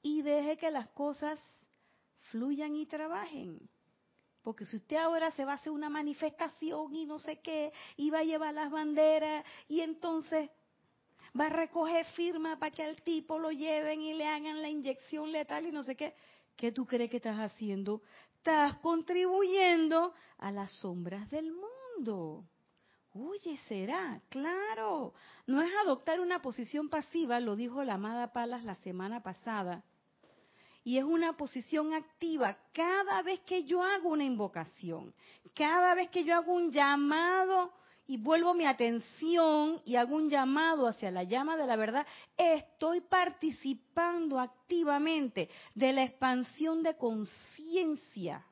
y 0.02 0.22
deje 0.22 0.58
que 0.58 0.72
las 0.72 0.90
cosas 0.90 1.40
fluyan 2.32 2.76
y 2.76 2.86
trabajen. 2.88 3.70
Porque 4.42 4.66
si 4.66 4.78
usted 4.78 4.98
ahora 4.98 5.32
se 5.32 5.46
va 5.46 5.54
a 5.54 5.56
hacer 5.56 5.72
una 5.72 5.90
manifestación 5.90 6.96
y 6.96 7.06
no 7.06 7.20
sé 7.20 7.40
qué, 7.40 7.72
y 7.96 8.10
va 8.10 8.20
a 8.20 8.24
llevar 8.24 8.54
las 8.54 8.72
banderas, 8.72 9.46
y 9.68 9.82
entonces 9.82 10.50
va 11.40 11.48
a 11.48 11.50
recoger 11.50 12.06
firma 12.08 12.58
para 12.58 12.72
que 12.72 12.84
al 12.84 13.02
tipo 13.02 13.40
lo 13.40 13.52
lleven 13.52 14.02
y 14.02 14.14
le 14.14 14.28
hagan 14.28 14.62
la 14.62 14.70
inyección 14.70 15.32
letal 15.32 15.66
y 15.66 15.72
no 15.72 15.84
sé 15.84 15.96
qué, 15.96 16.14
¿Qué 16.56 16.72
tú 16.72 16.86
crees 16.86 17.10
que 17.10 17.18
estás 17.18 17.38
haciendo? 17.38 18.02
Estás 18.38 18.76
contribuyendo 18.78 20.14
a 20.38 20.52
las 20.52 20.72
sombras 20.74 21.30
del 21.30 21.52
mundo. 21.52 22.46
Oye, 23.14 23.58
será, 23.68 24.22
claro. 24.30 25.14
No 25.48 25.62
es 25.62 25.72
adoptar 25.84 26.20
una 26.20 26.42
posición 26.42 26.90
pasiva, 26.90 27.40
lo 27.40 27.56
dijo 27.56 27.84
la 27.84 27.96
amada 27.96 28.32
Palas 28.32 28.64
la 28.64 28.76
semana 28.76 29.22
pasada. 29.22 29.84
Y 30.84 30.98
es 30.98 31.04
una 31.04 31.36
posición 31.36 31.94
activa 31.94 32.58
cada 32.72 33.22
vez 33.24 33.40
que 33.42 33.64
yo 33.64 33.84
hago 33.84 34.10
una 34.10 34.24
invocación, 34.24 35.14
cada 35.56 35.96
vez 35.96 36.10
que 36.10 36.24
yo 36.24 36.36
hago 36.36 36.54
un 36.54 36.72
llamado 36.72 37.74
y 38.08 38.18
vuelvo 38.18 38.54
mi 38.54 38.66
atención 38.66 39.82
y 39.86 39.96
hago 39.96 40.16
un 40.16 40.30
llamado 40.30 40.88
hacia 40.88 41.12
la 41.12 41.24
llama 41.24 41.58
de 41.58 41.66
la 41.66 41.76
verdad, 41.76 42.06
estoy 42.38 43.02
participando 43.02 44.40
activamente 44.40 45.50
de 45.74 45.94
la 45.94 46.04
expansión 46.04 46.84
de 46.84 46.96
conciencia 46.98 48.46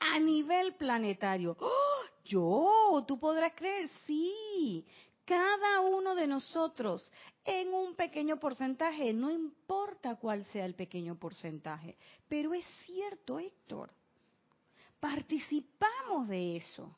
a 0.00 0.18
nivel 0.18 0.74
planetario. 0.74 1.56
¡Oh! 1.60 1.92
Yo, 2.24 3.04
tú 3.06 3.18
podrás 3.18 3.52
creer, 3.54 3.90
sí, 4.06 4.86
cada 5.24 5.80
uno 5.80 6.14
de 6.14 6.26
nosotros 6.26 7.10
en 7.44 7.72
un 7.74 7.94
pequeño 7.94 8.38
porcentaje, 8.38 9.12
no 9.12 9.30
importa 9.30 10.16
cuál 10.16 10.44
sea 10.46 10.64
el 10.64 10.74
pequeño 10.74 11.16
porcentaje, 11.18 11.96
pero 12.28 12.54
es 12.54 12.64
cierto, 12.86 13.38
Héctor, 13.38 13.92
participamos 15.00 16.28
de 16.28 16.56
eso. 16.56 16.96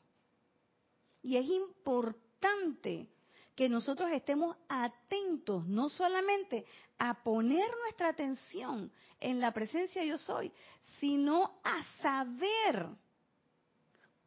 Y 1.25 1.37
es 1.37 1.49
importante 1.49 3.09
que 3.55 3.67
nosotros 3.67 4.11
estemos 4.11 4.55
atentos 4.69 5.65
no 5.65 5.89
solamente 5.89 6.67
a 6.99 7.23
poner 7.23 7.67
nuestra 7.81 8.09
atención 8.09 8.91
en 9.19 9.39
la 9.39 9.51
presencia 9.51 10.03
yo 10.03 10.19
soy, 10.19 10.51
sino 10.99 11.59
a 11.63 11.83
saber 11.99 12.89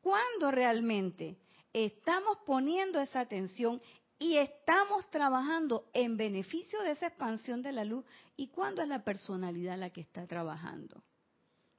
cuándo 0.00 0.50
realmente 0.50 1.38
estamos 1.72 2.38
poniendo 2.44 3.00
esa 3.00 3.20
atención 3.20 3.80
y 4.18 4.38
estamos 4.38 5.08
trabajando 5.08 5.88
en 5.92 6.16
beneficio 6.16 6.82
de 6.82 6.90
esa 6.90 7.06
expansión 7.06 7.62
de 7.62 7.70
la 7.70 7.84
luz 7.84 8.04
y 8.36 8.48
cuándo 8.48 8.82
es 8.82 8.88
la 8.88 9.04
personalidad 9.04 9.78
la 9.78 9.90
que 9.90 10.00
está 10.00 10.26
trabajando. 10.26 11.04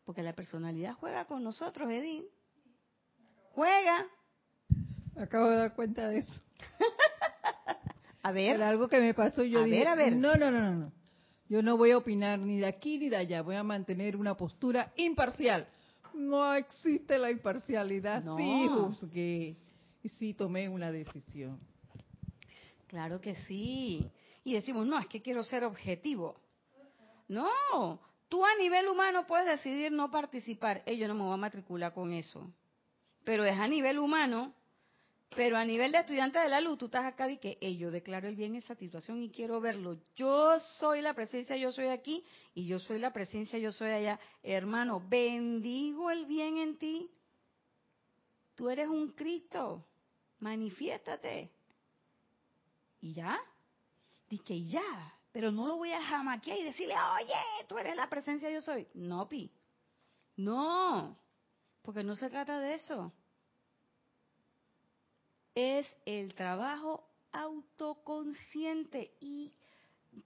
Porque 0.06 0.24
la 0.24 0.32
personalidad 0.32 0.94
juega 0.94 1.26
con 1.26 1.44
nosotros, 1.44 1.92
Edith. 1.92 2.24
Juega. 3.52 4.08
Acabo 5.20 5.50
de 5.50 5.58
dar 5.58 5.76
cuenta 5.76 6.08
de 6.08 6.20
eso. 6.20 6.34
a 8.24 8.32
ver. 8.32 8.56
Era 8.56 8.70
algo 8.70 8.88
que 8.88 9.00
me 9.00 9.14
pasó 9.14 9.44
yo 9.44 9.60
a 9.60 9.64
dije, 9.64 9.80
ver, 9.80 9.88
a 9.88 9.96
ver. 9.96 10.16
no, 10.16 10.36
no, 10.36 10.50
no, 10.50 10.62
no, 10.62 10.76
no. 10.76 10.92
Yo 11.50 11.62
no 11.62 11.78
voy 11.78 11.92
a 11.92 11.98
opinar 11.98 12.40
ni 12.40 12.60
de 12.60 12.68
aquí 12.68 12.98
ni 12.98 13.10
de 13.10 13.18
allá. 13.18 13.42
Voy 13.42 13.56
a 13.56 13.64
mantener 13.64 14.16
una 14.16 14.36
postura 14.38 14.94
imparcial. 14.96 15.68
No 16.14 16.54
existe 16.54 17.18
la 17.18 17.32
imparcialidad. 17.32 18.24
No. 18.24 18.38
Sí 18.38 18.68
juzgué. 18.68 19.58
Y 20.02 20.10
sí 20.10 20.34
tomé 20.34 20.70
una 20.70 20.92
decisión. 20.92 21.60
Claro 22.88 23.20
que 23.20 23.36
sí. 23.48 24.10
Y 24.44 24.54
decimos, 24.54 24.88
no, 24.88 24.98
es 25.00 25.08
que 25.08 25.22
quiero 25.22 25.44
ser 25.44 25.64
objetivo. 25.64 26.40
No, 27.28 28.00
tú 28.30 28.44
a 28.46 28.56
nivel 28.60 28.88
humano 28.88 29.28
puedes 29.28 29.46
decidir 29.46 29.92
no 29.92 30.10
participar. 30.10 30.82
Eh, 30.86 30.98
yo 30.98 31.08
no 31.08 31.14
me 31.16 31.24
voy 31.24 31.34
a 31.34 31.38
matricular 31.38 31.94
con 31.94 32.14
eso. 32.14 32.52
Pero 33.24 33.44
es 33.44 33.58
a 33.58 33.68
nivel 33.68 34.00
humano. 34.00 34.54
Pero 35.36 35.58
a 35.58 35.66
nivel 35.66 35.92
de 35.92 36.00
estudiante 36.00 36.40
de 36.40 36.50
la 36.50 36.60
luz, 36.60 36.78
tú 36.80 36.86
estás 36.86 37.06
acá 37.06 37.30
y 37.30 37.38
que 37.38 37.78
yo 37.78 37.92
declaro 37.92 38.28
el 38.28 38.36
bien 38.36 38.56
en 38.56 38.64
esa 38.64 38.76
situación 38.76 39.22
y 39.22 39.30
quiero 39.30 39.62
verlo. 39.62 39.98
Yo 40.16 40.60
soy 40.80 41.02
la 41.02 41.14
presencia, 41.14 41.56
yo 41.56 41.72
soy 41.72 41.88
aquí 41.88 42.26
y 42.56 42.66
yo 42.66 42.80
soy 42.80 42.98
la 42.98 43.14
presencia, 43.14 43.60
yo 43.60 43.72
soy 43.72 43.92
allá. 43.92 44.20
Hermano, 44.42 45.04
bendigo 45.08 46.10
el 46.10 46.26
bien 46.26 46.58
en 46.58 46.78
ti. 46.78 47.12
Tú 48.56 48.70
eres 48.70 48.88
un 48.88 49.12
Cristo. 49.12 49.86
Manifiéstate. 50.40 51.52
Y 53.02 53.14
ya. 53.14 53.40
Dice 54.30 54.56
y 54.56 54.70
ya. 54.70 55.14
Pero 55.32 55.52
no 55.52 55.68
lo 55.68 55.78
voy 55.78 55.92
a 55.92 56.02
jamaquear 56.02 56.58
y 56.58 56.64
decirle, 56.64 56.96
oye, 57.22 57.68
tú 57.68 57.78
eres 57.78 57.96
la 57.96 58.10
presencia, 58.10 58.50
yo 58.50 58.62
soy. 58.62 58.88
No, 58.96 59.30
Pi. 59.30 59.52
No. 60.38 61.16
Porque 61.84 62.04
no 62.04 62.16
se 62.16 62.30
trata 62.30 62.60
de 62.60 62.74
eso. 62.74 63.14
Es 65.62 65.86
el 66.06 66.36
trabajo 66.36 67.04
autoconsciente. 67.34 69.12
Y 69.20 69.54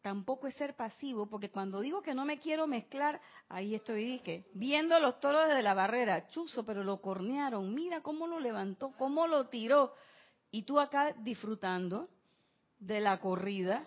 tampoco 0.03 0.45
es 0.45 0.53
ser 0.53 0.75
pasivo, 0.75 1.25
porque 1.27 1.49
cuando 1.49 1.81
digo 1.81 2.03
que 2.03 2.13
no 2.13 2.23
me 2.23 2.38
quiero 2.38 2.67
mezclar, 2.67 3.19
ahí 3.49 3.73
estoy, 3.73 4.05
dije, 4.05 4.45
viendo 4.53 4.99
los 4.99 5.19
toros 5.19 5.47
desde 5.47 5.63
la 5.63 5.73
barrera, 5.73 6.27
chuzo, 6.27 6.63
pero 6.63 6.84
lo 6.84 7.01
cornearon, 7.01 7.73
mira 7.73 8.01
cómo 8.01 8.27
lo 8.27 8.39
levantó, 8.39 8.93
cómo 8.95 9.25
lo 9.25 9.47
tiró, 9.47 9.95
y 10.51 10.63
tú 10.63 10.79
acá 10.79 11.15
disfrutando 11.19 12.09
de 12.77 13.01
la 13.01 13.19
corrida, 13.19 13.84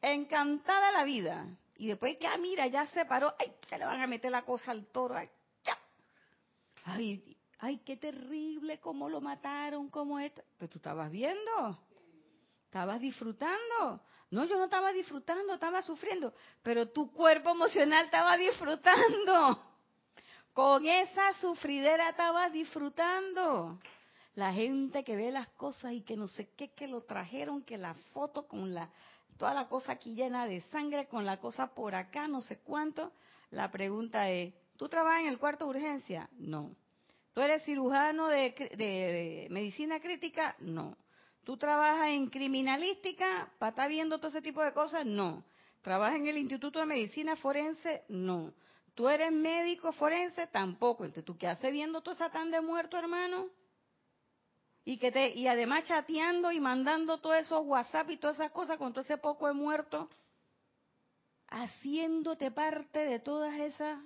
encantada 0.00 0.90
la 0.90 1.04
vida, 1.04 1.46
y 1.76 1.88
después 1.88 2.16
que, 2.16 2.26
ah, 2.26 2.38
mira, 2.38 2.66
ya 2.66 2.86
se 2.86 3.04
paró, 3.04 3.34
ay, 3.38 3.52
se 3.68 3.78
le 3.78 3.84
van 3.84 4.00
a 4.00 4.06
meter 4.06 4.30
la 4.30 4.42
cosa 4.42 4.70
al 4.70 4.86
toro, 4.86 5.16
ay, 5.16 5.28
ya. 5.64 5.78
ay, 6.86 7.37
ay, 7.58 7.78
qué 7.78 7.96
terrible, 7.96 8.78
cómo 8.80 9.08
lo 9.08 9.20
mataron, 9.20 9.88
cómo 9.88 10.18
esto, 10.18 10.42
pero 10.58 10.70
tú 10.70 10.78
estabas 10.78 11.10
viendo, 11.10 11.78
estabas 12.66 13.00
disfrutando, 13.00 14.00
no, 14.30 14.44
yo 14.44 14.58
no 14.58 14.64
estaba 14.64 14.92
disfrutando, 14.92 15.54
estaba 15.54 15.82
sufriendo, 15.82 16.34
pero 16.62 16.90
tu 16.90 17.10
cuerpo 17.12 17.50
emocional 17.50 18.04
estaba 18.04 18.36
disfrutando. 18.36 19.64
Con 20.52 20.86
esa 20.86 21.32
sufridera 21.34 22.10
estaba 22.10 22.50
disfrutando. 22.50 23.78
La 24.34 24.52
gente 24.52 25.02
que 25.04 25.16
ve 25.16 25.30
las 25.30 25.48
cosas 25.50 25.92
y 25.92 26.02
que 26.02 26.16
no 26.16 26.26
sé 26.26 26.50
qué, 26.56 26.72
que 26.72 26.88
lo 26.88 27.02
trajeron, 27.02 27.62
que 27.62 27.78
la 27.78 27.94
foto 28.12 28.46
con 28.46 28.74
la, 28.74 28.90
toda 29.36 29.54
la 29.54 29.68
cosa 29.68 29.92
aquí 29.92 30.14
llena 30.14 30.46
de 30.46 30.60
sangre, 30.62 31.06
con 31.06 31.24
la 31.24 31.38
cosa 31.38 31.74
por 31.74 31.94
acá, 31.94 32.28
no 32.28 32.40
sé 32.40 32.58
cuánto. 32.58 33.12
La 33.50 33.70
pregunta 33.70 34.28
es, 34.30 34.52
¿tú 34.76 34.88
trabajas 34.88 35.22
en 35.22 35.28
el 35.28 35.38
cuarto 35.38 35.64
de 35.64 35.70
urgencia? 35.70 36.28
No. 36.32 36.74
¿Tú 37.38 37.44
eres 37.44 37.62
cirujano 37.62 38.26
de, 38.26 39.46
medicina 39.48 40.00
crítica? 40.00 40.56
No. 40.58 40.98
¿Tú 41.44 41.56
trabajas 41.56 42.08
en 42.08 42.30
criminalística 42.30 43.48
para 43.60 43.70
estar 43.70 43.88
viendo 43.88 44.18
todo 44.18 44.26
ese 44.26 44.42
tipo 44.42 44.60
de 44.60 44.72
cosas? 44.72 45.06
No. 45.06 45.44
¿Trabajas 45.80 46.16
en 46.16 46.26
el 46.26 46.36
Instituto 46.36 46.80
de 46.80 46.86
Medicina 46.86 47.36
Forense? 47.36 48.02
No. 48.08 48.52
¿Tú 48.92 49.08
eres 49.08 49.30
médico 49.30 49.92
forense? 49.92 50.48
Tampoco. 50.48 51.04
Entonces, 51.04 51.24
¿tú 51.24 51.38
qué 51.38 51.46
haces 51.46 51.70
viendo 51.70 52.00
todo 52.00 52.12
ese 52.12 52.28
tan 52.28 52.50
de 52.50 52.60
muerto, 52.60 52.98
hermano? 52.98 53.50
Y, 54.84 54.98
que 54.98 55.12
te, 55.12 55.32
y 55.32 55.46
además 55.46 55.86
chateando 55.86 56.50
y 56.50 56.58
mandando 56.58 57.18
todos 57.18 57.36
esos 57.36 57.64
WhatsApp 57.64 58.10
y 58.10 58.16
todas 58.16 58.34
esas 58.34 58.50
cosas 58.50 58.78
con 58.78 58.92
todo 58.92 59.02
ese 59.02 59.16
poco 59.16 59.46
de 59.46 59.54
muerto, 59.54 60.10
haciéndote 61.46 62.50
parte 62.50 62.98
de 62.98 63.20
todas 63.20 63.54
esas, 63.60 64.00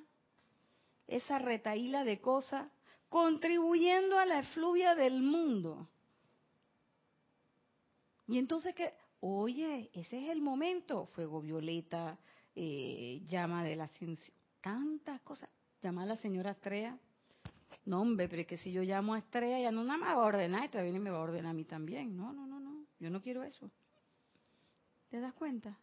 esa 1.07 1.39
retaíla 1.39 2.05
de 2.05 2.21
cosas, 2.21 2.69
contribuyendo 3.13 4.19
a 4.19 4.25
la 4.25 4.39
efluvia 4.39 4.95
del 4.95 5.21
mundo. 5.21 5.87
Y 8.27 8.39
entonces 8.39 8.75
que, 8.75 8.95
oye, 9.21 9.91
ese 9.93 10.25
es 10.25 10.31
el 10.31 10.41
momento, 10.41 11.09
fuego 11.09 11.43
violeta, 11.43 12.19
eh, 12.57 13.21
llama 13.27 13.65
de 13.65 13.77
la 13.77 13.87
ciencia, 13.89 14.33
tantas 14.63 15.21
cosas. 15.21 15.51
Llama 15.83 16.05
a 16.05 16.07
la 16.07 16.17
señora 16.17 16.53
Estrella. 16.53 16.99
No, 17.85 18.03
pero 18.17 18.41
es 18.41 18.47
que 18.47 18.57
si 18.57 18.73
yo 18.73 18.81
llamo 18.81 19.13
a 19.13 19.19
Estrella, 19.19 19.61
ya 19.61 19.71
no 19.71 19.85
nada 19.85 19.99
más 19.99 20.17
va 20.17 20.23
a 20.23 20.27
ordenar, 20.27 20.65
y 20.65 20.69
todavía 20.71 20.99
me 20.99 21.11
va 21.11 21.19
a 21.19 21.23
ordenar 21.23 21.51
a 21.51 21.55
mí 21.55 21.67
también. 21.67 22.17
No, 22.17 22.33
no, 22.33 22.47
no, 22.47 22.61
no, 22.61 22.87
yo 22.99 23.11
no 23.11 23.21
quiero 23.21 23.43
eso. 23.43 23.71
¿Te 25.11 25.21
das 25.21 25.35
cuenta? 25.35 25.79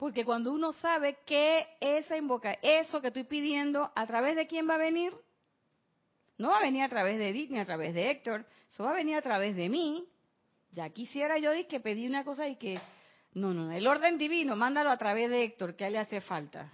Porque 0.00 0.24
cuando 0.24 0.50
uno 0.50 0.72
sabe 0.72 1.18
que 1.26 1.66
esa 1.78 2.16
invoca, 2.16 2.56
eso 2.62 3.02
que 3.02 3.08
estoy 3.08 3.24
pidiendo, 3.24 3.92
¿a 3.94 4.06
través 4.06 4.34
de 4.34 4.46
quién 4.46 4.66
va 4.66 4.76
a 4.76 4.78
venir? 4.78 5.12
No 6.38 6.48
va 6.48 6.56
a 6.56 6.62
venir 6.62 6.84
a 6.84 6.88
través 6.88 7.18
de 7.18 7.28
Edith 7.28 7.50
ni 7.50 7.58
a 7.58 7.66
través 7.66 7.92
de 7.92 8.10
Héctor, 8.10 8.46
eso 8.70 8.84
va 8.84 8.92
a 8.92 8.94
venir 8.94 9.16
a 9.16 9.20
través 9.20 9.54
de 9.54 9.68
mí. 9.68 10.08
Ya 10.72 10.88
quisiera 10.88 11.36
yo 11.36 11.50
que 11.68 11.80
pedí 11.80 12.06
una 12.06 12.24
cosa 12.24 12.48
y 12.48 12.56
que, 12.56 12.80
no, 13.34 13.52
no, 13.52 13.70
el 13.70 13.86
orden 13.86 14.16
divino, 14.16 14.56
mándalo 14.56 14.88
a 14.88 14.96
través 14.96 15.28
de 15.28 15.44
Héctor, 15.44 15.76
que 15.76 15.84
a 15.84 15.88
él 15.88 15.92
le 15.92 15.98
hace 15.98 16.22
falta. 16.22 16.72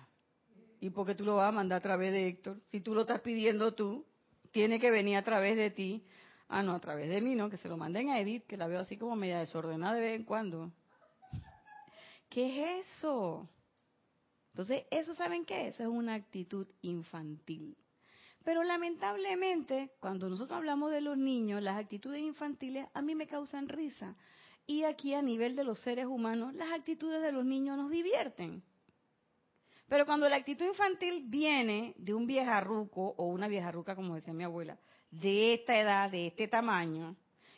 ¿Y 0.81 0.91
por 0.91 1.05
qué 1.05 1.17
tú 1.17 1.25
lo 1.25 1.35
vas 1.35 1.49
a 1.49 1.53
mandar 1.53 1.79
a 1.79 1.83
través 1.83 2.13
de 2.13 2.29
Héctor? 2.29 2.61
Si 2.71 2.81
tú 2.81 2.95
lo 2.95 3.01
estás 3.01 3.23
pidiendo 3.23 3.75
tú, 3.75 4.07
tiene 4.53 4.79
que 4.79 4.93
venir 4.93 5.17
a 5.17 5.25
través 5.25 5.57
de 5.57 5.71
ti. 5.73 6.07
Ah, 6.47 6.63
no, 6.63 6.75
a 6.75 6.79
través 6.79 7.09
de 7.09 7.21
mí, 7.21 7.35
¿no? 7.35 7.51
Que 7.51 7.57
se 7.57 7.69
lo 7.69 7.77
manden 7.77 8.09
a 8.11 8.21
Edith, 8.21 8.47
que 8.47 8.57
la 8.57 8.69
veo 8.69 8.79
así 8.79 8.97
como 8.97 9.17
media 9.17 9.41
desordenada 9.41 9.95
de 9.95 10.01
vez 10.01 10.15
en 10.15 10.25
cuando. 10.25 10.71
¿Qué 12.37 12.81
es 12.81 12.87
eso? 12.99 13.49
Entonces, 14.51 14.85
¿eso 14.91 15.15
saben 15.15 15.47
qué? 15.47 15.69
Eso 15.69 15.85
es 15.85 15.89
una 15.89 16.13
actitud 16.13 16.67
infantil. 16.83 17.79
Pero 18.45 18.63
lamentablemente, 18.63 19.93
cuando 20.01 20.29
nosotros 20.29 20.59
hablamos 20.59 20.91
de 20.91 21.01
los 21.01 21.17
niños, 21.17 21.63
las 21.63 21.79
actitudes 21.79 22.21
infantiles 22.21 22.89
a 22.93 23.01
mí 23.01 23.15
me 23.15 23.27
causan 23.27 23.71
risa. 23.71 24.15
Y 24.67 24.83
aquí 24.83 25.15
a 25.15 25.23
nivel 25.23 25.57
de 25.57 25.65
los 25.65 25.81
seres 25.81 26.05
humanos, 26.05 26.53
las 26.53 26.71
actitudes 26.73 27.23
de 27.23 27.33
los 27.33 27.47
niños 27.47 27.79
nos 27.79 27.91
divierten. 27.91 28.63
Pero 29.89 30.05
cuando 30.05 30.29
la 30.29 30.37
actitud 30.37 30.67
infantil 30.67 31.25
viene 31.31 31.95
de 31.97 32.13
un 32.13 32.27
viejarruco 32.27 33.15
o 33.17 33.29
una 33.29 33.49
viejarruca, 33.49 33.97
como 33.97 34.15
decía 34.15 34.35
mi 34.35 34.45
abuela, 34.45 34.79
de 35.11 35.55
esta 35.55 35.81
edad, 35.81 36.11
de 36.11 36.27
este 36.27 36.49
tamaño, 36.49 37.17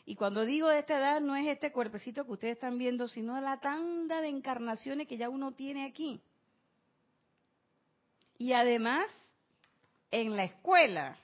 y 0.09 0.16
cuando 0.16 0.46
digo 0.46 0.68
de 0.68 0.78
esta 0.78 0.96
edad 0.96 1.20
no 1.20 1.36
es 1.36 1.46
este 1.46 1.70
cuerpecito 1.70 2.24
que 2.24 2.32
ustedes 2.32 2.54
están 2.54 2.78
viendo, 2.78 3.09
sino 3.09 3.38
la 3.42 3.61
tanda 3.61 4.22
de 4.22 4.28
encarnaciones 4.28 5.06
que 5.06 5.18
ya 5.18 5.28
uno 5.28 5.52
tiene 5.52 5.84
aquí. 5.84 6.18
Y 8.38 8.54
además 8.54 9.06
en 10.11 10.34
la 10.34 10.44
escuela. 10.44 11.18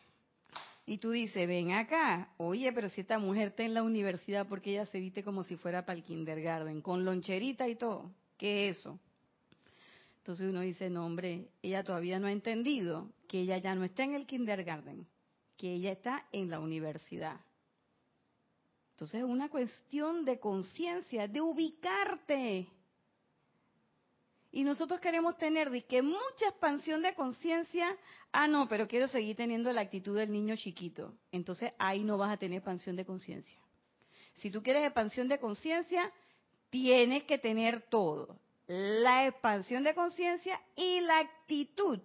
Y 0.85 0.99
tú 0.99 1.13
dices, 1.13 1.49
ven 1.49 1.73
acá, 1.73 2.29
oye, 2.37 2.75
pero 2.75 2.91
si 2.91 3.01
esta 3.01 3.19
mujer 3.19 3.49
está 3.49 3.63
en 3.63 3.73
la 3.73 3.83
universidad, 3.83 4.47
porque 4.47 4.73
ella 4.73 4.85
se 4.85 5.01
viste 5.01 5.25
como 5.25 5.45
si 5.45 5.57
fuera 5.57 5.87
para 5.87 5.97
el 5.97 6.05
kindergarten, 6.05 6.83
con 6.83 7.07
loncherita 7.07 7.67
y 7.67 7.77
todo? 7.77 8.11
¿Qué 8.37 8.69
es 8.69 8.77
eso? 8.77 9.01
Entonces 10.19 10.51
uno 10.51 10.61
dice, 10.61 10.91
no, 10.91 11.07
hombre, 11.07 11.49
ella 11.63 11.85
todavía 11.85 12.19
no 12.19 12.27
ha 12.27 12.33
entendido 12.33 13.09
que 13.29 13.41
ella 13.41 13.57
ya 13.57 13.75
no 13.75 13.85
está 13.85 14.05
en 14.05 14.15
el 14.15 14.27
kindergarten, 14.27 15.07
que 15.57 15.73
ella 15.73 15.93
está 15.93 16.27
en 16.33 16.51
la 16.51 16.61
universidad. 16.61 17.41
Entonces 18.95 19.23
es 19.23 19.27
una 19.29 19.49
cuestión 19.49 20.25
de 20.25 20.39
conciencia, 20.39 21.27
de 21.27 21.41
ubicarte. 21.41 22.69
Y 24.53 24.63
nosotros 24.63 25.01
queremos 25.01 25.37
tener 25.37 25.69
de 25.69 26.03
mucha 26.03 26.49
expansión 26.49 27.03
de 27.03 27.13
conciencia. 27.13 27.89
Ah, 28.31 28.47
no, 28.47 28.69
pero 28.69 28.87
quiero 28.87 29.09
seguir 29.09 29.35
teniendo 29.35 29.73
la 29.73 29.81
actitud 29.81 30.17
del 30.17 30.31
niño 30.31 30.55
chiquito. 30.55 31.13
Entonces 31.33 31.73
ahí 31.77 32.05
no 32.05 32.17
vas 32.17 32.33
a 32.33 32.37
tener 32.37 32.59
expansión 32.59 32.95
de 32.95 33.05
conciencia. 33.05 33.59
Si 34.35 34.49
tú 34.49 34.63
quieres 34.63 34.85
expansión 34.85 35.27
de 35.27 35.41
conciencia, 35.41 36.13
tienes 36.71 37.25
que 37.25 37.39
tener 37.39 37.83
todo. 37.89 38.39
La 38.69 39.27
expansión 39.27 39.83
de 39.83 39.93
conciencia 39.97 40.61
y 40.77 41.01
la 41.01 41.19
actitud. 41.19 41.99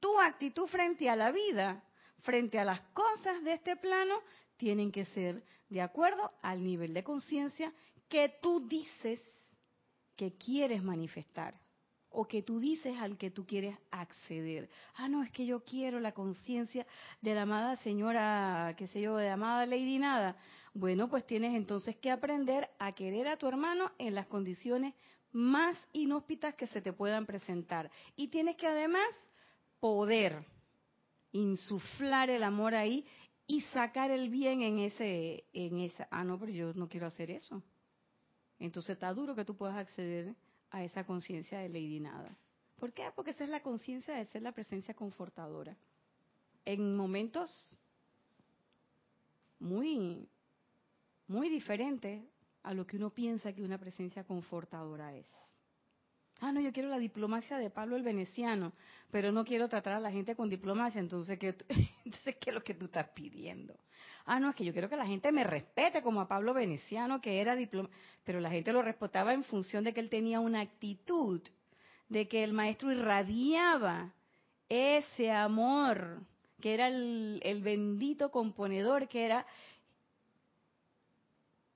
Tu 0.00 0.18
actitud 0.18 0.66
frente 0.66 1.08
a 1.08 1.14
la 1.14 1.30
vida, 1.30 1.84
frente 2.22 2.58
a 2.58 2.64
las 2.64 2.80
cosas 2.88 3.44
de 3.44 3.52
este 3.52 3.76
plano, 3.76 4.16
tienen 4.56 4.90
que 4.90 5.04
ser 5.04 5.44
de 5.72 5.80
acuerdo 5.80 6.30
al 6.42 6.62
nivel 6.62 6.92
de 6.92 7.02
conciencia 7.02 7.72
que 8.06 8.28
tú 8.42 8.68
dices 8.68 9.20
que 10.16 10.36
quieres 10.36 10.82
manifestar 10.82 11.58
o 12.10 12.28
que 12.28 12.42
tú 12.42 12.60
dices 12.60 12.94
al 12.98 13.16
que 13.16 13.30
tú 13.30 13.46
quieres 13.46 13.74
acceder. 13.90 14.68
Ah, 14.96 15.08
no, 15.08 15.22
es 15.22 15.30
que 15.30 15.46
yo 15.46 15.64
quiero 15.64 15.98
la 15.98 16.12
conciencia 16.12 16.86
de 17.22 17.34
la 17.34 17.42
amada 17.42 17.76
señora, 17.76 18.74
qué 18.76 18.86
sé 18.88 19.00
yo, 19.00 19.16
de 19.16 19.28
la 19.28 19.32
amada 19.32 19.64
Lady 19.64 19.98
Nada. 19.98 20.36
Bueno, 20.74 21.08
pues 21.08 21.26
tienes 21.26 21.54
entonces 21.54 21.96
que 21.96 22.10
aprender 22.10 22.68
a 22.78 22.92
querer 22.92 23.26
a 23.28 23.38
tu 23.38 23.48
hermano 23.48 23.92
en 23.96 24.14
las 24.14 24.26
condiciones 24.26 24.94
más 25.30 25.74
inhóspitas 25.94 26.54
que 26.54 26.66
se 26.66 26.82
te 26.82 26.92
puedan 26.92 27.24
presentar. 27.24 27.90
Y 28.14 28.28
tienes 28.28 28.56
que 28.56 28.66
además 28.66 29.08
poder 29.80 30.44
insuflar 31.32 32.28
el 32.28 32.42
amor 32.42 32.74
ahí 32.74 33.06
y 33.52 33.60
sacar 33.60 34.10
el 34.10 34.30
bien 34.30 34.62
en 34.62 34.78
ese, 34.78 35.44
en 35.52 35.80
esa. 35.80 36.08
Ah, 36.10 36.24
no, 36.24 36.38
pero 36.38 36.50
yo 36.52 36.72
no 36.72 36.88
quiero 36.88 37.06
hacer 37.06 37.30
eso. 37.30 37.62
Entonces 38.58 38.94
está 38.94 39.12
duro 39.12 39.34
que 39.34 39.44
tú 39.44 39.54
puedas 39.54 39.76
acceder 39.76 40.34
a 40.70 40.82
esa 40.82 41.04
conciencia 41.04 41.58
de 41.58 41.68
Lady 41.68 42.00
Nada. 42.00 42.34
¿Por 42.80 42.94
qué? 42.94 43.10
Porque 43.14 43.32
esa 43.32 43.44
es 43.44 43.50
la 43.50 43.60
conciencia 43.60 44.14
de 44.14 44.24
ser 44.24 44.40
la 44.40 44.52
presencia 44.52 44.94
confortadora. 44.94 45.76
En 46.64 46.96
momentos 46.96 47.50
muy, 49.58 50.26
muy 51.26 51.50
diferentes 51.50 52.24
a 52.62 52.72
lo 52.72 52.86
que 52.86 52.96
uno 52.96 53.10
piensa 53.10 53.52
que 53.52 53.62
una 53.62 53.76
presencia 53.76 54.24
confortadora 54.24 55.14
es. 55.14 55.26
Ah, 56.44 56.50
no, 56.50 56.60
yo 56.60 56.72
quiero 56.72 56.88
la 56.88 56.98
diplomacia 56.98 57.56
de 57.56 57.70
Pablo 57.70 57.94
el 57.94 58.02
Veneciano, 58.02 58.72
pero 59.12 59.30
no 59.30 59.44
quiero 59.44 59.68
tratar 59.68 59.92
a 59.92 60.00
la 60.00 60.10
gente 60.10 60.34
con 60.34 60.50
diplomacia, 60.50 61.00
entonces, 61.00 61.38
¿qué, 61.38 61.54
entonces, 62.04 62.34
¿qué 62.40 62.50
es 62.50 62.54
lo 62.54 62.64
que 62.64 62.74
tú 62.74 62.86
estás 62.86 63.10
pidiendo? 63.10 63.78
Ah, 64.24 64.40
no, 64.40 64.50
es 64.50 64.56
que 64.56 64.64
yo 64.64 64.72
quiero 64.72 64.88
que 64.88 64.96
la 64.96 65.06
gente 65.06 65.30
me 65.30 65.44
respete 65.44 66.02
como 66.02 66.20
a 66.20 66.26
Pablo 66.26 66.52
Veneciano, 66.52 67.20
que 67.20 67.40
era 67.40 67.54
diploma, 67.54 67.88
pero 68.24 68.40
la 68.40 68.50
gente 68.50 68.72
lo 68.72 68.82
respetaba 68.82 69.32
en 69.32 69.44
función 69.44 69.84
de 69.84 69.94
que 69.94 70.00
él 70.00 70.10
tenía 70.10 70.40
una 70.40 70.62
actitud, 70.62 71.40
de 72.08 72.26
que 72.26 72.42
el 72.42 72.52
maestro 72.52 72.90
irradiaba 72.90 74.12
ese 74.68 75.30
amor, 75.30 76.22
que 76.60 76.74
era 76.74 76.88
el 76.88 77.60
bendito 77.62 78.32
componedor, 78.32 79.06
que 79.06 79.26
era 79.26 79.46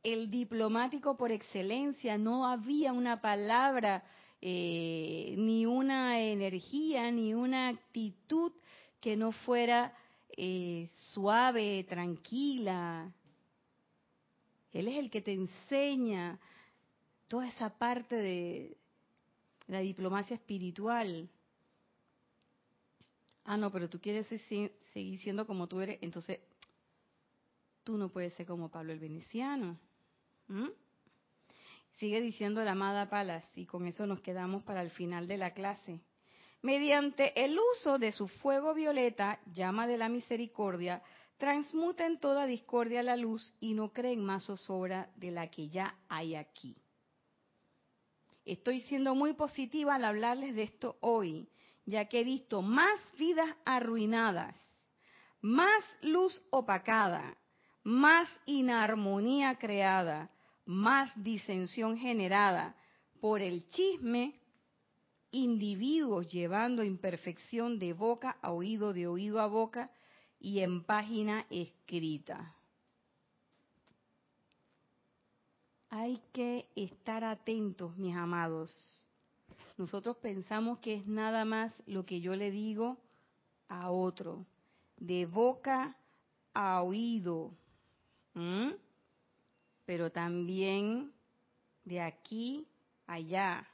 el 0.02 0.28
diplomático 0.28 1.16
por 1.16 1.30
excelencia, 1.30 2.18
no 2.18 2.46
había 2.46 2.92
una 2.92 3.20
palabra, 3.20 4.02
eh, 4.48 5.34
ni 5.36 5.66
una 5.66 6.20
energía, 6.20 7.10
ni 7.10 7.34
una 7.34 7.66
actitud 7.66 8.52
que 9.00 9.16
no 9.16 9.32
fuera 9.32 9.92
eh, 10.28 10.88
suave, 11.12 11.84
tranquila. 11.88 13.12
Él 14.72 14.86
es 14.86 14.98
el 14.98 15.10
que 15.10 15.20
te 15.20 15.32
enseña 15.32 16.38
toda 17.26 17.48
esa 17.48 17.76
parte 17.76 18.14
de 18.14 18.76
la 19.66 19.80
diplomacia 19.80 20.36
espiritual. 20.36 21.28
Ah, 23.42 23.56
no, 23.56 23.72
pero 23.72 23.90
tú 23.90 24.00
quieres 24.00 24.28
seguir 24.28 25.20
siendo 25.22 25.44
como 25.44 25.66
tú 25.66 25.80
eres, 25.80 25.98
entonces 26.02 26.38
tú 27.82 27.98
no 27.98 28.10
puedes 28.10 28.32
ser 28.34 28.46
como 28.46 28.70
Pablo 28.70 28.92
el 28.92 29.00
Veneciano. 29.00 29.76
Sigue 31.98 32.20
diciendo 32.20 32.62
la 32.62 32.72
amada 32.72 33.08
Palas, 33.08 33.44
y 33.54 33.64
con 33.64 33.86
eso 33.86 34.06
nos 34.06 34.20
quedamos 34.20 34.62
para 34.62 34.82
el 34.82 34.90
final 34.90 35.26
de 35.26 35.38
la 35.38 35.52
clase. 35.52 36.00
Mediante 36.60 37.42
el 37.42 37.58
uso 37.58 37.98
de 37.98 38.12
su 38.12 38.28
fuego 38.28 38.74
violeta, 38.74 39.40
llama 39.52 39.86
de 39.86 39.96
la 39.96 40.08
misericordia, 40.08 41.02
transmuta 41.38 42.06
en 42.06 42.18
toda 42.18 42.46
discordia 42.46 43.02
la 43.02 43.16
luz 43.16 43.54
y 43.60 43.74
no 43.74 43.92
creen 43.92 44.24
más 44.24 44.44
zozobra 44.44 45.10
de 45.16 45.30
la 45.30 45.48
que 45.50 45.68
ya 45.68 45.96
hay 46.08 46.34
aquí. 46.34 46.76
Estoy 48.44 48.82
siendo 48.82 49.14
muy 49.14 49.32
positiva 49.32 49.94
al 49.94 50.04
hablarles 50.04 50.54
de 50.54 50.64
esto 50.64 50.98
hoy, 51.00 51.48
ya 51.84 52.06
que 52.06 52.20
he 52.20 52.24
visto 52.24 52.62
más 52.62 53.00
vidas 53.18 53.48
arruinadas, 53.64 54.56
más 55.40 55.82
luz 56.02 56.44
opacada, 56.50 57.36
más 57.82 58.28
inarmonía 58.44 59.56
creada, 59.56 60.30
más 60.66 61.12
disensión 61.22 61.96
generada 61.96 62.76
por 63.20 63.40
el 63.40 63.66
chisme, 63.66 64.34
individuos 65.30 66.28
llevando 66.28 66.82
imperfección 66.84 67.78
de 67.78 67.92
boca 67.92 68.36
a 68.42 68.52
oído, 68.52 68.92
de 68.92 69.06
oído 69.06 69.40
a 69.40 69.46
boca 69.46 69.90
y 70.38 70.60
en 70.60 70.84
página 70.84 71.46
escrita. 71.50 72.54
Hay 75.88 76.20
que 76.32 76.68
estar 76.74 77.24
atentos, 77.24 77.96
mis 77.96 78.14
amados. 78.14 79.06
Nosotros 79.78 80.16
pensamos 80.16 80.78
que 80.80 80.94
es 80.94 81.06
nada 81.06 81.44
más 81.44 81.72
lo 81.86 82.04
que 82.04 82.20
yo 82.20 82.34
le 82.34 82.50
digo 82.50 82.98
a 83.68 83.90
otro, 83.90 84.46
de 84.96 85.26
boca 85.26 85.96
a 86.54 86.82
oído, 86.82 87.52
pero 89.86 90.10
también 90.10 91.12
de 91.84 92.00
aquí 92.00 92.66
allá. 93.06 93.66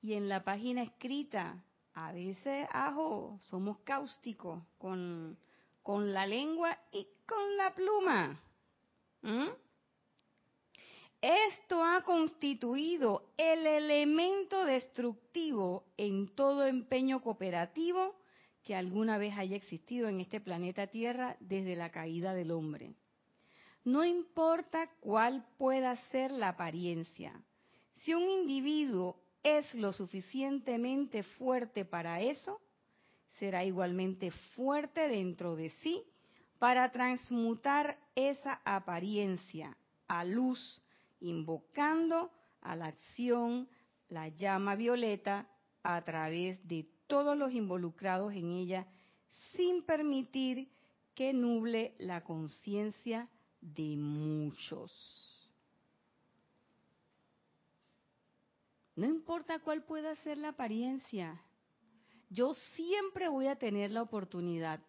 Y 0.00 0.12
en 0.12 0.28
la 0.28 0.44
página 0.44 0.82
escrita, 0.82 1.64
a 1.94 2.12
veces, 2.12 2.68
ajo, 2.70 3.38
somos 3.40 3.78
cáusticos 3.78 4.62
con, 4.78 5.36
con 5.82 6.12
la 6.12 6.26
lengua 6.26 6.78
y 6.92 7.08
con 7.26 7.56
la 7.56 7.74
pluma. 7.74 8.40
Esto 11.20 11.82
ha 11.82 12.02
constituido 12.04 13.32
el 13.36 13.66
elemento 13.66 14.64
destructivo 14.64 15.84
en 15.96 16.32
todo 16.36 16.64
empeño 16.64 17.20
cooperativo 17.20 18.14
que 18.62 18.76
alguna 18.76 19.18
vez 19.18 19.36
haya 19.36 19.56
existido 19.56 20.08
en 20.08 20.20
este 20.20 20.40
planeta 20.40 20.86
Tierra 20.86 21.36
desde 21.40 21.74
la 21.74 21.90
caída 21.90 22.34
del 22.34 22.52
hombre. 22.52 22.94
No 23.84 24.04
importa 24.04 24.88
cuál 25.00 25.46
pueda 25.56 25.96
ser 26.10 26.30
la 26.30 26.50
apariencia. 26.50 27.32
Si 27.96 28.14
un 28.14 28.28
individuo 28.28 29.16
es 29.42 29.72
lo 29.74 29.92
suficientemente 29.92 31.22
fuerte 31.22 31.84
para 31.84 32.20
eso, 32.20 32.60
será 33.38 33.64
igualmente 33.64 34.30
fuerte 34.56 35.08
dentro 35.08 35.56
de 35.56 35.70
sí 35.82 36.02
para 36.58 36.90
transmutar 36.90 37.98
esa 38.14 38.60
apariencia 38.64 39.76
a 40.08 40.24
luz, 40.24 40.82
invocando 41.20 42.30
a 42.60 42.74
la 42.74 42.86
acción 42.86 43.68
la 44.08 44.28
llama 44.28 44.74
violeta 44.74 45.48
a 45.82 46.02
través 46.02 46.66
de 46.66 46.86
todos 47.06 47.36
los 47.36 47.52
involucrados 47.52 48.32
en 48.32 48.50
ella, 48.50 48.86
sin 49.52 49.82
permitir 49.82 50.68
que 51.14 51.32
nuble 51.32 51.94
la 51.98 52.22
conciencia 52.22 53.28
de 53.60 53.96
muchos. 53.96 54.92
No 58.96 59.06
importa 59.06 59.60
cuál 59.60 59.84
pueda 59.84 60.16
ser 60.16 60.38
la 60.38 60.48
apariencia, 60.48 61.40
yo 62.30 62.52
siempre 62.74 63.28
voy 63.28 63.46
a 63.46 63.56
tener 63.56 63.92
la 63.92 64.02
oportunidad 64.02 64.80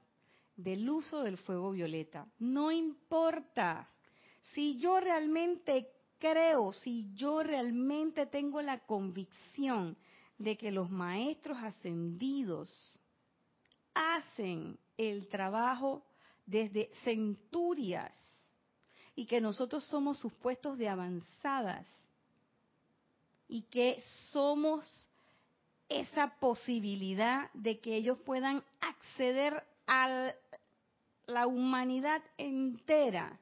del 0.56 0.90
uso 0.90 1.22
del 1.22 1.38
fuego 1.38 1.72
violeta. 1.72 2.28
No 2.40 2.72
importa 2.72 3.90
si 4.54 4.80
yo 4.80 5.00
realmente 5.00 5.92
creo, 6.18 6.74
si 6.74 7.14
yo 7.14 7.44
realmente 7.44 8.26
tengo 8.26 8.62
la 8.62 8.80
convicción 8.80 9.96
de 10.38 10.58
que 10.58 10.72
los 10.72 10.90
maestros 10.90 11.58
ascendidos 11.60 13.00
hacen 13.94 14.78
el 14.98 15.28
trabajo 15.28 16.04
desde 16.46 16.90
centurias 17.04 18.12
y 19.20 19.26
que 19.26 19.42
nosotros 19.42 19.84
somos 19.84 20.18
sus 20.18 20.32
puestos 20.32 20.78
de 20.78 20.88
avanzadas 20.88 21.86
y 23.50 23.64
que 23.64 24.02
somos 24.32 25.10
esa 25.90 26.40
posibilidad 26.40 27.52
de 27.54 27.82
que 27.82 27.98
ellos 27.98 28.18
puedan 28.20 28.64
acceder 28.80 29.62
a 29.88 30.32
la 31.26 31.48
humanidad 31.48 32.22
entera. 32.38 33.38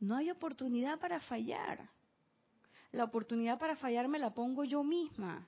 No 0.00 0.16
hay 0.16 0.30
oportunidad 0.30 0.98
para 0.98 1.20
fallar. 1.20 1.90
La 2.90 3.04
oportunidad 3.04 3.58
para 3.58 3.76
fallar 3.76 4.08
me 4.08 4.18
la 4.18 4.30
pongo 4.30 4.64
yo 4.64 4.82
misma. 4.82 5.46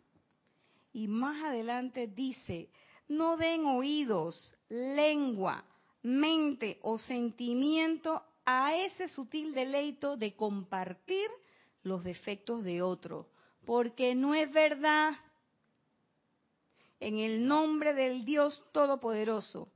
Y 0.92 1.08
más 1.08 1.42
adelante 1.42 2.06
dice, 2.06 2.68
no 3.08 3.38
den 3.38 3.64
oídos, 3.64 4.54
lengua, 4.68 5.64
mente 6.04 6.78
o 6.82 6.98
sentimiento 6.98 8.22
a 8.44 8.76
ese 8.76 9.08
sutil 9.08 9.54
deleito 9.54 10.16
de 10.16 10.36
compartir 10.36 11.28
los 11.82 12.04
defectos 12.04 12.62
de 12.62 12.82
otro, 12.82 13.26
porque 13.64 14.14
no 14.14 14.34
es 14.34 14.52
verdad. 14.52 15.14
En 17.00 17.18
el 17.18 17.46
nombre 17.46 17.94
del 17.94 18.24
Dios 18.24 18.62
Todopoderoso, 18.72 19.68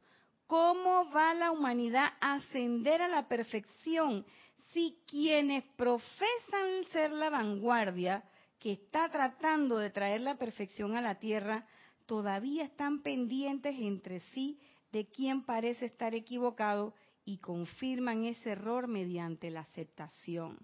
¿cómo 0.46 1.10
va 1.10 1.32
la 1.34 1.50
humanidad 1.50 2.12
a 2.20 2.34
ascender 2.34 3.02
a 3.02 3.08
la 3.08 3.26
perfección 3.26 4.24
si 4.72 4.98
quienes 5.06 5.64
profesan 5.76 6.84
ser 6.92 7.10
la 7.10 7.30
vanguardia 7.30 8.22
que 8.58 8.72
está 8.72 9.08
tratando 9.08 9.78
de 9.78 9.90
traer 9.90 10.20
la 10.20 10.36
perfección 10.36 10.94
a 10.94 11.00
la 11.00 11.14
tierra 11.18 11.66
todavía 12.06 12.64
están 12.64 13.02
pendientes 13.02 13.74
entre 13.78 14.20
sí 14.32 14.58
de 14.92 15.06
quien 15.06 15.44
parece 15.44 15.86
estar 15.86 16.14
equivocado 16.14 16.94
y 17.24 17.38
confirman 17.38 18.24
ese 18.24 18.50
error 18.50 18.88
mediante 18.88 19.50
la 19.50 19.60
aceptación. 19.60 20.58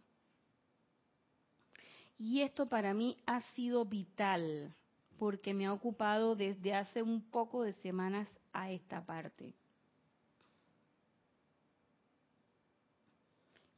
Y 2.16 2.42
esto 2.42 2.68
para 2.68 2.94
mí 2.94 3.18
ha 3.26 3.40
sido 3.52 3.84
vital 3.84 4.74
porque 5.18 5.54
me 5.54 5.66
ha 5.66 5.72
ocupado 5.72 6.36
desde 6.36 6.74
hace 6.74 7.02
un 7.02 7.22
poco 7.30 7.62
de 7.62 7.74
semanas 7.74 8.28
a 8.52 8.70
esta 8.70 9.04
parte. 9.04 9.54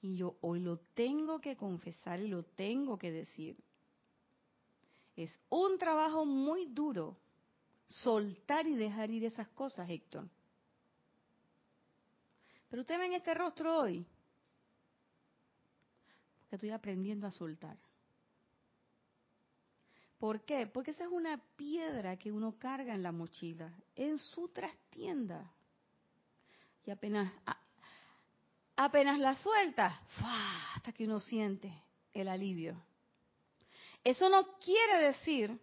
Y 0.01 0.17
yo 0.17 0.37
hoy 0.41 0.61
lo 0.61 0.79
tengo 0.95 1.41
que 1.41 1.57
confesar 1.57 2.21
y 2.21 2.29
lo 2.29 2.45
tengo 2.45 2.99
que 2.99 3.11
decir. 3.11 3.57
Es 5.17 5.41
un 5.49 5.79
trabajo 5.79 6.25
muy 6.25 6.67
duro 6.67 7.17
soltar 7.89 8.67
y 8.67 8.75
dejar 8.75 9.11
ir 9.11 9.25
esas 9.25 9.49
cosas, 9.49 9.89
Héctor. 9.89 10.29
Pero 12.69 12.83
usted 12.83 12.99
ve 12.99 13.07
en 13.07 13.13
este 13.15 13.35
rostro 13.35 13.79
hoy, 13.79 14.07
porque 16.41 16.57
estoy 16.57 16.71
aprendiendo 16.71 17.27
a 17.27 17.31
soltar. 17.31 17.77
¿Por 20.19 20.45
qué? 20.45 20.67
Porque 20.67 20.93
esa 20.93 21.05
es 21.05 21.11
una 21.11 21.39
piedra 21.57 22.17
que 22.17 22.33
uno 22.33 22.59
carga 22.59 22.95
en 22.95 23.03
la 23.03 23.13
mochila, 23.13 23.73
en 23.95 24.19
su 24.19 24.49
trastienda. 24.49 25.53
Y 26.87 26.91
apenas, 26.91 27.33
apenas 28.77 29.19
la 29.19 29.35
suelta, 29.35 30.01
hasta 30.75 30.93
que 30.93 31.05
uno 31.05 31.21
siente 31.21 31.73
el 32.15 32.29
alivio. 32.29 32.81
Eso 34.03 34.29
no 34.29 34.57
quiere 34.59 34.99
decir 35.07 35.61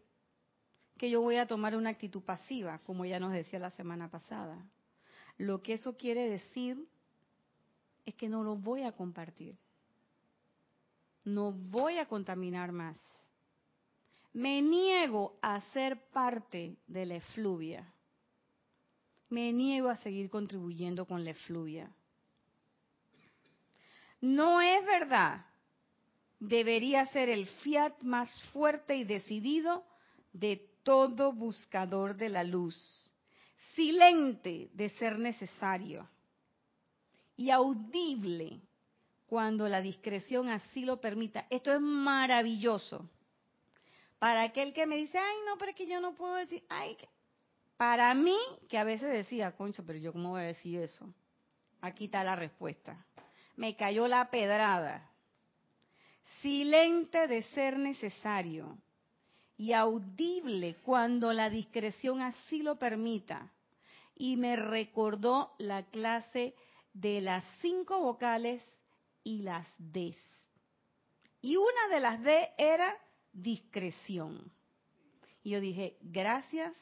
que 0.97 1.09
yo 1.09 1.21
voy 1.21 1.37
a 1.37 1.47
tomar 1.47 1.75
una 1.75 1.89
actitud 1.89 2.21
pasiva, 2.21 2.79
como 2.79 3.05
ya 3.05 3.19
nos 3.19 3.31
decía 3.31 3.57
la 3.57 3.71
semana 3.71 4.11
pasada. 4.11 4.57
Lo 5.37 5.63
que 5.63 5.73
eso 5.73 5.97
quiere 5.97 6.29
decir 6.29 6.87
es 8.05 8.15
que 8.15 8.27
no 8.27 8.43
lo 8.43 8.55
voy 8.55 8.83
a 8.83 8.91
compartir. 8.91 9.57
No 11.23 11.51
voy 11.51 11.97
a 11.97 12.07
contaminar 12.07 12.71
más. 12.71 12.97
Me 14.33 14.61
niego 14.61 15.37
a 15.41 15.61
ser 15.71 16.09
parte 16.09 16.77
de 16.87 17.05
la 17.05 17.15
efluvia. 17.15 17.93
Me 19.29 19.51
niego 19.53 19.89
a 19.89 19.95
seguir 19.97 20.29
contribuyendo 20.29 21.05
con 21.05 21.23
la 21.23 21.31
efluvia. 21.31 21.89
No 24.19 24.61
es 24.61 24.85
verdad. 24.85 25.45
Debería 26.39 27.05
ser 27.05 27.29
el 27.29 27.47
fiat 27.47 28.01
más 28.01 28.41
fuerte 28.51 28.95
y 28.95 29.05
decidido 29.05 29.85
de 30.33 30.69
todo 30.83 31.31
buscador 31.31 32.17
de 32.17 32.27
la 32.27 32.43
luz, 32.43 32.75
silente 33.75 34.69
de 34.73 34.89
ser 34.89 35.17
necesario 35.19 36.09
y 37.35 37.49
audible 37.49 38.61
cuando 39.27 39.67
la 39.67 39.81
discreción 39.81 40.49
así 40.49 40.85
lo 40.85 41.01
permita. 41.01 41.47
Esto 41.49 41.73
es 41.73 41.81
maravilloso. 41.81 43.09
Para 44.19 44.43
aquel 44.43 44.73
que 44.73 44.85
me 44.85 44.95
dice, 44.95 45.17
ay, 45.17 45.35
no, 45.45 45.57
pero 45.57 45.71
es 45.71 45.75
que 45.75 45.87
yo 45.87 45.99
no 45.99 46.13
puedo 46.13 46.35
decir, 46.35 46.63
ay, 46.69 46.97
para 47.77 48.13
mí, 48.13 48.37
que 48.69 48.77
a 48.77 48.83
veces 48.83 49.11
decía, 49.11 49.51
concho, 49.51 49.83
pero 49.85 49.99
yo 49.99 50.13
cómo 50.13 50.29
voy 50.29 50.41
a 50.41 50.45
decir 50.45 50.79
eso. 50.79 51.13
Aquí 51.81 52.05
está 52.05 52.23
la 52.23 52.35
respuesta. 52.35 53.05
Me 53.55 53.75
cayó 53.75 54.07
la 54.07 54.29
pedrada. 54.29 55.09
Silente 56.41 57.27
de 57.27 57.41
ser 57.41 57.77
necesario 57.77 58.77
y 59.57 59.73
audible 59.73 60.77
cuando 60.83 61.33
la 61.33 61.49
discreción 61.49 62.21
así 62.21 62.61
lo 62.61 62.77
permita. 62.77 63.51
Y 64.15 64.37
me 64.37 64.55
recordó 64.55 65.53
la 65.57 65.83
clase 65.83 66.55
de 66.93 67.21
las 67.21 67.43
cinco 67.61 67.99
vocales 67.99 68.61
y 69.23 69.41
las 69.41 69.67
D. 69.77 70.15
Y 71.41 71.57
una 71.57 71.87
de 71.91 71.99
las 71.99 72.21
D 72.23 72.49
era 72.57 72.95
discreción. 73.33 74.51
Y 75.43 75.51
yo 75.51 75.59
dije, 75.59 75.97
gracias 76.01 76.73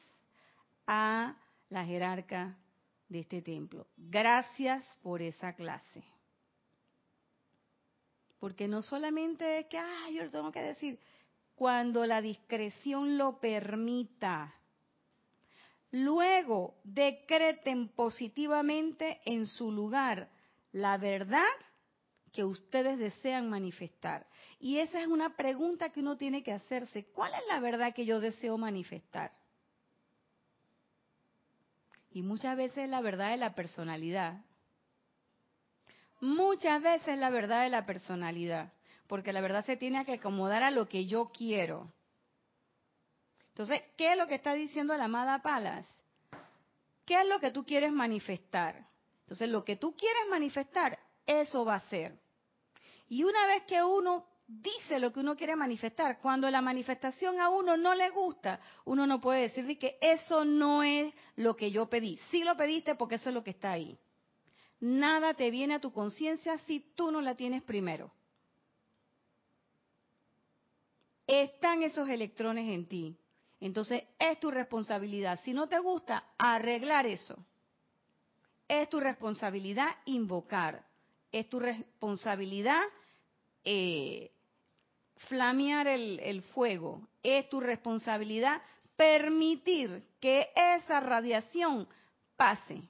a 0.86 1.36
la 1.70 1.86
jerarca 1.86 2.57
de 3.09 3.20
este 3.20 3.41
templo. 3.41 3.88
Gracias 3.97 4.86
por 5.01 5.22
esa 5.22 5.53
clase. 5.53 6.03
Porque 8.39 8.68
no 8.68 8.82
solamente 8.82 9.59
es 9.59 9.66
que, 9.68 9.78
ah, 9.78 10.09
yo 10.12 10.24
lo 10.24 10.32
tengo 10.32 10.51
que 10.51 10.62
decir, 10.62 10.99
cuando 11.55 12.05
la 12.05 12.22
discreción 12.22 13.18
lo 13.18 13.39
permita. 13.39 14.55
Luego 15.92 16.76
decreten 16.84 17.89
positivamente 17.89 19.20
en 19.26 19.46
su 19.46 19.72
lugar 19.72 20.30
la 20.72 20.98
verdad 20.98 21.44
que 22.32 22.46
ustedes 22.46 22.98
desean 22.98 23.50
manifestar. 23.50 24.26
Y 24.60 24.78
esa 24.78 25.02
es 25.02 25.08
una 25.08 25.36
pregunta 25.36 25.89
que 25.89 26.00
uno 26.00 26.16
tiene 26.16 26.44
que 26.44 26.54
hacerse. 26.54 27.06
¿Cuál 27.06 27.34
es 27.34 27.42
la 27.50 27.60
verdad 27.60 27.94
que 27.94 28.06
yo 28.06 28.20
deseo 28.22 28.58
manifestar? 28.58 29.32
Y 32.14 32.22
muchas 32.22 32.56
veces 32.56 32.89
la 32.89 33.02
verdad 33.02 33.32
de 33.32 33.38
la 33.38 33.54
personalidad. 33.54 34.46
Muchas 36.22 36.82
veces 36.82 37.18
la 37.18 37.30
verdad 37.30 37.64
de 37.64 37.70
la 37.70 37.86
personalidad. 37.86 38.72
Porque 39.08 39.34
la 39.34 39.42
verdad 39.42 39.66
se 39.66 39.76
tiene 39.76 40.06
que 40.06 40.14
acomodar 40.14 40.64
a 40.64 40.72
lo 40.72 40.88
que 40.88 41.06
yo 41.06 41.32
quiero. 41.34 41.92
Entonces, 43.52 43.82
¿qué 43.97 44.14
es 44.14 44.18
lo 44.18 44.28
que 44.28 44.36
está 44.36 44.54
diciendo 44.54 44.95
la 44.97 45.06
amada 45.06 45.41
Palas? 45.41 45.88
¿Qué 47.06 47.20
es 47.20 47.28
lo 47.28 47.39
que 47.39 47.52
tú 47.52 47.66
quieres 47.66 47.91
manifestar? 47.91 48.88
Entonces, 49.22 49.49
lo 49.49 49.64
que 49.64 49.76
tú 49.76 49.95
quieres 49.95 50.24
manifestar, 50.30 50.97
eso 51.26 51.66
va 51.66 51.76
a 51.76 51.89
ser. 51.89 52.18
Y 53.10 53.24
una 53.24 53.45
vez 53.47 53.64
que 53.64 53.84
uno 53.84 54.26
dice 54.47 54.99
lo 54.99 55.12
que 55.12 55.20
uno 55.20 55.36
quiere 55.36 55.56
manifestar, 55.56 56.20
cuando 56.20 56.49
la 56.49 56.62
manifestación 56.62 57.39
a 57.39 57.49
uno 57.49 57.78
no 57.78 57.93
le 57.95 58.10
gusta, 58.10 58.60
uno 58.86 59.08
no 59.08 59.20
puede 59.20 59.41
decir 59.41 59.78
que 59.78 59.97
eso 60.02 60.45
no 60.45 60.84
es 60.84 61.14
lo 61.36 61.56
que 61.56 61.72
yo 61.72 61.89
pedí. 61.89 62.20
Sí 62.30 62.43
lo 62.43 62.56
pediste 62.56 62.95
porque 62.95 63.16
eso 63.16 63.30
es 63.30 63.36
lo 63.36 63.43
que 63.43 63.52
está 63.52 63.72
ahí. 63.72 63.97
Nada 64.80 65.34
te 65.34 65.52
viene 65.52 65.76
a 65.76 65.82
tu 65.82 65.91
conciencia 65.93 66.58
si 66.60 66.80
tú 66.95 67.12
no 67.12 67.22
la 67.22 67.36
tienes 67.36 67.64
primero. 67.64 68.12
Están 71.28 71.84
esos 71.84 72.10
electrones 72.10 72.68
en 72.68 72.88
ti. 72.88 73.18
Entonces 73.62 74.03
es 74.18 74.39
tu 74.39 74.49
responsabilidad. 74.49 75.39
Si 75.43 75.53
no 75.53 75.70
te 75.70 75.80
gusta, 75.80 76.24
arreglar 76.38 77.05
eso. 77.05 77.38
Es 78.68 78.89
tu 78.89 78.99
responsabilidad 78.99 79.89
invocar. 80.05 80.84
Es 81.32 81.47
tu 81.47 81.59
responsabilidad 81.59 82.82
eh, 83.64 84.32
flamear 85.28 85.88
el, 85.88 86.41
fuego. 86.53 87.07
Es 87.22 87.47
tu 87.49 87.59
responsabilidad 87.59 88.62
permitir 88.95 90.07
que 90.20 90.49
esa 90.55 90.99
radiación 90.99 91.88
pase 92.36 92.82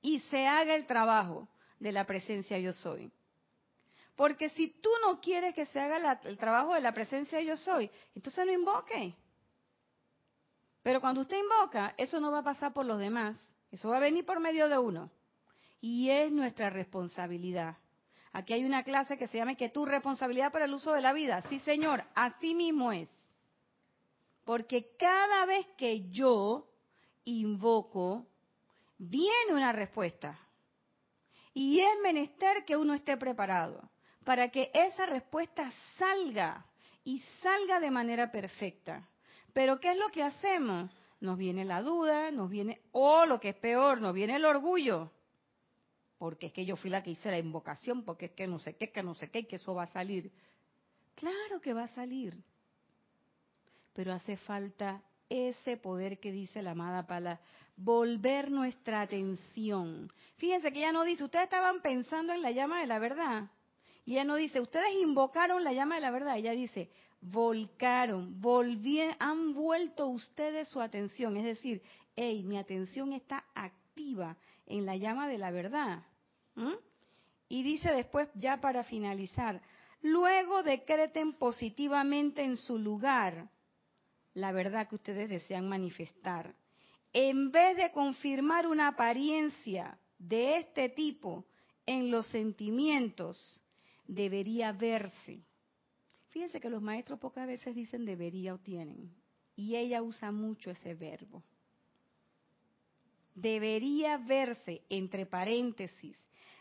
y 0.00 0.20
se 0.20 0.46
haga 0.46 0.74
el 0.74 0.86
trabajo 0.86 1.48
de 1.78 1.92
la 1.92 2.06
presencia 2.06 2.58
yo 2.58 2.72
soy. 2.72 3.12
Porque 4.16 4.48
si 4.50 4.68
tú 4.68 4.88
no 5.04 5.20
quieres 5.20 5.54
que 5.54 5.66
se 5.66 5.80
haga 5.80 6.18
el 6.24 6.38
trabajo 6.38 6.74
de 6.74 6.80
la 6.80 6.94
presencia 6.94 7.42
yo 7.42 7.58
soy, 7.58 7.90
entonces 8.14 8.46
no 8.46 8.52
invoque. 8.52 9.14
Pero 10.82 11.00
cuando 11.00 11.20
usted 11.20 11.36
invoca, 11.36 11.94
eso 11.96 12.20
no 12.20 12.32
va 12.32 12.38
a 12.38 12.44
pasar 12.44 12.72
por 12.72 12.86
los 12.86 12.98
demás, 12.98 13.38
eso 13.70 13.88
va 13.90 13.98
a 13.98 14.00
venir 14.00 14.26
por 14.26 14.40
medio 14.40 14.68
de 14.68 14.78
uno. 14.78 15.10
Y 15.80 16.10
es 16.10 16.30
nuestra 16.30 16.70
responsabilidad. 16.70 17.76
Aquí 18.32 18.52
hay 18.52 18.64
una 18.64 18.82
clase 18.82 19.18
que 19.18 19.26
se 19.26 19.38
llama 19.38 19.54
que 19.54 19.68
tu 19.68 19.84
responsabilidad 19.84 20.52
para 20.52 20.64
el 20.64 20.74
uso 20.74 20.92
de 20.92 21.02
la 21.02 21.12
vida. 21.12 21.42
Sí, 21.42 21.60
señor, 21.60 22.04
así 22.14 22.54
mismo 22.54 22.92
es. 22.92 23.08
Porque 24.44 24.96
cada 24.98 25.46
vez 25.46 25.66
que 25.76 26.08
yo 26.10 26.68
invoco, 27.24 28.26
viene 28.98 29.54
una 29.54 29.72
respuesta. 29.72 30.38
Y 31.54 31.80
es 31.80 32.00
menester 32.02 32.64
que 32.64 32.76
uno 32.76 32.94
esté 32.94 33.16
preparado 33.16 33.90
para 34.24 34.48
que 34.50 34.70
esa 34.72 35.06
respuesta 35.06 35.70
salga 35.98 36.64
y 37.04 37.20
salga 37.42 37.80
de 37.80 37.90
manera 37.90 38.30
perfecta. 38.30 39.06
Pero 39.52 39.80
¿qué 39.80 39.92
es 39.92 39.98
lo 39.98 40.08
que 40.08 40.22
hacemos? 40.22 40.90
Nos 41.20 41.38
viene 41.38 41.64
la 41.64 41.82
duda, 41.82 42.30
nos 42.30 42.50
viene, 42.50 42.80
o 42.92 43.26
lo 43.26 43.38
que 43.38 43.50
es 43.50 43.56
peor, 43.56 44.00
nos 44.00 44.14
viene 44.14 44.36
el 44.36 44.44
orgullo 44.44 45.10
porque 46.22 46.46
es 46.46 46.52
que 46.52 46.64
yo 46.64 46.76
fui 46.76 46.88
la 46.88 47.02
que 47.02 47.10
hice 47.10 47.32
la 47.32 47.38
invocación, 47.40 48.04
porque 48.04 48.26
es 48.26 48.30
que 48.30 48.46
no 48.46 48.60
sé 48.60 48.76
qué, 48.76 48.92
que 48.92 49.02
no 49.02 49.12
sé 49.16 49.28
qué, 49.28 49.44
que 49.44 49.56
eso 49.56 49.74
va 49.74 49.82
a 49.82 49.86
salir. 49.86 50.30
Claro 51.16 51.60
que 51.60 51.72
va 51.72 51.82
a 51.82 51.88
salir, 51.88 52.40
pero 53.92 54.12
hace 54.12 54.36
falta 54.36 55.02
ese 55.28 55.78
poder 55.78 56.20
que 56.20 56.30
dice 56.30 56.62
la 56.62 56.70
amada 56.70 57.08
Pala, 57.08 57.40
volver 57.76 58.52
nuestra 58.52 59.00
atención. 59.00 60.12
Fíjense 60.36 60.70
que 60.70 60.78
ella 60.78 60.92
no 60.92 61.02
dice, 61.02 61.24
ustedes 61.24 61.46
estaban 61.46 61.82
pensando 61.82 62.32
en 62.32 62.40
la 62.40 62.52
llama 62.52 62.82
de 62.82 62.86
la 62.86 63.00
verdad. 63.00 63.50
Y 64.04 64.12
ella 64.12 64.22
no 64.22 64.36
dice, 64.36 64.60
ustedes 64.60 64.94
invocaron 65.02 65.64
la 65.64 65.72
llama 65.72 65.96
de 65.96 66.02
la 66.02 66.12
verdad. 66.12 66.36
Ella 66.36 66.52
dice, 66.52 66.88
volcaron, 67.22 68.40
han 69.18 69.54
vuelto 69.54 70.08
ustedes 70.08 70.68
su 70.68 70.80
atención. 70.80 71.36
Es 71.36 71.44
decir, 71.44 71.82
hey, 72.16 72.42
mi 72.42 72.58
atención 72.58 73.12
está 73.12 73.44
activa 73.54 74.36
en 74.66 74.84
la 74.84 74.96
llama 74.96 75.28
de 75.28 75.38
la 75.38 75.50
verdad. 75.50 76.02
Y 77.48 77.62
dice 77.62 77.90
después, 77.92 78.28
ya 78.34 78.60
para 78.60 78.84
finalizar, 78.84 79.62
luego 80.02 80.62
decreten 80.62 81.32
positivamente 81.34 82.42
en 82.42 82.56
su 82.56 82.78
lugar 82.78 83.48
la 84.34 84.52
verdad 84.52 84.88
que 84.88 84.96
ustedes 84.96 85.28
desean 85.28 85.68
manifestar. 85.68 86.54
En 87.12 87.50
vez 87.50 87.76
de 87.76 87.92
confirmar 87.92 88.66
una 88.66 88.88
apariencia 88.88 89.98
de 90.18 90.56
este 90.56 90.88
tipo 90.88 91.44
en 91.84 92.10
los 92.10 92.26
sentimientos, 92.28 93.60
debería 94.06 94.72
verse. 94.72 95.44
Fíjense 96.32 96.60
que 96.60 96.70
los 96.70 96.80
maestros 96.80 97.18
pocas 97.18 97.46
veces 97.46 97.74
dicen 97.74 98.06
debería 98.06 98.54
o 98.54 98.58
tienen. 98.58 99.14
Y 99.54 99.76
ella 99.76 100.02
usa 100.02 100.32
mucho 100.32 100.70
ese 100.70 100.94
verbo. 100.94 101.42
Debería 103.34 104.16
verse, 104.16 104.82
entre 104.88 105.26
paréntesis, 105.26 106.16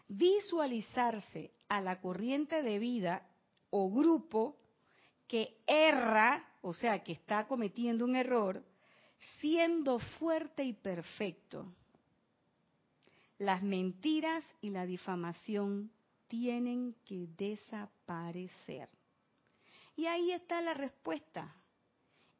visualizarse 0.10 1.52
a 1.70 1.80
la 1.80 2.02
corriente 2.02 2.62
de 2.64 2.80
vida 2.80 3.26
o 3.70 3.90
grupo 3.90 4.58
que 5.26 5.62
erra, 5.66 6.46
o 6.62 6.74
sea, 6.74 7.02
que 7.02 7.14
está 7.14 7.48
cometiendo 7.48 8.04
un 8.04 8.18
error, 8.18 8.62
siendo 9.40 10.00
fuerte 10.00 10.66
y 10.66 10.74
perfecto. 10.74 11.74
Las 13.38 13.64
mentiras 13.64 14.44
y 14.60 14.70
la 14.70 14.86
difamación 14.86 15.92
tienen 16.28 16.94
que 17.06 17.28
desaparecer. 17.38 18.90
Y 19.96 20.06
ahí 20.06 20.32
está 20.32 20.62
la 20.62 20.74
respuesta. 20.74 21.56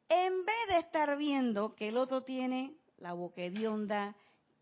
En 0.08 0.44
vez 0.44 0.68
de 0.68 0.78
estar 0.78 1.16
viendo 1.16 1.74
que 1.74 1.88
el 1.88 1.96
otro 1.96 2.22
tiene 2.22 2.74
la 2.98 3.12
boca 3.12 3.42
onda 3.68 4.14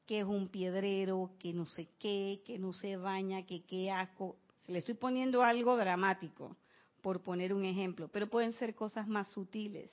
que 0.07 0.21
es 0.21 0.25
un 0.25 0.49
piedrero, 0.49 1.31
que 1.39 1.53
no 1.53 1.65
sé 1.67 1.89
qué, 1.99 2.43
que 2.45 2.59
no 2.59 2.73
se 2.73 2.97
baña, 2.97 3.47
que 3.47 3.63
qué 3.65 3.93
asco. 3.93 4.37
Se 4.67 4.73
le 4.73 4.81
estoy 4.81 4.95
poniendo 4.95 5.43
algo 5.43 5.77
dramático, 5.77 6.57
por 7.01 7.23
poner 7.23 7.55
un 7.55 7.65
ejemplo, 7.65 8.09
pero 8.09 8.29
pueden 8.29 8.53
ser 8.55 8.75
cosas 8.75 9.07
más 9.07 9.29
sutiles. 9.29 9.91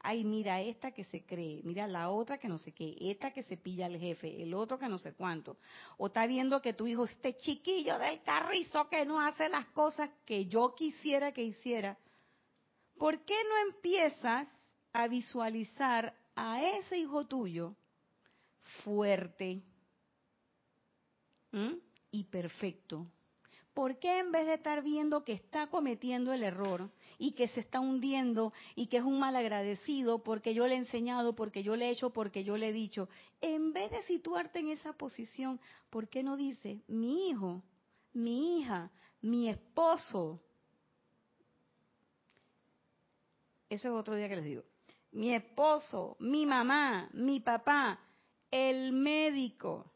Ay, 0.00 0.24
mira 0.24 0.60
esta 0.60 0.92
que 0.92 1.04
se 1.04 1.24
cree, 1.24 1.60
mira 1.62 1.86
la 1.86 2.10
otra 2.10 2.38
que 2.38 2.48
no 2.48 2.58
sé 2.58 2.72
qué, 2.72 2.96
esta 3.00 3.32
que 3.32 3.42
se 3.42 3.58
pilla 3.58 3.86
al 3.86 3.98
jefe, 3.98 4.42
el 4.42 4.54
otro 4.54 4.78
que 4.78 4.88
no 4.88 4.98
sé 4.98 5.12
cuánto. 5.12 5.58
O 5.98 6.06
está 6.06 6.26
viendo 6.26 6.60
que 6.62 6.72
tu 6.72 6.86
hijo, 6.86 7.04
este 7.04 7.36
chiquillo 7.36 7.98
del 7.98 8.22
carrizo 8.22 8.88
que 8.88 9.04
no 9.04 9.20
hace 9.20 9.48
las 9.48 9.66
cosas 9.66 10.10
que 10.24 10.46
yo 10.46 10.74
quisiera 10.74 11.32
que 11.32 11.42
hiciera. 11.42 11.98
¿Por 13.00 13.24
qué 13.24 13.34
no 13.48 13.70
empiezas 13.70 14.46
a 14.92 15.08
visualizar 15.08 16.14
a 16.36 16.62
ese 16.62 16.98
hijo 16.98 17.26
tuyo 17.26 17.74
fuerte 18.84 19.62
y 22.10 22.24
perfecto? 22.24 23.06
¿Por 23.72 23.98
qué 23.98 24.18
en 24.18 24.30
vez 24.30 24.44
de 24.44 24.52
estar 24.52 24.82
viendo 24.82 25.24
que 25.24 25.32
está 25.32 25.68
cometiendo 25.68 26.34
el 26.34 26.42
error 26.42 26.90
y 27.16 27.32
que 27.32 27.48
se 27.48 27.60
está 27.60 27.80
hundiendo 27.80 28.52
y 28.74 28.88
que 28.88 28.98
es 28.98 29.02
un 29.02 29.18
mal 29.18 29.34
agradecido 29.34 30.22
porque 30.22 30.52
yo 30.52 30.66
le 30.66 30.74
he 30.74 30.78
enseñado, 30.78 31.34
porque 31.34 31.62
yo 31.62 31.76
le 31.76 31.86
he 31.86 31.92
hecho, 31.92 32.10
porque 32.10 32.44
yo 32.44 32.58
le 32.58 32.68
he 32.68 32.72
dicho, 32.74 33.08
en 33.40 33.72
vez 33.72 33.90
de 33.92 34.02
situarte 34.02 34.58
en 34.58 34.68
esa 34.68 34.92
posición, 34.92 35.58
¿por 35.88 36.10
qué 36.10 36.22
no 36.22 36.36
dice, 36.36 36.82
mi 36.86 37.30
hijo, 37.30 37.62
mi 38.12 38.58
hija, 38.58 38.90
mi 39.22 39.48
esposo? 39.48 40.42
Eso 43.70 43.88
es 43.88 43.94
otro 43.94 44.14
día 44.14 44.28
que 44.28 44.36
les 44.36 44.44
digo. 44.44 44.64
Mi 45.12 45.34
esposo, 45.34 46.16
mi 46.20 46.44
mamá, 46.44 47.08
mi 47.14 47.40
papá, 47.40 47.98
el 48.50 48.92
médico, 48.92 49.90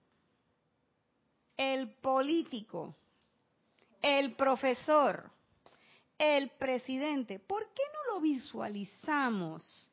el 1.57 1.91
político 1.97 2.97
el 4.05 4.35
profesor, 4.35 5.31
el 6.18 6.51
presidente. 6.51 7.39
¿Por 7.39 7.72
qué 7.72 7.83
no 7.95 8.14
lo 8.14 8.20
visualizamos 8.20 9.91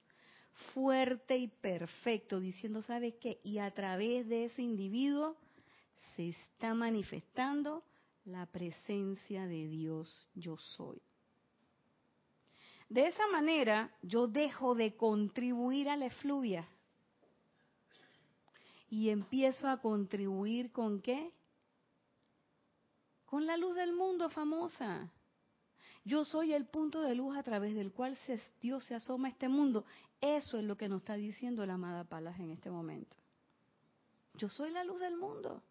fuerte 0.73 1.37
y 1.37 1.47
perfecto 1.47 2.41
diciendo, 2.41 2.81
¿sabe 2.81 3.15
qué? 3.15 3.39
Y 3.41 3.59
a 3.59 3.71
través 3.71 4.27
de 4.27 4.45
ese 4.45 4.63
individuo 4.63 5.37
se 6.15 6.29
está 6.29 6.73
manifestando 6.73 7.83
la 8.25 8.45
presencia 8.47 9.47
de 9.47 9.69
Dios 9.69 10.29
yo 10.35 10.57
soy. 10.57 11.01
De 12.91 13.07
esa 13.07 13.25
manera 13.27 13.89
yo 14.01 14.27
dejo 14.27 14.75
de 14.75 14.97
contribuir 14.97 15.89
a 15.89 15.95
la 15.95 16.07
efluvia 16.07 16.67
y 18.89 19.09
empiezo 19.09 19.69
a 19.69 19.77
contribuir 19.77 20.73
con 20.73 21.01
qué? 21.01 21.31
con 23.31 23.45
la 23.45 23.55
luz 23.55 23.75
del 23.75 23.93
mundo 23.93 24.29
famosa. 24.29 25.09
Yo 26.03 26.25
soy 26.25 26.51
el 26.51 26.65
punto 26.65 26.99
de 26.99 27.15
luz 27.15 27.37
a 27.37 27.43
través 27.43 27.73
del 27.75 27.93
cual 27.93 28.17
Dios 28.61 28.83
se 28.83 28.93
asoma 28.93 29.29
a 29.29 29.31
este 29.31 29.47
mundo. 29.47 29.85
Eso 30.19 30.57
es 30.57 30.65
lo 30.65 30.75
que 30.75 30.89
nos 30.89 30.99
está 30.99 31.13
diciendo 31.13 31.65
la 31.65 31.75
amada 31.75 32.03
Palas 32.03 32.37
en 32.41 32.51
este 32.51 32.69
momento. 32.69 33.15
Yo 34.33 34.49
soy 34.49 34.71
la 34.71 34.83
luz 34.83 34.99
del 34.99 35.15
mundo. 35.15 35.63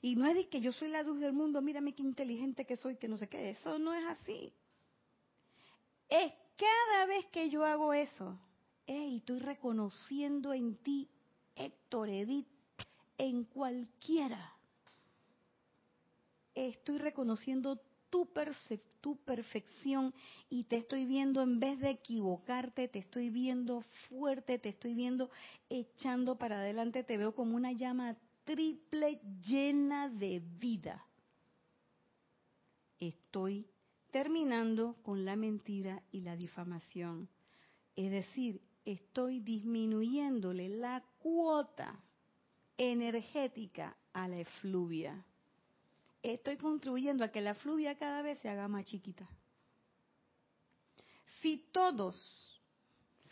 Y 0.00 0.14
no 0.14 0.24
es 0.28 0.36
de 0.36 0.48
que 0.48 0.60
yo 0.60 0.70
soy 0.70 0.86
la 0.86 1.02
luz 1.02 1.18
del 1.18 1.32
mundo, 1.32 1.60
mírame 1.60 1.96
qué 1.96 2.02
inteligente 2.02 2.64
que 2.64 2.76
soy, 2.76 2.94
que 2.94 3.08
no 3.08 3.16
sé 3.16 3.28
qué. 3.28 3.50
Eso 3.50 3.76
no 3.80 3.92
es 3.92 4.04
así. 4.04 4.52
Es 6.12 6.32
cada 6.56 7.06
vez 7.06 7.24
que 7.32 7.48
yo 7.48 7.64
hago 7.64 7.94
eso, 7.94 8.38
estoy 8.86 9.38
reconociendo 9.38 10.52
en 10.52 10.76
ti, 10.76 11.08
Héctor, 11.56 12.10
Edith, 12.10 12.46
en 13.16 13.44
cualquiera 13.44 14.52
estoy 16.54 16.98
reconociendo 16.98 17.80
tu, 18.10 18.28
tu 19.00 19.16
perfección 19.24 20.14
y 20.48 20.64
te 20.64 20.76
estoy 20.76 21.06
viendo 21.06 21.42
en 21.42 21.58
vez 21.58 21.78
de 21.80 21.90
equivocarte, 21.90 22.88
te 22.88 22.98
estoy 22.98 23.30
viendo 23.30 23.82
fuerte, 24.08 24.58
te 24.58 24.70
estoy 24.70 24.94
viendo 24.94 25.30
echando 25.70 26.36
para 26.36 26.58
adelante, 26.60 27.04
te 27.04 27.16
veo 27.16 27.34
como 27.34 27.56
una 27.56 27.72
llama 27.72 28.16
triple 28.44 29.20
llena 29.42 30.08
de 30.08 30.42
vida. 30.58 31.06
Estoy 32.98 33.66
terminando 34.12 34.94
con 35.02 35.24
la 35.24 35.34
mentira 35.34 36.00
y 36.12 36.20
la 36.20 36.36
difamación. 36.36 37.28
Es 37.96 38.12
decir, 38.12 38.62
estoy 38.84 39.40
disminuyéndole 39.40 40.68
la 40.68 41.02
cuota 41.18 42.00
energética 42.76 43.96
a 44.12 44.28
la 44.28 44.38
efluvia 44.38 45.24
estoy 46.22 46.56
contribuyendo 46.56 47.24
a 47.24 47.28
que 47.28 47.40
la 47.40 47.54
fluvia 47.54 47.96
cada 47.96 48.22
vez 48.22 48.38
se 48.38 48.48
haga 48.48 48.68
más 48.68 48.84
chiquita. 48.84 49.28
Si 51.40 51.58
todos, 51.72 52.62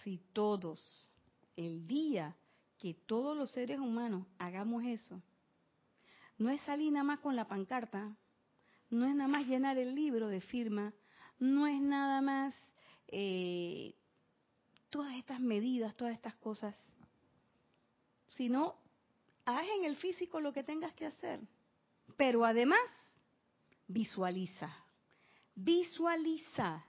si 0.02 0.18
todos, 0.32 1.08
el 1.56 1.86
día 1.86 2.36
que 2.78 2.94
todos 2.94 3.36
los 3.36 3.50
seres 3.52 3.78
humanos 3.78 4.26
hagamos 4.38 4.84
eso, 4.84 5.22
no 6.38 6.50
es 6.50 6.60
salir 6.62 6.92
nada 6.92 7.04
más 7.04 7.20
con 7.20 7.36
la 7.36 7.46
pancarta, 7.46 8.16
no 8.90 9.06
es 9.06 9.14
nada 9.14 9.28
más 9.28 9.46
llenar 9.46 9.78
el 9.78 9.94
libro 9.94 10.28
de 10.28 10.40
firma, 10.40 10.92
no 11.38 11.66
es 11.66 11.80
nada 11.80 12.20
más 12.20 12.54
eh, 13.08 13.94
todas 14.90 15.14
estas 15.14 15.40
medidas, 15.40 15.96
todas 15.96 16.14
estas 16.14 16.34
cosas, 16.36 16.74
sino 18.36 18.76
haz 19.44 19.66
en 19.78 19.84
el 19.84 19.96
físico 19.96 20.40
lo 20.40 20.52
que 20.52 20.62
tengas 20.62 20.92
que 20.94 21.06
hacer 21.06 21.40
pero 22.20 22.44
además, 22.44 22.80
visualiza, 23.86 24.70
visualiza 25.54 26.84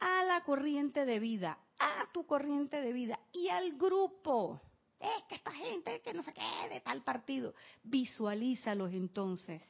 a 0.00 0.24
la 0.24 0.42
corriente 0.44 1.04
de 1.04 1.20
vida, 1.20 1.58
a 1.78 2.10
tu 2.12 2.26
corriente 2.26 2.80
de 2.80 2.92
vida 2.92 3.20
y 3.32 3.48
al 3.50 3.76
grupo. 3.76 4.60
Es 4.98 5.24
que 5.28 5.36
esta 5.36 5.52
gente 5.52 6.00
que 6.02 6.12
no 6.12 6.24
se 6.24 6.32
quede 6.32 6.70
de 6.70 6.80
tal 6.80 7.04
partido. 7.04 7.54
Visualízalos 7.84 8.92
entonces, 8.92 9.62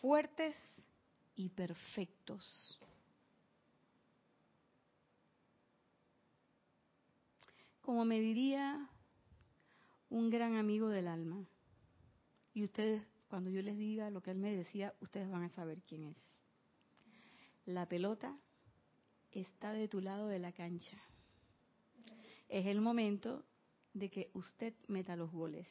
fuertes 0.00 0.56
y 1.34 1.48
perfectos. 1.48 2.78
Como 7.80 8.04
me 8.04 8.20
diría 8.20 8.88
un 10.08 10.30
gran 10.30 10.56
amigo 10.56 10.88
del 10.88 11.08
alma, 11.08 11.44
y 12.54 12.64
ustedes 12.64 13.02
cuando 13.28 13.50
yo 13.50 13.62
les 13.62 13.76
diga 13.76 14.10
lo 14.10 14.22
que 14.22 14.30
él 14.30 14.38
me 14.38 14.54
decía, 14.54 14.94
ustedes 15.00 15.28
van 15.28 15.42
a 15.42 15.48
saber 15.48 15.82
quién 15.82 16.04
es. 16.04 16.16
La 17.66 17.88
pelota 17.88 18.38
está 19.32 19.72
de 19.72 19.88
tu 19.88 20.00
lado 20.00 20.28
de 20.28 20.38
la 20.38 20.52
cancha. 20.52 20.96
Es 22.48 22.66
el 22.66 22.80
momento 22.80 23.44
de 23.92 24.10
que 24.10 24.30
usted 24.34 24.74
meta 24.86 25.16
los 25.16 25.32
goles. 25.32 25.66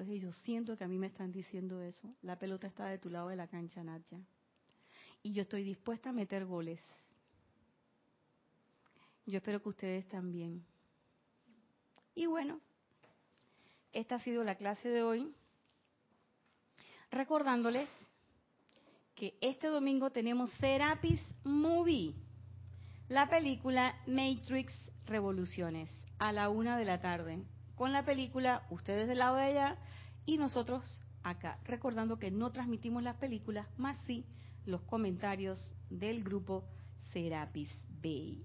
Entonces 0.00 0.22
yo 0.22 0.32
siento 0.32 0.78
que 0.78 0.84
a 0.84 0.88
mí 0.88 0.96
me 0.96 1.08
están 1.08 1.30
diciendo 1.30 1.82
eso. 1.82 2.08
La 2.22 2.38
pelota 2.38 2.66
está 2.66 2.86
de 2.86 2.96
tu 2.96 3.10
lado 3.10 3.28
de 3.28 3.36
la 3.36 3.48
cancha, 3.48 3.84
Nadia. 3.84 4.18
Y 5.22 5.34
yo 5.34 5.42
estoy 5.42 5.62
dispuesta 5.62 6.08
a 6.08 6.12
meter 6.14 6.46
goles. 6.46 6.80
Yo 9.26 9.36
espero 9.36 9.62
que 9.62 9.68
ustedes 9.68 10.08
también. 10.08 10.64
Y 12.14 12.24
bueno, 12.24 12.62
esta 13.92 14.14
ha 14.14 14.20
sido 14.20 14.42
la 14.42 14.54
clase 14.54 14.88
de 14.88 15.02
hoy 15.02 15.34
recordándoles 17.10 17.90
que 19.14 19.36
este 19.42 19.66
domingo 19.66 20.08
tenemos 20.08 20.50
Serapis 20.52 21.20
Movie, 21.44 22.14
la 23.10 23.28
película 23.28 24.00
Matrix 24.06 24.72
Revoluciones, 25.04 25.90
a 26.18 26.32
la 26.32 26.48
una 26.48 26.78
de 26.78 26.86
la 26.86 27.02
tarde. 27.02 27.44
Con 27.80 27.94
la 27.94 28.04
película, 28.04 28.66
ustedes 28.68 29.08
del 29.08 29.20
lado 29.20 29.36
de 29.36 29.44
allá 29.44 29.78
y 30.26 30.36
nosotros 30.36 31.02
acá. 31.22 31.58
Recordando 31.64 32.18
que 32.18 32.30
no 32.30 32.52
transmitimos 32.52 33.02
las 33.02 33.16
películas, 33.16 33.66
más 33.78 33.96
sí 34.06 34.26
los 34.66 34.82
comentarios 34.82 35.74
del 35.88 36.22
grupo 36.22 36.62
Serapis 37.14 37.70
Bay. 38.02 38.44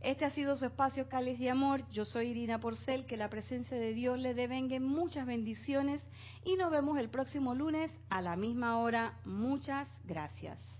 Este 0.00 0.24
ha 0.24 0.30
sido 0.30 0.56
su 0.56 0.64
espacio 0.64 1.08
Cáliz 1.08 1.40
de 1.40 1.50
Amor. 1.50 1.90
Yo 1.90 2.04
soy 2.04 2.28
Irina 2.28 2.60
Porcel. 2.60 3.04
Que 3.04 3.16
la 3.16 3.30
presencia 3.30 3.76
de 3.76 3.92
Dios 3.94 4.16
le 4.20 4.32
devengue 4.32 4.78
muchas 4.78 5.26
bendiciones 5.26 6.00
y 6.44 6.54
nos 6.54 6.70
vemos 6.70 7.00
el 7.00 7.08
próximo 7.08 7.52
lunes 7.52 7.90
a 8.10 8.22
la 8.22 8.36
misma 8.36 8.78
hora. 8.78 9.18
Muchas 9.24 9.88
gracias. 10.04 10.75